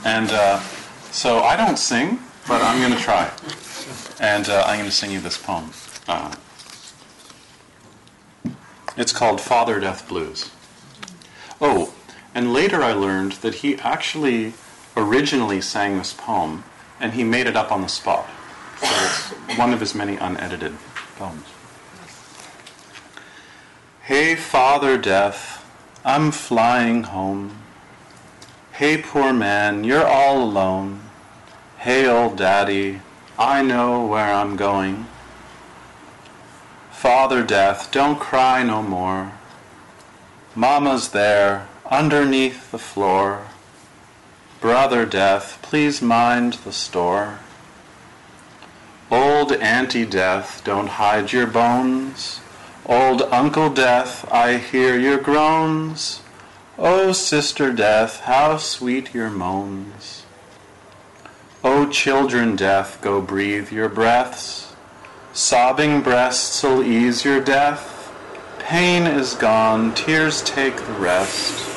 And 0.04 0.32
uh, 0.32 0.60
so 1.12 1.40
I 1.40 1.56
don't 1.56 1.78
sing, 1.78 2.20
but 2.48 2.62
I'm 2.62 2.80
going 2.80 2.94
to 2.94 3.04
try. 3.04 3.32
And 4.20 4.50
uh, 4.50 4.64
I'm 4.66 4.78
going 4.80 4.90
to 4.90 4.96
sing 4.96 5.12
you 5.12 5.20
this 5.20 5.38
poem. 5.38 5.72
Uh, 6.08 6.34
it's 8.98 9.12
called 9.12 9.42
Father 9.42 9.80
Death 9.80 10.08
Blues. 10.08 10.52
Oh, 11.60 11.94
and 12.36 12.52
later 12.52 12.84
I 12.84 12.92
learned 12.92 13.32
that 13.44 13.56
he 13.56 13.80
actually 13.80 14.54
originally 14.96 15.62
sang 15.62 15.98
this 15.98 16.14
poem 16.14 16.66
and 17.00 17.14
he 17.14 17.24
made 17.24 17.48
it 17.48 17.56
up 17.56 17.72
on 17.72 17.82
the 17.82 17.88
spot. 17.88 18.30
So 18.80 18.88
it's 18.88 19.58
one 19.58 19.74
of 19.74 19.80
his 19.80 19.96
many 19.96 20.18
unedited 20.18 20.76
poems. 21.16 21.46
Hey, 24.04 24.36
Father 24.36 24.98
Death, 24.98 25.66
I'm 26.04 26.32
flying 26.32 27.04
home. 27.04 27.58
Hey, 28.74 29.02
poor 29.02 29.32
man, 29.32 29.86
you're 29.86 30.06
all 30.06 30.44
alone. 30.44 31.02
Hey, 31.78 32.06
old 32.06 32.38
daddy, 32.38 33.00
I 33.40 33.62
know 33.62 34.06
where 34.06 34.34
I'm 34.34 34.58
going. 34.58 35.08
Father 36.92 37.44
Death, 37.44 37.92
don't 37.92 38.20
cry 38.20 38.62
no 38.64 38.84
more. 38.84 39.32
Mama's 40.54 41.10
there, 41.10 41.68
underneath 41.90 42.72
the 42.72 42.80
floor. 42.80 43.48
Brother 44.60 45.06
Death, 45.06 45.60
please 45.62 46.02
mind 46.02 46.54
the 46.54 46.72
store. 46.72 47.40
Old 49.12 49.52
Auntie 49.52 50.06
Death, 50.06 50.64
don't 50.64 50.88
hide 50.88 51.32
your 51.32 51.46
bones. 51.46 52.40
Old 52.86 53.22
Uncle 53.24 53.70
Death, 53.70 54.28
I 54.32 54.58
hear 54.58 54.98
your 54.98 55.20
groans. 55.20 56.22
O 56.78 57.12
Sister 57.12 57.72
Death, 57.72 58.22
how 58.22 58.58
sweet 58.58 59.14
your 59.14 59.30
moans. 59.30 60.24
O 61.64 61.88
children 61.90 62.56
Death, 62.56 63.00
go 63.02 63.22
breathe 63.22 63.72
your 63.72 63.90
breaths. 63.90 64.74
Sobbing 65.34 66.02
breasts'll 66.02 66.84
ease 66.84 67.26
your 67.26 67.42
death. 67.42 68.12
Pain 68.60 69.06
is 69.06 69.36
gone, 69.36 69.94
tears 69.94 70.42
take 70.42 70.78
the 70.78 70.94
rest. 70.94 71.75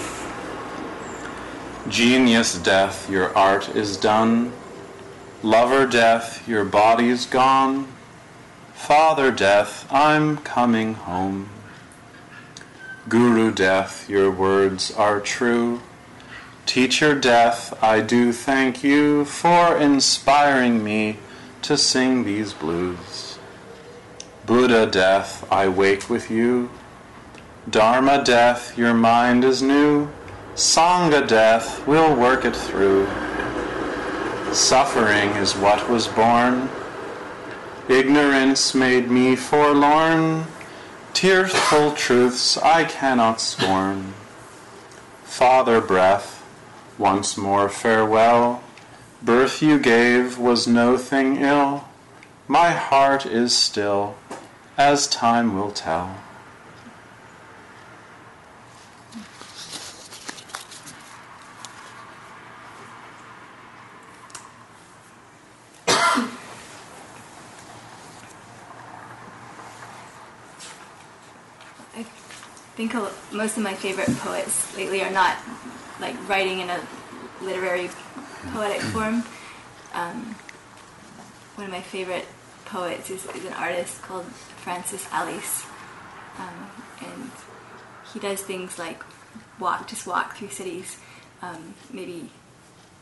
Genius 1.88 2.58
death, 2.58 3.08
your 3.08 3.36
art 3.36 3.74
is 3.74 3.96
done. 3.96 4.52
Lover 5.42 5.86
death, 5.86 6.46
your 6.46 6.64
body's 6.64 7.24
gone. 7.24 7.88
Father 8.74 9.30
death, 9.30 9.90
I'm 9.90 10.36
coming 10.38 10.94
home. 10.94 11.48
Guru 13.08 13.52
death, 13.52 14.08
your 14.08 14.30
words 14.30 14.90
are 14.90 15.18
true. 15.18 15.80
Teacher 16.66 17.18
death, 17.18 17.72
I 17.82 18.00
do 18.00 18.32
thank 18.34 18.84
you 18.84 19.24
for 19.24 19.74
inspiring 19.74 20.84
me 20.84 21.16
to 21.62 21.78
sing 21.78 22.24
these 22.24 22.52
blues. 22.52 23.38
Buddha 24.44 24.86
death, 24.86 25.50
I 25.50 25.68
wake 25.68 26.10
with 26.10 26.30
you. 26.30 26.68
Dharma 27.70 28.22
death, 28.22 28.76
your 28.76 28.92
mind 28.92 29.42
is 29.42 29.62
new. 29.62 30.10
Sangha 30.58 31.24
death, 31.24 31.86
we'll 31.86 32.16
work 32.16 32.44
it 32.44 32.56
through. 32.56 33.06
Suffering 34.52 35.30
is 35.36 35.54
what 35.54 35.88
was 35.88 36.08
born. 36.08 36.68
Ignorance 37.88 38.74
made 38.74 39.08
me 39.08 39.36
forlorn. 39.36 40.46
Tearful 41.14 41.92
truths 41.92 42.58
I 42.58 42.82
cannot 42.82 43.40
scorn. 43.40 44.14
Father 45.22 45.80
breath, 45.80 46.44
once 46.98 47.36
more 47.36 47.68
farewell. 47.68 48.64
Birth 49.22 49.62
you 49.62 49.78
gave 49.78 50.38
was 50.40 50.66
no 50.66 50.98
thing 50.98 51.36
ill. 51.36 51.84
My 52.48 52.70
heart 52.70 53.24
is 53.24 53.56
still 53.56 54.16
as 54.76 55.06
time 55.06 55.54
will 55.54 55.70
tell. 55.70 56.16
I 71.98 72.04
think 72.76 72.94
a- 72.94 73.10
most 73.32 73.56
of 73.56 73.64
my 73.64 73.74
favorite 73.74 74.14
poets 74.18 74.76
lately 74.76 75.02
are 75.02 75.10
not 75.10 75.36
like 76.00 76.16
writing 76.28 76.60
in 76.60 76.70
a 76.70 76.80
literary 77.42 77.90
poetic 78.52 78.80
form. 78.82 79.24
Um, 79.92 80.36
one 81.56 81.66
of 81.66 81.72
my 81.72 81.80
favorite 81.80 82.26
poets 82.66 83.10
is, 83.10 83.26
is 83.26 83.44
an 83.44 83.52
artist 83.54 84.00
called 84.02 84.26
Francis 84.62 85.04
Alÿs, 85.06 85.66
um, 86.38 86.70
and 87.00 87.30
he 88.12 88.20
does 88.20 88.42
things 88.42 88.78
like 88.78 89.02
walk, 89.58 89.88
just 89.88 90.06
walk 90.06 90.36
through 90.36 90.50
cities. 90.50 90.98
Um, 91.42 91.74
maybe 91.92 92.30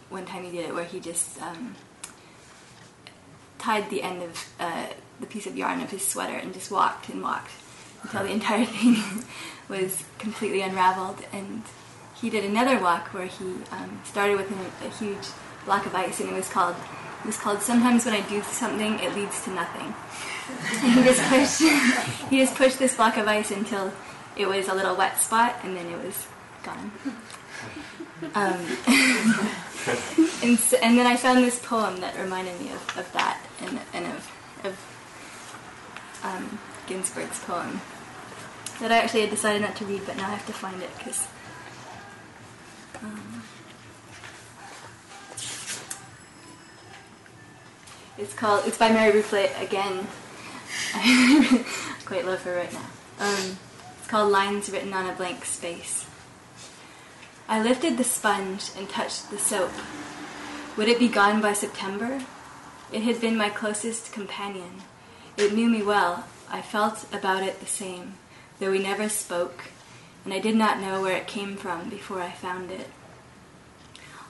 one 0.09 0.24
time 0.24 0.44
he 0.44 0.51
did 0.53 0.70
it 0.70 0.74
where 0.74 0.84
he 0.84 1.01
just 1.01 1.40
um, 1.42 1.74
tied 3.59 3.90
the 3.90 4.03
end 4.03 4.22
of 4.22 4.47
uh, 4.59 4.86
the 5.20 5.26
piece 5.26 5.47
of 5.47 5.55
yarn 5.55 5.82
of 5.82 5.90
his 5.90 6.07
sweater 6.07 6.36
and 6.36 6.55
just 6.55 6.70
walked 6.70 7.11
and 7.11 7.22
walked 7.22 7.51
until 8.07 8.25
the 8.25 8.33
entire 8.33 8.65
thing 8.77 9.25
was 9.69 10.05
completely 10.19 10.63
unraveled. 10.63 11.25
And 11.33 11.63
he 12.21 12.31
did 12.31 12.45
another 12.45 12.79
walk 12.81 13.13
where 13.13 13.27
he 13.27 13.45
um, 13.73 14.01
started 14.05 14.37
with 14.37 14.51
a, 14.51 14.87
a 14.87 14.91
huge 14.91 15.29
block 15.65 15.87
of 15.87 15.95
ice, 15.95 16.21
and 16.21 16.31
it 16.31 16.35
was 16.35 16.49
called 16.49 16.77
it 17.21 17.27
was 17.27 17.37
called 17.37 17.61
"Sometimes 17.61 18.05
When 18.05 18.15
I 18.15 18.21
Do 18.29 18.43
Something, 18.43 18.99
It 19.01 19.15
Leads 19.15 19.45
to 19.45 19.51
Nothing." 19.51 19.95
And 20.49 20.93
he 20.93 21.03
just 21.03 21.23
pushed 21.23 21.61
he 22.31 22.39
just 22.39 22.55
pushed 22.55 22.79
this 22.79 22.95
block 22.95 23.17
of 23.17 23.27
ice 23.27 23.51
until 23.51 23.93
it 24.37 24.47
was 24.47 24.69
a 24.69 24.75
little 24.75 24.95
wet 24.95 25.19
spot, 25.19 25.57
and 25.65 25.77
then 25.77 25.87
it 25.87 26.05
was 26.05 26.29
gone. 26.63 26.93
Um, 28.35 28.61
and, 30.43 30.59
so, 30.59 30.79
and 30.79 30.97
then 30.97 31.07
I 31.07 31.17
found 31.17 31.45
this 31.45 31.59
poem 31.59 32.01
that 32.01 32.17
reminded 32.19 32.59
me 32.61 32.71
of, 32.71 32.97
of 32.97 33.13
that 33.13 33.39
and, 33.61 33.79
and 33.93 34.07
of, 34.07 34.33
of 34.65 36.21
um, 36.25 36.59
Ginsberg's 36.87 37.41
poem 37.41 37.81
that 38.81 38.93
I 38.93 38.99
actually 38.99 39.22
had 39.22 39.31
decided 39.31 39.62
not 39.62 39.77
to 39.77 39.85
read, 39.85 40.03
but 40.07 40.16
now 40.16 40.27
I 40.27 40.31
have 40.31 40.47
to 40.47 40.53
find 40.53 40.83
it 40.83 40.91
because. 40.99 41.27
Um, 43.03 43.43
it's 48.18 48.35
called. 48.35 48.66
It's 48.66 48.79
by 48.79 48.91
Mary 48.91 49.20
Ruefle 49.20 49.62
again. 49.62 50.07
I 50.95 51.64
quite 52.05 52.24
love 52.24 52.43
her 52.43 52.57
right 52.57 52.72
now. 52.72 52.87
Um, 53.18 53.59
it's 53.99 54.09
called 54.09 54.31
Lines 54.31 54.70
Written 54.70 54.93
on 54.93 55.09
a 55.09 55.12
Blank 55.12 55.45
Space. 55.45 56.07
I 57.49 57.62
lifted 57.62 57.97
the 57.97 58.05
sponge 58.05 58.70
and 58.77 58.89
touched 58.89 59.31
the 59.31 59.39
soap. 59.39 59.70
Would 60.77 60.89
it 60.89 60.99
be 60.99 61.09
gone 61.09 61.41
by 61.41 61.53
September? 61.53 62.20
It 62.93 63.03
had 63.03 63.20
been 63.20 63.37
my 63.37 63.51
closest 63.51 64.12
companion. 64.12 64.83
It 65.37 65.53
knew 65.53 65.68
me 65.68 65.83
well. 65.83 66.24
I 66.51 66.62
felt 66.62 67.07
about 67.12 67.43
it 67.43 67.61
the 67.61 67.66
same, 67.66 68.14
though 68.59 68.71
we 68.71 68.79
never 68.79 69.09
spoke, 69.09 69.65
and 70.25 70.33
I 70.33 70.39
did 70.39 70.57
not 70.57 70.81
know 70.81 71.03
where 71.03 71.17
it 71.17 71.27
came 71.27 71.57
from 71.57 71.89
before 71.89 72.21
I 72.21 72.31
found 72.31 72.71
it. 72.71 72.89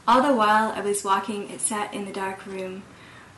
All 0.09 0.23
the 0.23 0.35
while 0.35 0.73
I 0.73 0.81
was 0.81 1.05
walking, 1.05 1.51
it 1.51 1.61
sat 1.61 1.93
in 1.93 2.05
the 2.05 2.13
dark 2.13 2.47
room 2.47 2.83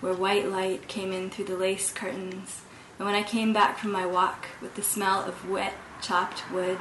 where 0.00 0.12
white 0.12 0.48
light 0.48 0.86
came 0.86 1.12
in 1.12 1.30
through 1.30 1.46
the 1.46 1.56
lace 1.56 1.90
curtains, 1.92 2.62
and 2.98 3.06
when 3.06 3.14
I 3.14 3.22
came 3.22 3.52
back 3.52 3.78
from 3.78 3.92
my 3.92 4.06
walk 4.06 4.46
with 4.60 4.74
the 4.74 4.82
smell 4.82 5.24
of 5.24 5.48
wet, 5.48 5.74
chopped 6.00 6.50
wood, 6.52 6.78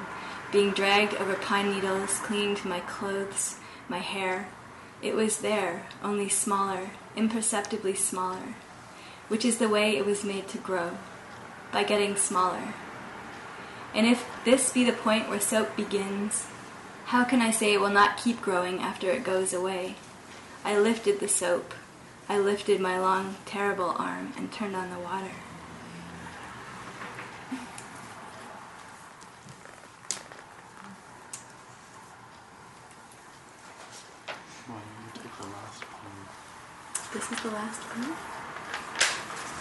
being 0.51 0.71
dragged 0.71 1.15
over 1.15 1.35
pine 1.35 1.71
needles, 1.71 2.19
clinging 2.19 2.55
to 2.55 2.67
my 2.67 2.79
clothes, 2.81 3.57
my 3.89 3.99
hair. 3.99 4.47
It 5.01 5.15
was 5.15 5.39
there, 5.39 5.85
only 6.03 6.29
smaller, 6.29 6.91
imperceptibly 7.15 7.95
smaller, 7.95 8.55
which 9.27 9.45
is 9.45 9.57
the 9.57 9.69
way 9.69 9.95
it 9.95 10.05
was 10.05 10.23
made 10.23 10.47
to 10.49 10.57
grow, 10.57 10.97
by 11.71 11.83
getting 11.83 12.15
smaller. 12.15 12.73
And 13.97 14.05
if 14.05 14.29
this 14.45 14.71
be 14.71 14.83
the 14.83 14.93
point 14.93 15.27
where 15.27 15.39
soap 15.39 15.75
begins, 15.75 16.45
how 17.05 17.23
can 17.23 17.41
I 17.41 17.49
say 17.49 17.73
it 17.73 17.81
will 17.81 17.89
not 17.89 18.15
keep 18.15 18.39
growing 18.43 18.79
after 18.79 19.09
it 19.09 19.23
goes 19.23 19.53
away? 19.53 19.95
I 20.63 20.77
lifted 20.77 21.19
the 21.19 21.27
soap. 21.27 21.73
I 22.29 22.37
lifted 22.37 22.79
my 22.79 22.99
long, 22.99 23.37
terrible 23.47 23.95
arm 23.97 24.33
and 24.37 24.51
turned 24.51 24.75
on 24.75 24.91
the 24.91 24.99
water. 24.99 25.31
This 37.13 37.31
is 37.31 37.41
the 37.41 37.49
last 37.49 37.81
one. 37.81 38.15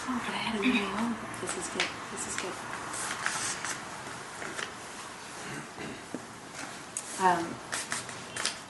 Oh, 0.08 0.22
but 0.26 0.34
I 0.34 0.38
had 0.38 0.60
a. 0.60 1.40
This 1.40 1.56
is 1.56 1.68
good. 1.72 1.88
This 2.12 2.28
is 2.28 2.36
good. 2.36 2.75
Um, 7.18 7.54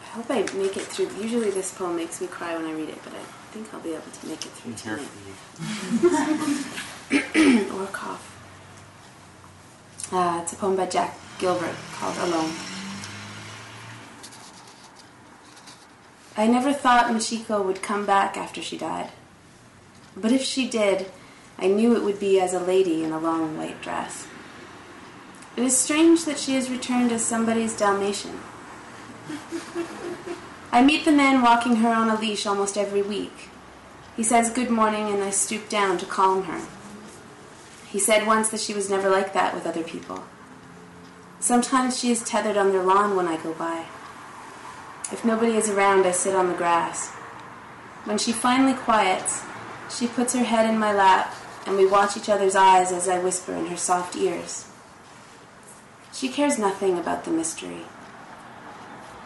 I 0.01 0.07
hope 0.13 0.31
I 0.31 0.43
make 0.57 0.77
it 0.77 0.85
through. 0.85 1.11
Usually, 1.21 1.51
this 1.51 1.73
poem 1.75 1.97
makes 1.97 2.21
me 2.21 2.29
cry 2.29 2.57
when 2.57 2.65
I 2.65 2.73
read 2.73 2.89
it, 2.89 2.99
but 3.03 3.13
I 3.13 3.23
think 3.51 3.73
I'll 3.75 3.81
be 3.81 3.95
able 3.95 4.03
to 4.03 4.27
make 4.29 4.47
it 4.47 4.53
through 4.53 4.75
tonight. 4.75 5.09
or 7.75 7.87
cough. 7.87 8.33
Uh, 10.13 10.41
it's 10.43 10.53
a 10.53 10.57
poem 10.57 10.77
by 10.77 10.87
Jack 10.87 11.19
Gilbert 11.39 11.75
called 11.95 12.17
Alone. 12.19 12.53
I 16.37 16.47
never 16.47 16.73
thought 16.73 17.07
Michiko 17.07 17.65
would 17.65 17.83
come 17.83 18.07
back 18.07 18.37
after 18.37 18.63
she 18.63 18.77
died. 18.77 19.11
But 20.17 20.33
if 20.33 20.43
she 20.43 20.69
did, 20.69 21.11
I 21.59 21.67
knew 21.67 21.97
it 21.97 22.03
would 22.03 22.21
be 22.21 22.39
as 22.41 22.55
a 22.55 22.61
lady 22.61 23.03
in 23.03 23.11
a 23.11 23.19
long 23.19 23.57
white 23.57 23.81
dress. 23.83 24.27
It 25.57 25.63
is 25.63 25.77
strange 25.77 26.27
that 26.27 26.39
she 26.39 26.55
has 26.55 26.71
returned 26.71 27.13
as 27.13 27.25
somebody's 27.25 27.77
Dalmatian. 27.77 28.41
I 30.71 30.85
meet 30.85 31.07
the 31.07 31.13
man 31.13 31.41
walking 31.41 31.77
her 31.77 31.89
on 31.89 32.11
a 32.11 32.21
leash 32.21 32.47
almost 32.47 32.77
every 32.77 33.01
week. 33.01 33.49
He 34.15 34.23
says 34.23 34.51
good 34.51 34.69
morning, 34.69 35.09
and 35.09 35.23
I 35.23 35.31
stoop 35.31 35.71
down 35.71 35.97
to 35.99 36.05
calm 36.05 36.45
her. 36.45 36.67
He 37.89 37.99
said 37.99 38.27
once 38.27 38.51
that 38.51 38.61
she 38.61 38.75
was 38.75 38.91
never 38.91 39.09
like 39.09 39.33
that 39.33 39.55
with 39.55 39.67
other 39.67 39.83
people. 39.83 40.25
Sometimes 41.41 41.99
she 41.99 42.11
is 42.11 42.23
tethered 42.23 42.59
on 42.59 42.73
their 42.73 42.83
lawn 42.83 43.17
when 43.17 43.27
I 43.27 43.43
go 43.43 43.55
by. 43.55 43.87
If 45.11 45.25
nobody 45.25 45.57
is 45.57 45.71
around, 45.71 46.07
I 46.07 46.11
sit 46.11 46.35
on 46.35 46.49
the 46.49 46.55
grass. 46.55 47.09
When 48.05 48.19
she 48.19 48.33
finally 48.33 48.75
quiets, 48.75 49.43
she 49.89 50.07
puts 50.07 50.35
her 50.35 50.45
head 50.45 50.69
in 50.69 50.79
my 50.79 50.93
lap, 50.93 51.35
and 51.65 51.79
we 51.79 51.87
watch 51.87 52.17
each 52.17 52.29
other's 52.29 52.55
eyes 52.55 52.93
as 52.93 53.09
I 53.09 53.21
whisper 53.21 53.55
in 53.55 53.67
her 53.67 53.77
soft 53.79 54.17
ears. 54.17 54.66
She 56.17 56.31
cares 56.31 56.59
nothing 56.59 56.99
about 56.99 57.25
the 57.25 57.31
mystery. 57.31 57.83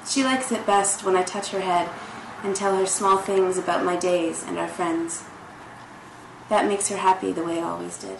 She 0.04 0.24
likes 0.24 0.50
it 0.50 0.66
best 0.66 1.04
when 1.04 1.14
I 1.14 1.22
touch 1.22 1.50
her 1.50 1.60
head 1.60 1.88
and 2.42 2.56
tell 2.56 2.76
her 2.76 2.84
small 2.84 3.18
things 3.18 3.56
about 3.56 3.84
my 3.84 3.94
days 3.94 4.42
and 4.42 4.58
our 4.58 4.66
friends. 4.66 5.22
That 6.48 6.66
makes 6.66 6.88
her 6.88 6.96
happy 6.96 7.30
the 7.30 7.44
way 7.44 7.58
it 7.58 7.62
always 7.62 7.96
did. 7.96 8.18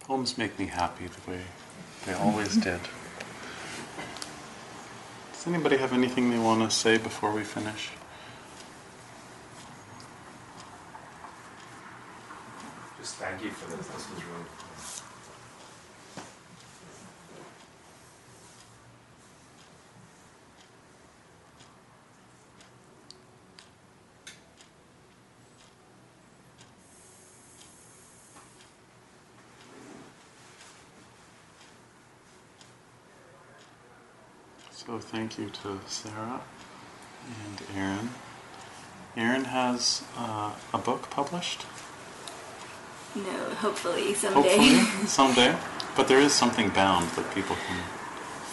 Poems 0.00 0.36
make 0.36 0.58
me 0.58 0.66
happy 0.66 1.06
the 1.06 1.30
way 1.30 1.40
they 2.08 2.14
always 2.14 2.56
did. 2.56 2.80
Does 5.32 5.46
anybody 5.46 5.76
have 5.76 5.92
anything 5.92 6.30
they 6.30 6.38
want 6.38 6.62
to 6.62 6.74
say 6.74 6.96
before 6.96 7.32
we 7.32 7.44
finish? 7.44 7.90
Just 12.98 13.16
thank 13.16 13.44
you 13.44 13.50
for 13.50 13.70
this. 13.76 13.86
This 13.88 14.10
was 14.10 14.24
really 14.24 14.67
So 34.88 34.98
thank 34.98 35.38
you 35.38 35.50
to 35.50 35.78
Sarah 35.86 36.40
and 37.44 37.62
Aaron. 37.76 38.08
Aaron 39.18 39.44
has 39.44 40.02
uh, 40.16 40.52
a 40.72 40.78
book 40.78 41.10
published, 41.10 41.66
No, 43.14 43.50
hopefully 43.56 44.14
someday. 44.14 44.56
hopefully 44.56 45.06
someday. 45.06 45.54
But 45.94 46.08
there 46.08 46.20
is 46.20 46.32
something 46.32 46.70
bound 46.70 47.10
that 47.10 47.34
people 47.34 47.56
can 47.66 47.82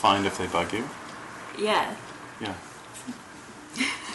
find 0.01 0.25
if 0.25 0.37
they 0.37 0.47
bug 0.47 0.73
you. 0.73 0.83
yeah. 1.57 1.95
Yeah. 2.41 2.53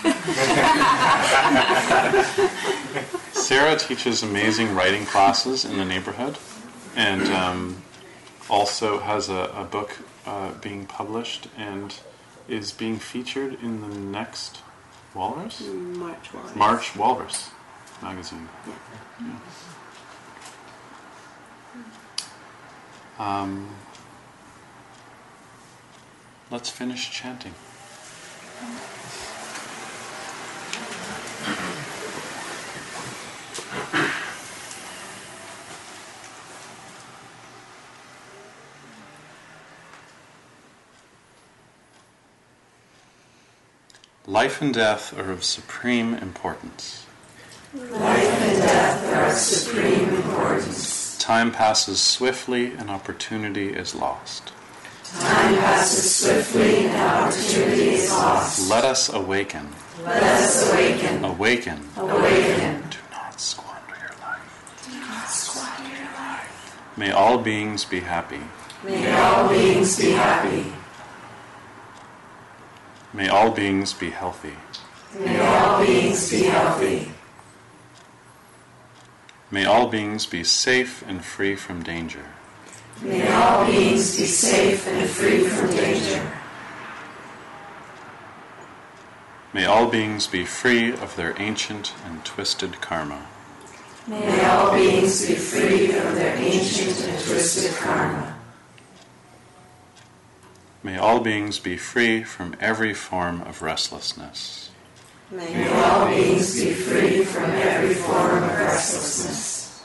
Sarah 3.32 3.76
teaches 3.78 4.22
amazing 4.22 4.74
writing 4.74 5.06
classes 5.06 5.64
in 5.64 5.78
the 5.78 5.86
neighborhood 5.86 6.36
and 6.94 7.22
um, 7.28 7.82
also 8.50 8.98
has 8.98 9.30
a, 9.30 9.50
a 9.56 9.64
book 9.64 9.96
uh, 10.26 10.52
being 10.60 10.84
published 10.84 11.48
and 11.56 11.94
is 12.50 12.72
being 12.72 12.98
featured 12.98 13.62
in 13.62 13.80
the 13.80 13.96
next 13.96 14.62
Walrus? 15.14 15.60
March 15.60 16.32
Walrus. 16.34 16.56
March 16.56 16.96
Walrus 16.96 17.50
magazine. 18.02 18.48
Um, 23.18 23.68
let's 26.50 26.70
finish 26.70 27.10
chanting. 27.10 27.54
Life 44.30 44.62
and 44.62 44.72
death 44.72 45.18
are 45.18 45.32
of 45.32 45.42
supreme 45.42 46.14
importance. 46.14 47.04
Life 47.74 47.90
and 47.96 48.62
death 48.62 49.12
are 49.12 49.26
of 49.26 49.32
supreme 49.32 50.08
importance. 50.08 51.18
Time 51.18 51.50
passes 51.50 52.00
swiftly 52.00 52.66
and 52.74 52.90
opportunity 52.90 53.70
is 53.70 53.92
lost. 53.92 54.52
Time 55.18 55.56
passes 55.56 56.14
swiftly 56.14 56.86
and 56.86 56.96
opportunity 56.96 57.94
is 57.94 58.08
lost. 58.12 58.70
Let 58.70 58.84
us 58.84 59.12
awaken. 59.12 59.68
Let 60.04 60.22
us 60.22 60.72
awaken. 60.72 61.24
Awaken. 61.24 61.88
Awaken. 61.96 62.82
Do 62.88 62.98
not 63.10 63.40
squander 63.40 63.96
your 63.98 64.14
life. 64.20 64.88
Do 64.88 65.00
not 65.00 65.28
squander 65.28 65.96
your 65.96 66.12
life. 66.14 66.80
May 66.96 67.10
all 67.10 67.38
beings 67.38 67.84
be 67.84 67.98
happy. 67.98 68.42
May 68.84 69.10
all 69.10 69.48
beings 69.48 69.98
be 69.98 70.12
happy. 70.12 70.72
May 73.12 73.28
all 73.28 73.50
beings 73.50 73.92
be 73.92 74.10
healthy. 74.10 74.54
May 75.18 75.40
all 75.40 75.84
beings 75.84 76.30
be 76.30 76.44
healthy. 76.44 77.10
May 79.50 79.64
all 79.64 79.88
beings 79.88 80.26
be 80.26 80.44
safe 80.44 81.02
and 81.08 81.24
free 81.24 81.56
from 81.56 81.82
danger. 81.82 82.24
May 83.02 83.28
all 83.32 83.66
beings 83.66 84.16
be 84.16 84.26
safe 84.26 84.86
and 84.86 85.10
free 85.10 85.48
from 85.48 85.70
danger. 85.70 86.32
May 89.52 89.64
all 89.64 89.88
beings 89.88 90.28
be 90.28 90.44
free 90.44 90.92
of 90.92 91.16
their 91.16 91.34
ancient 91.40 91.92
and 92.06 92.24
twisted 92.24 92.80
karma. 92.80 93.26
May 94.06 94.44
all 94.44 94.72
beings 94.72 95.26
be 95.26 95.34
free 95.34 95.88
from 95.88 96.14
their 96.14 96.36
ancient 96.36 97.00
and 97.08 97.24
twisted 97.24 97.72
karma. 97.76 98.39
May 100.82 100.96
all 100.96 101.20
beings 101.20 101.58
be 101.58 101.76
free 101.76 102.22
from 102.22 102.56
every 102.58 102.94
form 102.94 103.42
of 103.42 103.60
restlessness. 103.60 104.70
May 105.30 105.68
all 105.68 106.08
beings 106.08 106.54
be 106.54 106.72
free 106.72 107.24
from 107.24 107.50
every 107.50 107.94
form 107.94 108.42
of 108.44 108.50
restlessness. 108.50 109.84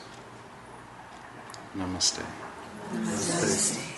Namaste. 1.77 2.23
Namaste. 2.93 3.94